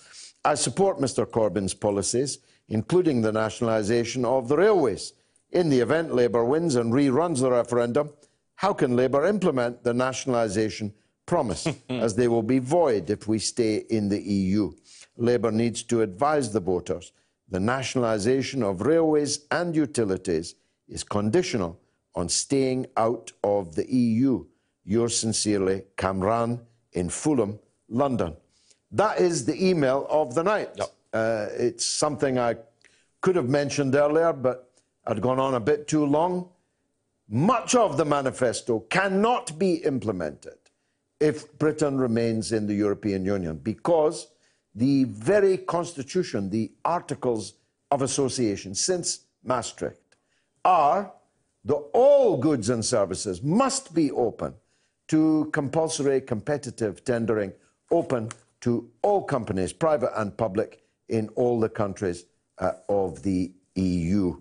[0.44, 2.38] I support Mr Corbyn's policies,
[2.68, 5.12] including the nationalisation of the railways.
[5.50, 8.10] In the event Labour wins and reruns the referendum,
[8.56, 10.94] how can Labour implement the nationalisation
[11.26, 14.72] promise, as they will be void if we stay in the EU?
[15.18, 17.12] Labour needs to advise the voters
[17.52, 20.54] the nationalisation of railways and utilities
[20.88, 21.78] is conditional
[22.14, 24.44] on staying out of the EU.
[24.84, 26.60] Yours sincerely, Kamran
[26.92, 27.58] in Fulham,
[27.88, 28.36] London.
[28.90, 30.70] That is the email of the night.
[30.76, 30.88] Yep.
[31.12, 32.56] Uh, it's something I
[33.20, 34.70] could have mentioned earlier, but
[35.06, 36.48] I'd gone on a bit too long.
[37.28, 40.58] Much of the manifesto cannot be implemented
[41.20, 44.28] if Britain remains in the European Union because
[44.74, 47.54] the very constitution, the articles
[47.90, 50.16] of association since Maastricht
[50.64, 51.12] are
[51.64, 54.54] that all goods and services must be open
[55.08, 57.52] to compulsory competitive tendering,
[57.90, 58.30] open
[58.60, 62.24] to all companies, private and public, in all the countries
[62.58, 64.40] uh, of the EU.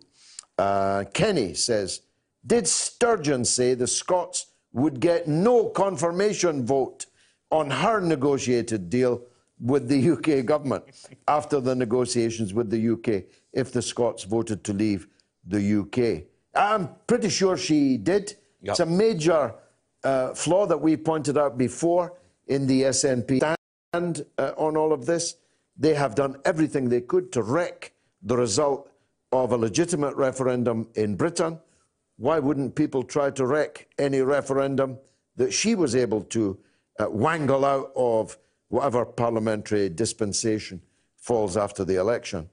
[0.57, 2.01] Uh, Kenny says,
[2.45, 7.07] Did Sturgeon say the Scots would get no confirmation vote
[7.49, 9.21] on her negotiated deal
[9.59, 10.83] with the UK government
[11.27, 13.23] after the negotiations with the UK
[13.53, 15.07] if the Scots voted to leave
[15.45, 16.30] the UK?
[16.53, 18.35] I'm pretty sure she did.
[18.61, 18.71] Yep.
[18.71, 19.55] It's a major
[20.03, 22.13] uh, flaw that we pointed out before
[22.47, 23.55] in the SNP
[23.93, 25.35] stand uh, on all of this.
[25.77, 28.89] They have done everything they could to wreck the result
[29.31, 31.59] of a legitimate referendum in Britain.
[32.17, 34.97] Why wouldn't people try to wreck any referendum
[35.37, 36.59] that she was able to
[36.99, 38.37] uh, wangle out of
[38.67, 40.81] whatever parliamentary dispensation
[41.15, 42.49] falls after the election?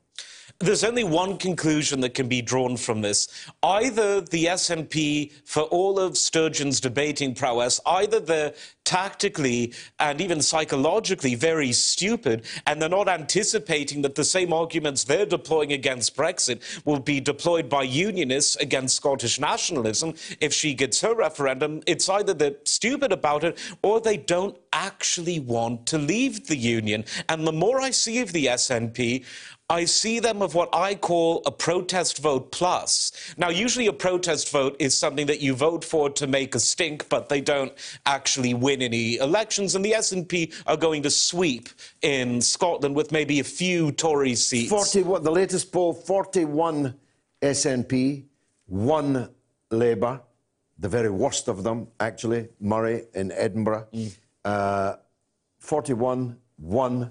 [0.61, 3.29] There's only one conclusion that can be drawn from this.
[3.63, 8.55] Either the SNP, for all of Sturgeon's debating prowess, either they're
[8.85, 15.27] tactically and even psychologically very stupid, and they're not anticipating that the same arguments they're
[15.27, 21.15] deploying against Brexit will be deployed by unionists against Scottish nationalism if she gets her
[21.15, 21.83] referendum.
[21.87, 27.05] It's either they're stupid about it or they don't actually want to leave the union.
[27.29, 29.25] And the more I see of the SNP,
[29.71, 33.13] I see them of what I call a protest vote plus.
[33.37, 37.07] Now, usually a protest vote is something that you vote for to make a stink,
[37.11, 37.73] but they don't
[38.07, 39.75] actually win any elections.
[39.75, 41.69] And the SNP are going to sweep
[42.01, 44.71] in Scotland with maybe a few Tory seats.
[44.71, 46.95] 40, what, the latest poll, 41
[47.43, 48.25] SNP,
[48.65, 49.29] one
[49.71, 50.23] Labour,
[50.79, 53.87] the very worst of them, actually, Murray in Edinburgh.
[53.93, 54.17] Mm.
[54.47, 54.97] Uh,
[55.59, 57.11] 41, one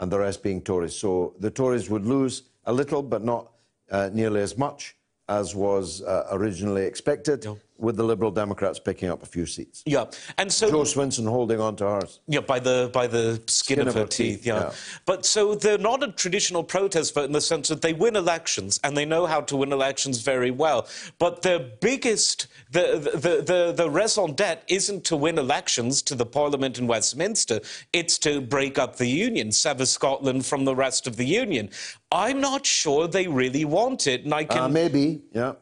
[0.00, 0.94] and the rest being Tories.
[0.94, 3.52] So the Tories would lose a little, but not
[3.90, 4.96] uh, nearly as much
[5.28, 7.46] as was uh, originally expected
[7.78, 9.82] with the Liberal Democrats picking up a few seats.
[9.86, 10.04] Yeah,
[10.38, 12.20] and so Jo Swinson holding on to hers.
[12.26, 14.38] Yeah, by the by the skin, skin of, of, her, her teeth.
[14.38, 14.60] teeth yeah.
[14.60, 14.72] yeah.
[15.06, 18.78] but so they're not a traditional protest vote in the sense that they win elections
[18.84, 20.88] and they know how to win elections very well.
[21.18, 26.26] But their biggest the the the, the raison d'être isn't to win elections to the
[26.26, 27.60] Parliament in Westminster.
[27.92, 31.70] It's to break up the union, sever Scotland from the rest of the union.
[32.12, 35.54] I'm not sure they really want it, and I can uh, maybe yeah.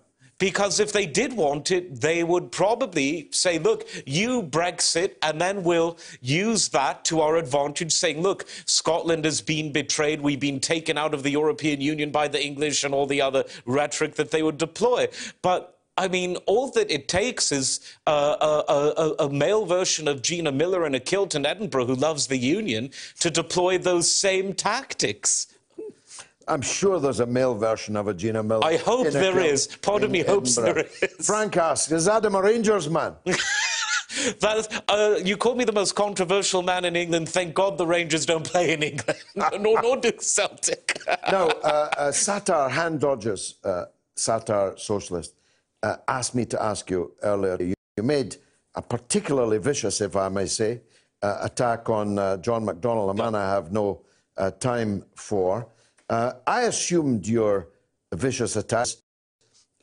[0.43, 5.63] Because if they did want it, they would probably say, look, you Brexit, and then
[5.63, 10.21] we'll use that to our advantage, saying, look, Scotland has been betrayed.
[10.21, 13.45] We've been taken out of the European Union by the English and all the other
[13.67, 15.07] rhetoric that they would deploy.
[15.43, 17.79] But I mean, all that it takes is
[18.09, 22.27] a, a, a, male version of Gina Miller in a kilt in Edinburgh who loves
[22.27, 22.91] the Union
[23.21, 25.52] to deploy those same tactics.
[26.49, 28.65] I'm sure there's a male version of a Gina Miller.
[28.65, 29.67] I hope there is.
[29.67, 31.27] Part of me hopes there is.
[31.27, 33.15] Frank asks, is Adam a Rangers man?
[34.41, 37.29] that, uh, you call me the most controversial man in England.
[37.29, 41.01] Thank God the Rangers don't play in England, nor, nor do Celtic.
[41.31, 43.87] no, uh, uh, Satar Han Dodgers, uh,
[44.17, 45.35] Satar socialist,
[45.83, 47.57] uh, asked me to ask you earlier.
[47.61, 48.37] You, you, made
[48.75, 50.81] a particularly vicious, if I may say,
[51.23, 54.03] uh, attack on uh, John McDonnell, a man I have no
[54.61, 55.67] time for.
[56.13, 57.69] Uh, I assumed your
[58.13, 58.99] vicious attacks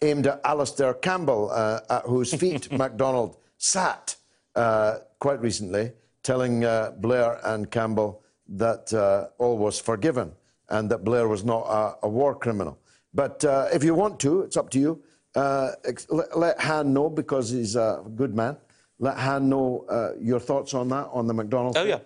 [0.03, 4.15] aimed at Alastair Campbell, uh, at whose feet McDonnell sat
[4.56, 5.91] uh, quite recently,
[6.22, 10.31] telling uh, Blair and Campbell that uh, all was forgiven
[10.69, 12.77] and that Blair was not a, a war criminal.
[13.11, 15.01] But uh, if you want to, it's up to you.
[15.35, 18.56] Let, let, Han know because he's a good man.
[18.99, 21.73] Let Han know your thoughts on that, on the McDonnell.
[21.76, 22.01] Oh, yeah.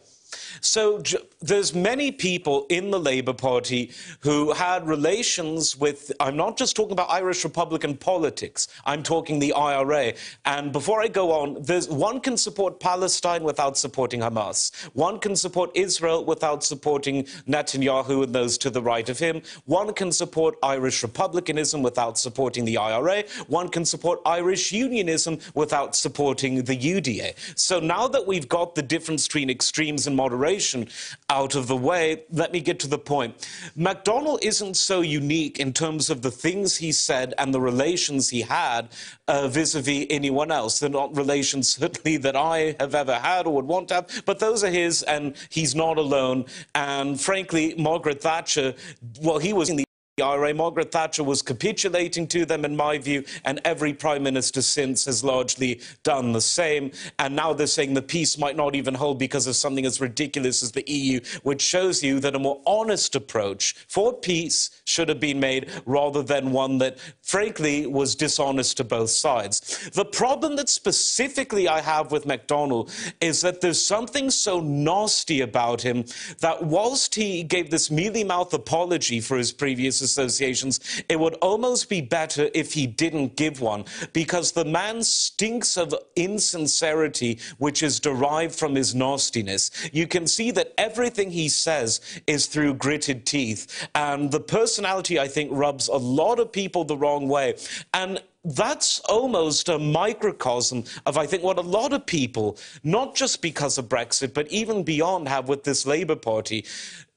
[0.61, 1.01] So
[1.41, 3.91] there's many people in the Labour Party
[4.21, 9.53] who had relations with, I'm not just talking about Irish Republican politics, I'm talking the
[9.53, 10.13] IRA.
[10.45, 11.55] And before I go on,
[11.89, 14.73] one can support Palestine without supporting Hamas.
[14.93, 19.41] One can support Israel without supporting Netanyahu and those to the right of him.
[19.65, 23.23] One can support Irish Republicanism without supporting the IRA.
[23.47, 27.33] One can support Irish Unionism without supporting the UDA.
[27.57, 30.87] So now that we've got the difference between extremes and moderation
[31.29, 33.31] out of the way, let me get to the point.
[33.77, 38.41] McDonnell isn't so unique in terms of the things he said and the relations he
[38.41, 38.87] had
[39.27, 40.79] vis a vis anyone else.
[40.79, 44.39] They're not relations, certainly, that I have ever had or would want to have, but
[44.39, 46.45] those are his, and he's not alone.
[46.73, 48.73] And frankly, Margaret Thatcher,
[49.21, 49.85] well, he was in the
[50.21, 50.53] IRA.
[50.53, 55.23] Margaret Thatcher was capitulating to them, in my view, and every prime minister since has
[55.23, 56.91] largely done the same.
[57.17, 60.61] And now they're saying the peace might not even hold because of something as ridiculous
[60.61, 65.19] as the EU, which shows you that a more honest approach for peace should have
[65.19, 69.89] been made rather than one that, frankly, was dishonest to both sides.
[69.93, 75.81] The problem that specifically I have with McDonnell is that there's something so nasty about
[75.81, 76.05] him
[76.41, 81.89] that whilst he gave this mealy mouth apology for his previous associations, it would almost
[81.89, 87.99] be better if he didn't give one because the man stinks of insincerity, which is
[87.99, 89.71] derived from his nastiness.
[89.91, 93.87] You can see that everything he says is through gritted teeth.
[93.95, 97.55] And the personality, I think, rubs a lot of people the wrong way.
[97.93, 103.41] And that's almost a microcosm of, I think, what a lot of people, not just
[103.41, 106.65] because of Brexit, but even beyond, have with this Labour Party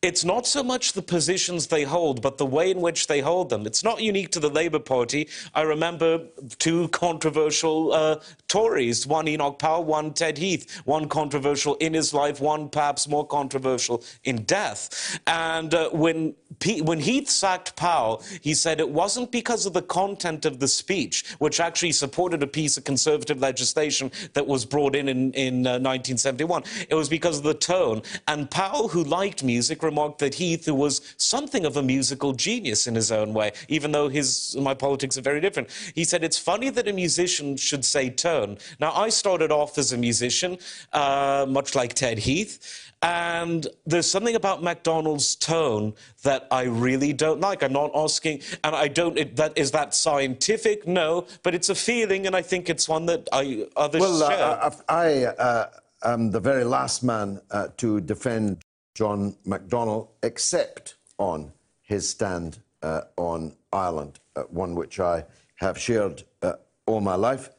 [0.07, 3.51] it's not so much the positions they hold, but the way in which they hold
[3.51, 3.67] them.
[3.67, 5.29] It's not unique to the Labour Party.
[5.53, 6.21] I remember
[6.59, 12.41] two controversial uh, Tories, one Enoch Powell, one Ted Heath, one controversial in his life,
[12.41, 15.19] one perhaps more controversial in death.
[15.27, 19.83] And uh, when, P- when Heath sacked Powell, he said it wasn't because of the
[19.83, 24.95] content of the speech, which actually supported a piece of conservative legislation that was brought
[24.95, 26.63] in in, in uh, 1971.
[26.89, 28.03] It was because of the tone.
[28.29, 32.87] And Powell, who liked music, remarked that Heath, who was something of a musical genius
[32.87, 36.39] in his own way, even though his my politics are very different, he said it's
[36.39, 38.59] funny that a musician should say tone.
[38.79, 40.59] Now, I started off as a musician,
[40.93, 42.93] uh, much like Ted Heath.
[43.03, 47.63] And there's something about McDonnell's tone that I really don't like.
[47.63, 49.17] I'm not asking, and I don't.
[49.19, 50.87] It, that is that scientific?
[50.87, 54.29] No, but it's a feeling, and I think it's one that I others well, uh,
[54.29, 54.45] share.
[54.67, 55.67] Uh, I uh,
[56.03, 58.66] am the very last man uh, to defend
[58.97, 61.53] John McDonnell, except on
[61.83, 66.55] his stand uh, on Ireland, uh, one which I have shared uh,
[66.87, 67.51] all my life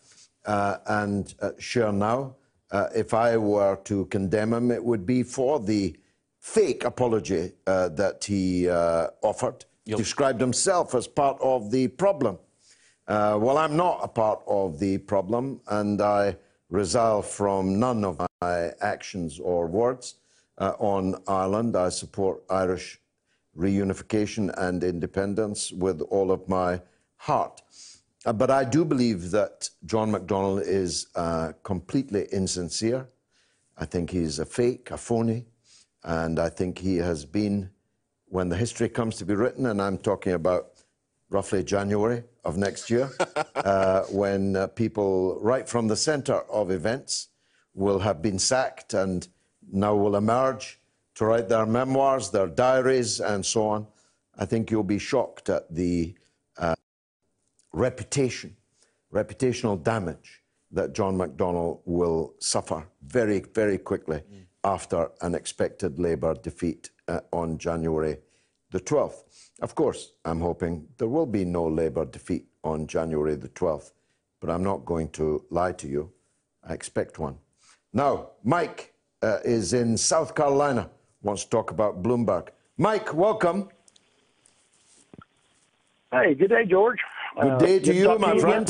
[0.47, 2.34] uh, and uh, share now.
[2.72, 5.95] Uh, if I were to condemn him, it would be for the
[6.39, 9.64] fake apology that he offered.
[9.85, 9.97] Yep.
[9.99, 12.39] Described himself as part of the problem.
[13.07, 16.35] well, I'm not a part of the problem, and I
[16.72, 20.15] resolve from none of my actions or words
[20.58, 21.76] uh, on Ireland.
[21.76, 23.00] I support Irish
[23.58, 26.82] reunification and independence with all of my
[27.18, 27.62] heart.
[28.26, 33.08] Uh, but I do believe that John McDonnell is uh, completely insincere.
[33.78, 35.46] I think he's a fake, a phony,
[36.04, 37.70] and I think he has been,
[38.26, 40.84] when the history comes to be written, and I'm talking about
[41.30, 43.10] roughly January of next year,
[43.56, 47.30] uh, when uh, people right from the centre of events
[47.74, 49.28] will have been sacked and
[49.72, 50.80] now will emerge
[51.15, 53.88] to write their memoirs, their diaries, and so on.
[54.38, 56.14] I think you'll be shocked at the
[56.57, 56.76] uh,
[57.73, 58.56] reputation,
[59.11, 64.45] reputational damage that John McDonnell will suffer very, very quickly mm.
[64.64, 68.18] after an expected Labour defeat uh, on January
[68.72, 69.23] the 12th.
[69.61, 73.91] Of course, I'm hoping there will be no Labour defeat on January the 12th,
[74.41, 76.11] but I'm not going to lie to you.
[76.64, 77.38] I expect one.
[77.94, 80.89] Now, Mike uh, is in South Carolina,
[81.22, 82.49] wants to talk about Bloomberg.
[82.77, 83.69] Mike, welcome.
[86.11, 86.99] Hey, good day, George.
[87.41, 88.68] Good day uh, to you, my friend.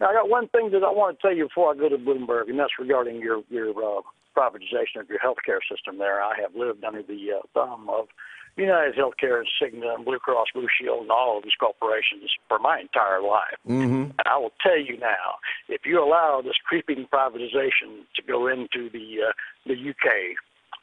[0.00, 1.98] Now, I got one thing that I want to tell you before I go to
[1.98, 4.00] Bloomberg, and that's regarding your your uh,
[4.36, 5.98] privatization of your healthcare system.
[5.98, 8.06] There, I have lived under the uh, thumb of
[8.58, 12.58] United Healthcare and Cigna and Blue Cross Blue Shield and all of these corporations for
[12.58, 13.56] my entire life.
[13.66, 14.02] Mm-hmm.
[14.18, 18.90] And I will tell you now, if you allow this creeping privatization to go into
[18.90, 19.32] the uh,
[19.66, 20.36] the UK,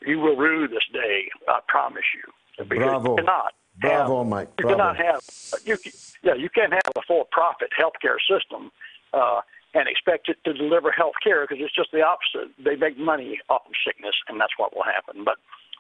[0.05, 1.29] you will rue this day.
[1.47, 2.65] I promise you.
[2.65, 3.11] Bravo.
[3.11, 3.53] You cannot.
[3.77, 4.49] Bravo, have, Mike.
[4.57, 4.77] You Bravo.
[4.77, 5.21] cannot have.
[5.65, 5.77] You,
[6.23, 8.71] yeah, you can't have a for-profit healthcare system.
[9.13, 9.41] Uh,
[9.75, 12.49] and expect it to deliver health care because it's just the opposite.
[12.57, 15.25] They make money off of sickness, and that's what will happen.
[15.25, 15.35] But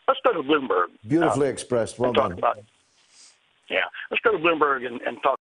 [0.07, 0.87] let's go to Bloomberg.
[1.07, 1.99] Beautifully uh, expressed.
[1.99, 2.33] Well done.
[2.33, 2.59] About,
[3.69, 3.79] yeah,
[4.11, 5.39] let's go to Bloomberg and, and talk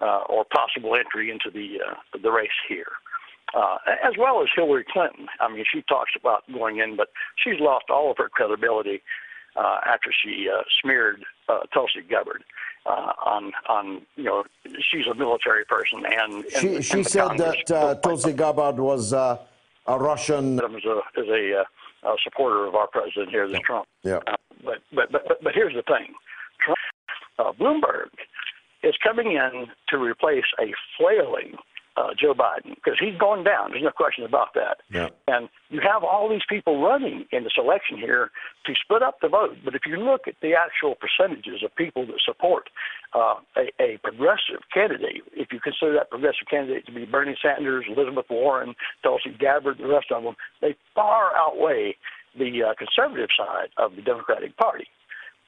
[0.00, 2.92] uh, or possible entry into the uh, the race here.
[3.54, 5.26] Uh, as well as Hillary Clinton.
[5.40, 7.08] I mean, she talks about going in, but
[7.42, 9.00] she's lost all of her credibility
[9.56, 12.44] uh, after she uh, smeared uh, Tulsi Gabbard
[12.86, 14.44] uh, on on you know
[14.90, 17.56] she's a military person and, and she she said Congress.
[17.66, 19.38] that uh, Tulsi Gabbard was uh,
[19.86, 20.58] a Russian.
[20.58, 21.64] As a, as a
[22.04, 23.86] uh, a supporter of our president here, this Trump.
[24.02, 24.20] Yeah.
[24.26, 26.14] Uh, but, but but but here's the thing,
[26.64, 26.78] Trump,
[27.38, 28.08] uh, Bloomberg
[28.82, 31.56] is coming in to replace a flailing
[31.98, 33.70] uh, Joe Biden because he's going down.
[33.70, 34.78] There's no question about that.
[34.90, 35.08] Yeah.
[35.26, 38.30] And you have all these people running in this election here
[38.66, 39.56] to split up the vote.
[39.64, 42.70] But if you look at the actual percentages of people that support
[43.14, 47.86] uh, a, a progressive candidate, if you consider that progressive candidate to be Bernie Sanders,
[47.88, 51.96] Elizabeth Warren, Tulsi Gabbard, the rest of them, they far outweigh
[52.38, 54.86] the uh, conservative side of the Democratic Party.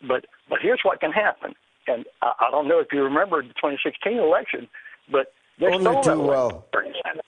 [0.07, 1.53] But but here's what can happen,
[1.87, 4.67] and I, I don't know if you remember the 2016 election,
[5.13, 6.51] but they Only stole that too well.
[6.51, 7.25] from Bernie Sanders.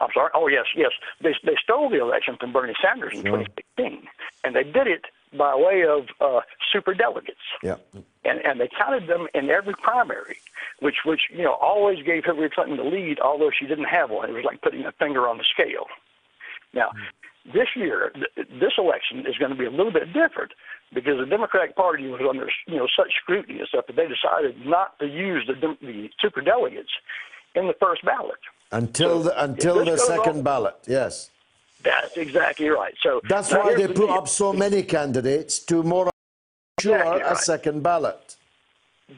[0.00, 0.30] I'm sorry.
[0.34, 0.90] Oh yes, yes.
[1.22, 4.06] They they stole the election from Bernie Sanders in 2016,
[4.44, 6.40] and they did it by way of uh,
[6.72, 7.76] super delegates Yeah.
[8.24, 10.36] and and they counted them in every primary,
[10.80, 14.28] which which you know always gave Hillary Clinton the lead, although she didn't have one.
[14.28, 15.86] It was like putting a finger on the scale.
[16.74, 16.90] Now,
[17.52, 20.52] this year, th- this election is going to be a little bit different
[20.94, 24.64] because the Democratic Party was under you know such scrutiny and stuff that they decided
[24.66, 26.90] not to use the dem- the super delegates
[27.54, 28.38] in the first ballot.
[28.72, 31.30] Until the, until the second on- ballot, yes.
[31.82, 32.94] That's exactly right.
[33.02, 34.16] So That's why they the put deal.
[34.16, 36.10] up so many candidates to more
[36.80, 38.36] sure Exactly a second ballot.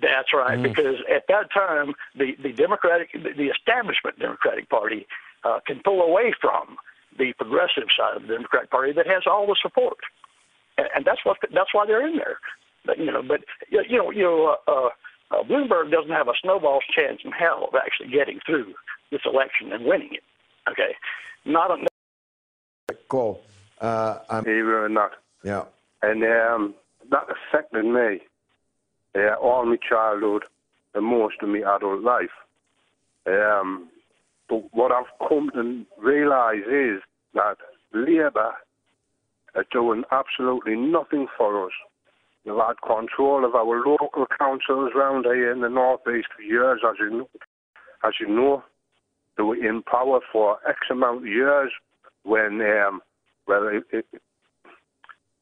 [0.02, 5.06] That's right, because at that time, the, the Democratic, the establishment Democratic Party
[5.44, 6.76] uh, can pull away from
[7.18, 9.98] the progressive side of the Democratic Party that has all the support,
[10.76, 12.38] and, and that's what that's why they're in there.
[12.86, 14.88] But, you know, but you you know, you know, uh, uh,
[15.30, 18.74] uh, Bloomberg doesn't have a snowball's chance in hell of actually getting through
[19.10, 20.22] this election and winning it.
[20.70, 20.94] Okay,
[21.44, 21.86] not a,
[23.08, 23.42] Call.
[23.80, 25.12] Uh, I'm, Either or not.
[25.44, 25.64] yeah.
[26.02, 26.74] And um,
[27.10, 28.20] that affected me
[29.14, 30.44] uh, all my childhood
[30.94, 32.30] and most of my adult life.
[33.26, 33.88] Um,
[34.48, 37.02] but what I've come to realise is
[37.34, 37.56] that
[37.92, 38.52] Labour
[39.54, 41.72] are doing absolutely nothing for us.
[42.44, 46.96] They've had control of our local councils round here in the northeast for years, as
[46.98, 47.28] you know.
[48.04, 48.62] As you know,
[49.36, 51.72] they were in power for X amount of years
[52.22, 53.00] when, um,
[53.46, 54.06] well, it, it,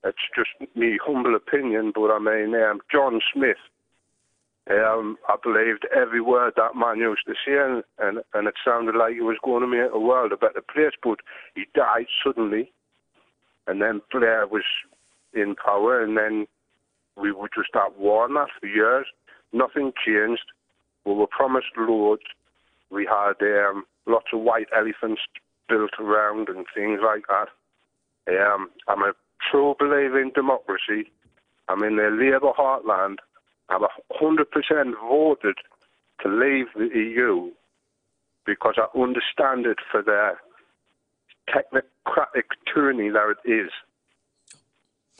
[0.04, 3.56] it's just me humble opinion, but I mean, um, John Smith,
[4.70, 8.96] um, I believed every word that man used to say, and, and, and it sounded
[8.96, 11.20] like he was going to make the world a better place, but
[11.54, 12.72] he died suddenly,
[13.66, 14.64] and then Blair was
[15.34, 16.46] in power, and then
[17.16, 19.06] we were just at war that for years.
[19.52, 20.44] Nothing changed.
[21.04, 22.22] We were promised loads.
[22.90, 25.22] We had um, lots of white elephants
[25.68, 27.48] built around and things like that.
[28.28, 29.12] Um, I'm a
[29.50, 31.10] true believer in democracy.
[31.68, 33.16] I'm in the Labour heartland.
[33.68, 33.82] I'm
[34.20, 34.44] 100%
[35.08, 35.56] voted
[36.22, 37.50] to leave the EU
[38.44, 40.32] because I understand it for the
[41.50, 43.70] technocratic tyranny that it is.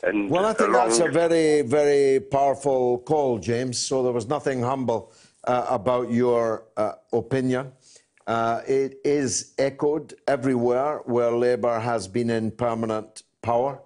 [0.03, 3.79] And Well, I think that's a very, very powerful call, James.
[3.79, 5.11] So there was nothing humble
[5.43, 7.71] uh, about your uh, opinion.
[8.27, 13.81] Uh, it is echoed everywhere where Labour has been in permanent power,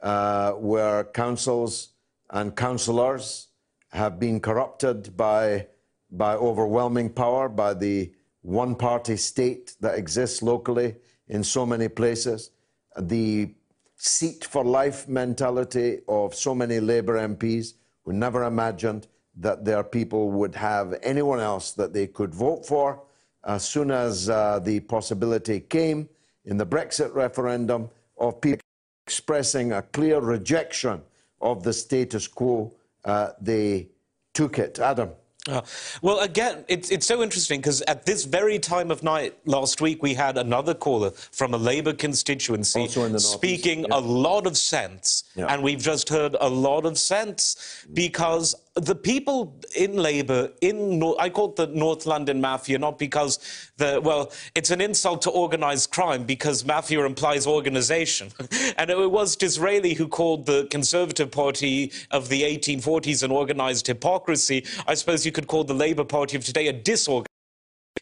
[0.00, 1.90] uh, where councils
[2.30, 3.48] and councillors
[3.92, 5.66] have been corrupted by,
[6.10, 10.96] by overwhelming power, by the one party state that exists locally
[11.28, 12.50] in so many places.
[12.98, 13.54] The
[13.96, 17.74] seat for life mentality of so many Labour MPs
[18.04, 19.06] who never imagined
[19.36, 23.02] that their people would have anyone else that they could vote for.
[23.44, 26.08] As soon as uh, the possibility came
[26.44, 27.88] in the Brexit referendum
[28.18, 28.62] of people
[29.06, 31.02] expressing a clear rejection
[31.40, 32.72] of the status quo,
[33.04, 33.88] uh, they
[34.34, 34.78] took it.
[34.78, 35.10] Adam.
[35.48, 35.60] Uh,
[36.02, 40.00] well, again, it's, it's so interesting because at this very time of night last week,
[40.00, 43.86] we had another caller from a Labour constituency Also in the Northeast, speaking yeah.
[43.90, 45.24] a lot of sense.
[45.34, 45.46] Yeah.
[45.46, 51.28] And we've just heard a lot of sense because the people in Labour, in I
[51.28, 53.38] call it the North London Mafia, not because
[53.76, 58.30] the, well, it's an insult to organised crime because mafia implies organisation.
[58.78, 64.64] and it was Disraeli who called the Conservative Party of the 1840s an organised hypocrisy.
[64.86, 67.31] I suppose you could call the Labour Party of today a disorganized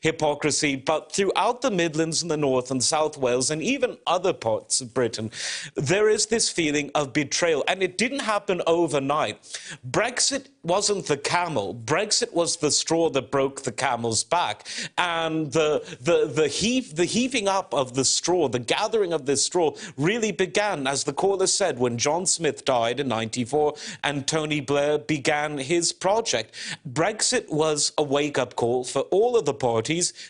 [0.00, 4.80] hypocrisy, but throughout the Midlands and the North and South Wales and even other parts
[4.80, 5.30] of Britain,
[5.74, 7.64] there is this feeling of betrayal.
[7.68, 9.42] And it didn't happen overnight.
[9.88, 11.74] Brexit wasn't the camel.
[11.74, 14.66] Brexit was the straw that broke the camel's back.
[14.96, 19.44] And the, the, the, heave, the heaving up of the straw, the gathering of this
[19.44, 24.60] straw, really began, as the caller said, when John Smith died in 94 and Tony
[24.60, 26.54] Blair began his project.
[26.90, 29.79] Brexit was a wake up call for all of the parties.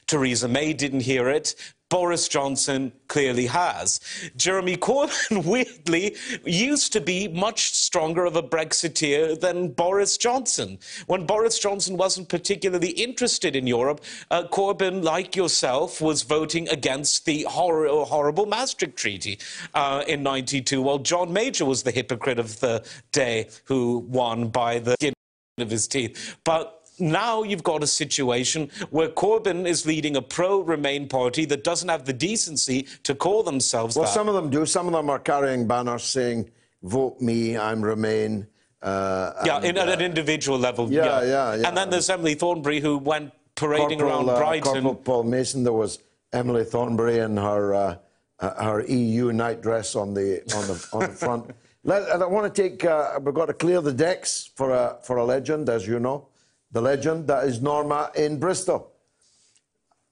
[0.07, 1.55] Theresa May didn't hear it.
[1.91, 3.99] Boris Johnson clearly has.
[4.37, 10.79] Jeremy Corbyn, weirdly, used to be much stronger of a Brexiteer than Boris Johnson.
[11.09, 17.25] When Boris Johnson wasn't particularly interested in Europe, uh, Corbyn, like yourself, was voting against
[17.25, 19.41] the hor- horrible Maastricht Treaty
[19.75, 24.79] uh, in 92, while John Major was the hypocrite of the day who won by
[24.79, 25.13] the skin
[25.59, 26.37] of his teeth.
[26.45, 31.89] But now you've got a situation where Corbyn is leading a pro-Remain party that doesn't
[31.89, 34.13] have the decency to call themselves well, that.
[34.13, 34.67] some of them do.
[34.67, 36.51] Some of them are carrying banners saying,
[36.83, 38.47] vote me, I'm Remain.
[38.83, 40.91] Uh, yeah, and, in, at uh, an individual level.
[40.91, 41.69] yeah, yeah, yeah.
[41.69, 44.73] And then there's Emily Thornberry who went parading Corporal, around uh, Brighton.
[44.73, 45.65] Corporal Paul Mason.
[45.65, 45.99] There was
[46.33, 47.97] Emily Thornberry in her uh,
[48.41, 51.51] uh, her EU night dress on the on the on the front.
[51.85, 52.85] Let, and I want to take.
[52.85, 56.29] Uh, we've got to clear the decks for a for a legend, as you know,
[56.73, 58.93] the legend that is Norma in Bristol.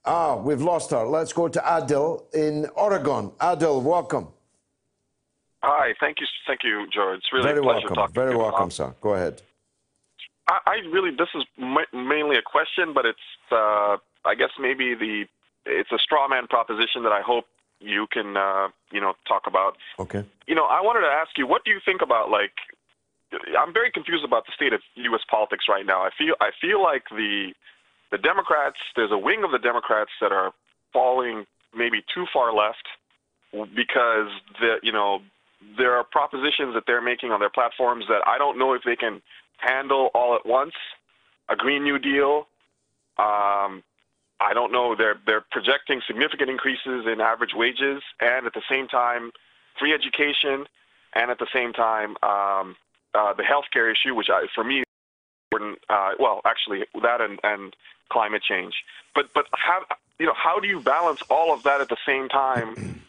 [0.05, 1.05] Ah, we've lost her.
[1.05, 3.31] Let's go to Adil in Oregon.
[3.39, 4.27] Adil, welcome.
[5.61, 7.17] Hi, thank you, thank you, George.
[7.17, 7.95] It's really Very a pleasure welcome.
[7.95, 8.43] talking Very to you.
[8.43, 8.95] welcome, Um, sir.
[9.01, 9.41] Go ahead.
[10.47, 13.19] I, I really, this is ma- mainly a question, but it's,
[13.51, 15.25] uh, I guess maybe the,
[15.65, 17.45] it's a straw man proposition that I hope
[17.81, 19.77] you can, uh, you know, talk about.
[19.99, 20.23] Okay.
[20.47, 22.51] You know, I wanted to ask you, what do you think about like?
[23.57, 25.21] I'm very confused about the state of U.S.
[25.29, 26.01] politics right now.
[26.01, 27.53] I feel I feel like the
[28.11, 28.77] the Democrats.
[28.95, 30.51] There's a wing of the Democrats that are
[30.91, 31.45] falling
[31.75, 32.87] maybe too far left
[33.51, 34.29] because
[34.59, 35.21] the you know
[35.77, 38.95] there are propositions that they're making on their platforms that I don't know if they
[38.95, 39.21] can
[39.57, 40.73] handle all at once.
[41.49, 42.47] A Green New Deal.
[43.17, 43.83] Um,
[44.39, 44.95] I don't know.
[44.97, 49.31] They're they're projecting significant increases in average wages, and at the same time,
[49.77, 50.65] free education,
[51.13, 52.75] and at the same time, um,
[53.13, 54.85] uh, the healthcare issue, which I, for me, is
[55.51, 55.79] important.
[55.89, 57.75] Uh, well, actually, that and, and
[58.09, 58.73] climate change.
[59.15, 59.83] But but how
[60.19, 62.95] you know how do you balance all of that at the same time?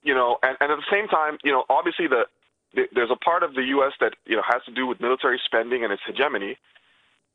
[0.00, 2.24] You know, and, and at the same time, you know, obviously the,
[2.72, 3.92] the there's a part of the U.S.
[4.00, 6.56] that you know has to do with military spending and its hegemony,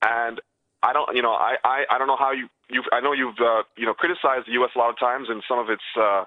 [0.02, 0.40] and
[0.84, 3.40] I don't, you know, I, I, I don't know how you, you've, I know you've,
[3.40, 4.72] uh, you know, criticized the U.S.
[4.76, 6.26] a lot of times and some of its, uh,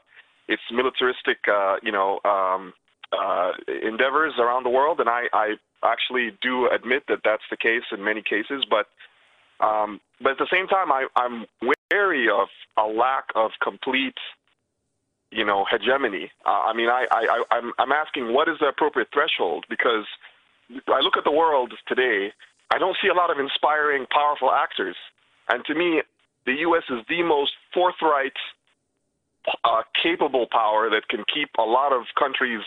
[0.48, 2.72] its militaristic, uh, you know, um,
[3.12, 5.54] uh, endeavors around the world, and I, I
[5.84, 8.64] actually do admit that that's the case in many cases.
[8.68, 8.86] But,
[9.64, 11.46] um, but at the same time, I, I'm
[11.90, 14.18] wary of a lack of complete,
[15.30, 16.30] you know, hegemony.
[16.44, 20.04] Uh, I mean, I, I, I, I'm, I'm asking what is the appropriate threshold because
[20.88, 22.32] I look at the world today.
[22.70, 24.96] I don't see a lot of inspiring, powerful actors,
[25.48, 26.02] and to me,
[26.46, 26.82] the U.S.
[26.90, 28.32] is the most forthright
[29.64, 32.62] uh, capable power that can keep a lot of countries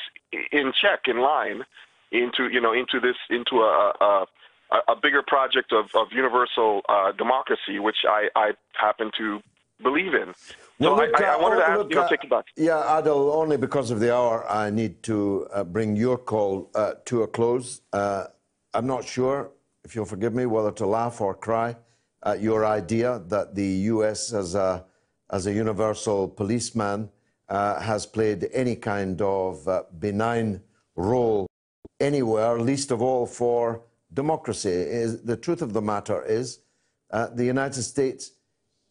[0.51, 1.63] in check, in line,
[2.11, 4.25] into you know into this into a
[4.71, 9.39] a, a bigger project of, of universal uh, democracy, which I, I happen to
[9.81, 10.33] believe in.
[10.81, 12.29] So look, I, I, I uh, wanted to ask look, you know uh, take it
[12.29, 12.45] back.
[12.55, 16.93] Yeah, Adil, only because of the hour, I need to uh, bring your call uh,
[17.05, 17.81] to a close.
[17.91, 18.25] Uh,
[18.73, 19.51] I'm not sure,
[19.83, 21.75] if you'll forgive me, whether to laugh or cry
[22.23, 24.33] at your idea that the U.S.
[24.33, 24.85] as a,
[25.31, 27.09] as a universal policeman
[27.47, 30.61] uh, has played any kind of uh, benign
[30.95, 31.48] role
[31.99, 33.81] anywhere, least of all for
[34.13, 34.69] democracy.
[34.69, 36.59] Is, the truth of the matter is
[37.11, 38.31] uh, the United States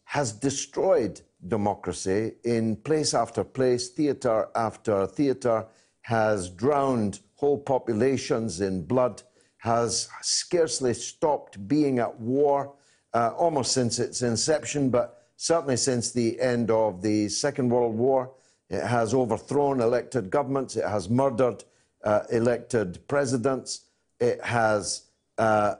[0.03, 5.65] has destroyed democracy in place after place, theatre after theatre,
[6.01, 9.21] has drowned whole populations in blood,
[9.57, 12.73] has scarcely stopped being at war
[13.13, 18.31] uh, almost since its inception, but certainly since the end of the Second World War.
[18.69, 21.63] It has overthrown elected governments, it has murdered
[22.03, 23.85] uh, elected presidents,
[24.19, 25.03] it has
[25.37, 25.75] uh,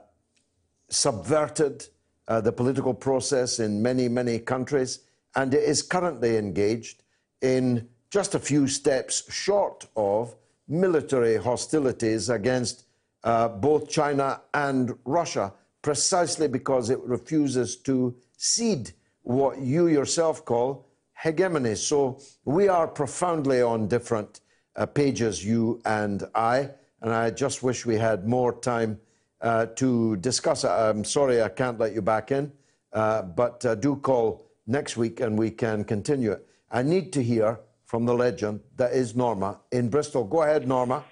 [0.88, 1.86] subverted
[2.28, 5.00] uh, the political process in many, many countries,
[5.36, 7.02] and it is currently engaged
[7.42, 10.34] in just a few steps short of
[10.68, 12.84] military hostilities against
[13.24, 15.52] uh, both China and Russia,
[15.82, 18.92] precisely because it refuses to cede
[19.22, 20.86] what you yourself call
[21.22, 21.74] hegemony.
[21.74, 24.40] So we are profoundly on different
[24.76, 26.70] uh, pages, you and I,
[27.02, 29.00] and I just wish we had more time
[29.40, 30.68] uh, to discuss it.
[30.68, 32.52] I'm sorry I can't let you back in,
[32.92, 36.46] uh, but uh, do call next week and we can continue it.
[36.70, 40.24] I need to hear from the legend that is Norma in Bristol.
[40.24, 41.04] Go ahead, Norma.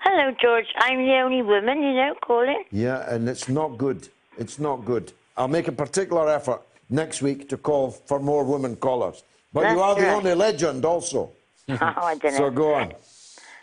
[0.00, 0.66] Hello, George.
[0.78, 2.62] I'm the only woman, you know, calling.
[2.70, 4.08] Yeah, and it's not good.
[4.38, 5.12] It's not good.
[5.36, 9.24] I'll make a particular effort next week to call for more women callers.
[9.52, 10.16] But you That's are the right.
[10.16, 11.32] only legend also.
[11.68, 12.30] Oh, I know.
[12.30, 12.92] So go on.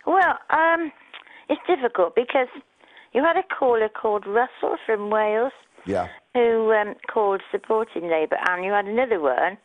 [0.05, 0.91] Well, um,
[1.49, 2.47] it's difficult because
[3.13, 5.53] you had a caller called Russell from Wales
[5.85, 6.07] Yeah.
[6.34, 9.57] who um, called supporting Labour, and you had another one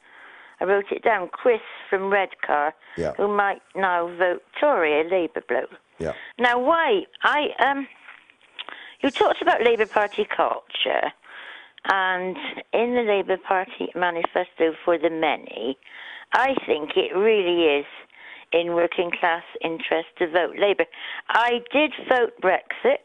[0.60, 1.28] I wrote it down.
[1.28, 3.12] Chris from Redcar, Yeah.
[3.16, 5.70] who might now vote Tory, a Labour bloke.
[5.98, 6.12] Yeah.
[6.38, 7.02] Now, why?
[7.22, 7.86] I um,
[9.00, 11.12] you talked about Labour Party culture,
[11.90, 12.36] and
[12.72, 15.78] in the Labour Party manifesto for the many,
[16.32, 17.86] I think it really is
[18.52, 20.86] in working class interest to vote Labour.
[21.28, 23.04] I did vote Brexit.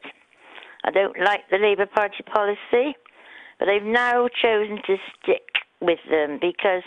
[0.84, 2.96] I don't like the Labour Party policy,
[3.60, 5.44] but they've now chosen to stick
[5.82, 6.84] with them because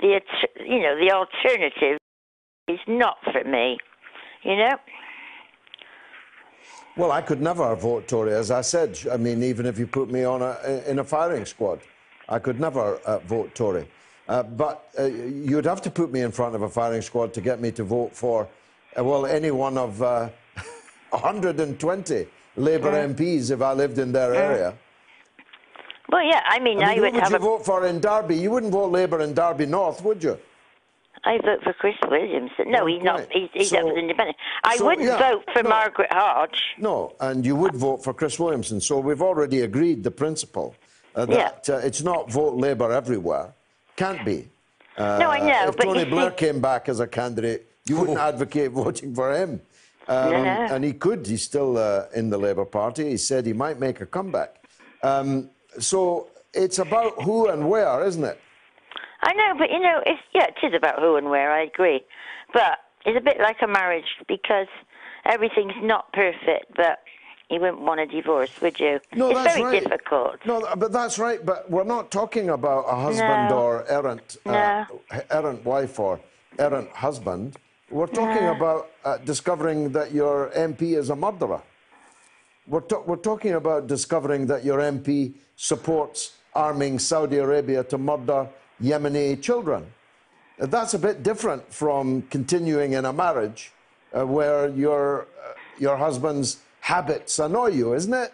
[0.00, 0.20] the
[0.64, 1.98] you know the alternative
[2.68, 3.78] is not for me.
[4.42, 4.76] You know.
[6.96, 8.98] Well, I could never vote Tory, as I said.
[9.12, 11.80] I mean, even if you put me on a, in a firing squad,
[12.26, 13.86] I could never uh, vote Tory.
[14.28, 17.40] Uh, but uh, you'd have to put me in front of a firing squad to
[17.40, 18.48] get me to vote for,
[18.98, 20.28] uh, well, any one of uh,
[21.10, 22.26] 120
[22.56, 23.14] Labour Mm.
[23.14, 24.74] MPs if I lived in their area.
[26.08, 26.40] Well, yeah.
[26.46, 27.40] I mean, I I, mean, would who would have you a.
[27.40, 28.36] vote for in Derby?
[28.36, 30.38] You wouldn't vote Labour in Derby North, would you?
[31.24, 32.70] I vote for Chris Williamson.
[32.70, 33.26] No, he's not.
[33.32, 34.36] He's, he's So- up as independent.
[34.64, 35.68] I so, wouldn't yeah, vote for no.
[35.70, 36.60] Margaret Hodge.
[36.78, 38.80] No, and you would vote for Chris Williamson.
[38.80, 40.76] So we've already agreed the principle
[41.16, 43.52] uh, that uh, it's not vote Labour everywhere.
[43.96, 44.48] Can't be.
[44.96, 47.96] Uh, No, I know, If but Tony Blair see- came back as a candidate, you
[47.98, 49.60] wouldn't advocate voting for him.
[50.08, 50.74] Um, No, no.
[50.74, 51.26] And he could.
[51.26, 53.10] He's still uh, in the Labour Party.
[53.10, 54.62] He said he might make a comeback.
[55.02, 58.40] Um, so it's about who and where, isn't it?
[59.22, 61.50] I know, but you know, it's yeah, it is about who and where.
[61.50, 62.04] I agree,
[62.52, 64.68] but it's a bit like a marriage because
[65.24, 66.66] everything's not perfect.
[66.76, 67.00] But
[67.50, 69.00] you wouldn't want a divorce, would you?
[69.14, 69.82] No, it's that's very right.
[69.84, 70.36] difficult.
[70.46, 71.44] No, but that's right.
[71.44, 73.58] But we're not talking about a husband No.
[73.58, 74.84] or errant, uh,
[75.30, 76.20] errant wife or
[76.58, 77.56] errant husband.
[77.90, 78.56] We're talking No.
[78.56, 81.62] about uh, discovering that your MP is a murderer.
[82.66, 88.48] We're, ta- we're talking about discovering that your MP supports arming Saudi Arabia to murder
[88.82, 89.86] Yemeni children.
[90.60, 93.72] Uh, That's a bit different from continuing in a marriage
[94.12, 98.32] uh, where your, uh, your husband's habits annoy you, isn't it?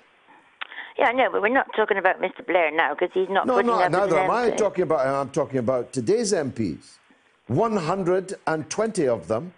[0.98, 2.46] Yeah, I know, but we're not talking about Mr.
[2.46, 5.14] Blair now because he's not No, putting no, up neither am I talking about him.
[5.14, 6.98] I'm talking about today's MPs.
[7.46, 9.54] 120 of them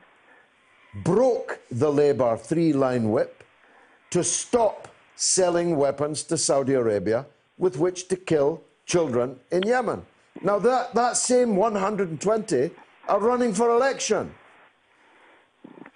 [1.02, 3.42] broke the Labour three line whip
[4.10, 7.26] to stop selling weapons to Saudi Arabia
[7.58, 10.06] with which to kill children in Yemen.
[10.40, 12.70] Now, that, that same 120
[13.08, 14.32] are running for election.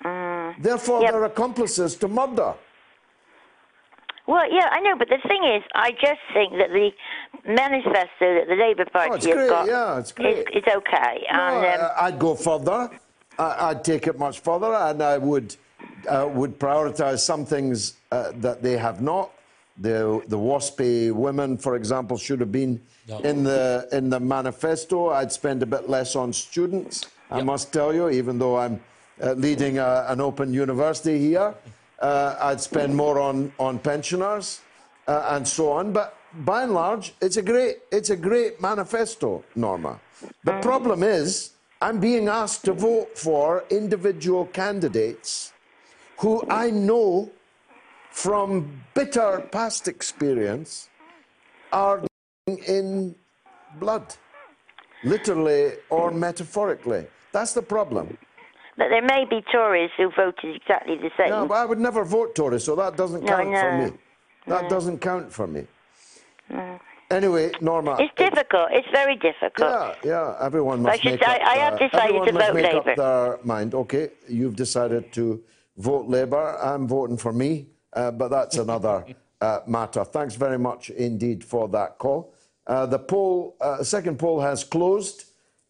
[0.04, 0.60] Mm.
[0.60, 2.54] Therefore, they're accomplices to murder.
[4.28, 6.90] Well, yeah, I know, but the thing is, I just think that the
[7.50, 10.36] manifesto that the Labour Party Oh, it's has great, got yeah, it's great.
[10.36, 11.26] Is, is okay.
[11.32, 12.90] No, and, um, uh, I'd go further.
[13.38, 15.56] I, I'd take it much further, and I would
[16.06, 19.30] uh, would prioritise some things uh, that they have not.
[19.78, 23.20] The the WASPI women, for example, should have been No.
[23.20, 25.08] in the in the manifesto.
[25.08, 27.06] I'd spend a bit less on students.
[27.30, 28.78] I must tell you, even though I'm
[29.22, 31.54] uh, leading a, an open university here,
[32.00, 34.60] uh, I'd spend more on on pensioners
[35.06, 35.92] uh, and so on.
[35.92, 40.00] But by and large, it's a great it's a great manifesto, Norma.
[40.44, 45.52] The problem is, I'm being asked to vote for individual candidates
[46.18, 47.30] who I know
[48.10, 50.88] from bitter past experience
[51.72, 52.02] are
[52.46, 53.14] in
[53.78, 54.14] blood,
[55.04, 57.06] literally or metaphorically.
[57.32, 58.18] That's the problem.
[58.78, 61.30] But there may be Tories who voted exactly the same.
[61.30, 63.84] No, but I would never vote Tory, so that doesn't No, count for no.
[63.86, 63.92] me.
[64.46, 65.66] That doesn't count for me.
[67.10, 67.96] Anyway, Norma.
[67.98, 68.68] It's difficult.
[68.70, 69.70] It's very difficult.
[69.70, 70.36] Yeah, yeah.
[70.40, 71.40] Everyone But I must should make up.
[71.42, 72.90] I have their- decided to vote make Labour.
[72.90, 73.74] up their mind.
[73.74, 75.42] Okay, you've decided to
[75.78, 76.56] vote Labour.
[76.62, 79.04] I'm voting for me, uh, but that's another
[79.40, 80.04] uh, matter.
[80.04, 82.32] Thanks very much indeed for that call.
[82.66, 85.24] Uh, the poll, uh, second poll has closed.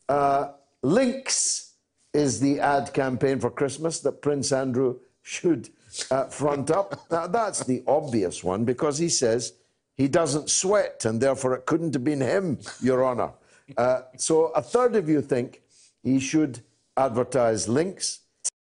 [0.08, 0.48] Uh,
[0.82, 1.67] Lynx
[2.12, 5.70] is the ad campaign for Christmas that Prince Andrew should
[6.10, 7.00] uh, front up.
[7.10, 9.54] Now, that's the obvious one because he says
[9.96, 13.32] he doesn't sweat and therefore it couldn't have been him, Your Honour.
[13.76, 15.62] Uh, so a third of you think
[16.02, 16.62] he should
[16.96, 18.20] advertise Lynx.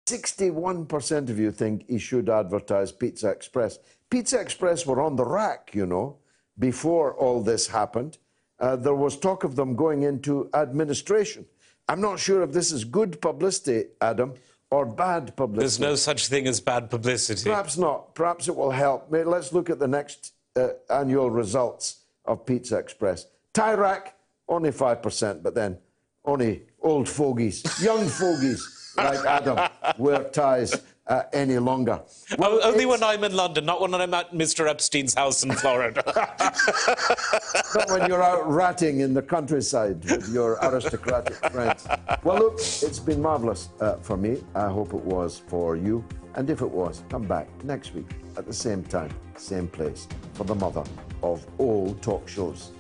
[0.08, 3.80] 61% of you think he should advertise Pizza Express.
[4.10, 6.18] Pizza Express were on the rack, you know,
[6.60, 8.18] before all this happened.
[8.60, 11.46] Uh, there was talk of them going into administration.
[11.88, 14.34] I'm not sure if this is good publicity, Adam,
[14.72, 15.60] or bad publicity.
[15.62, 17.50] There's no such thing as bad publicity.
[17.50, 18.16] Perhaps not.
[18.16, 19.08] Perhaps it will help.
[19.10, 23.28] Let's look at the next uh, annual results of Pizza Express.
[23.54, 24.16] Tie Rack,
[24.48, 25.78] only 5%, but then
[26.26, 32.02] only old fogies, young fogies like Adam wear ties uh, any longer.
[32.38, 34.68] Well, only when I'm in London, not when I'm at Mr.
[34.68, 36.02] Epstein's house in Florida.
[37.76, 41.88] not when you're out ratting in the countryside with your aristocratic friends.
[42.24, 44.44] Well, look, it's been marvellous uh, for me.
[44.56, 46.04] I hope it was for you.
[46.36, 50.46] And if it was, come back next week at the same time, same place, for
[50.46, 50.84] the mother
[51.22, 52.72] of all talk shows.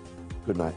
[0.45, 0.75] Good night.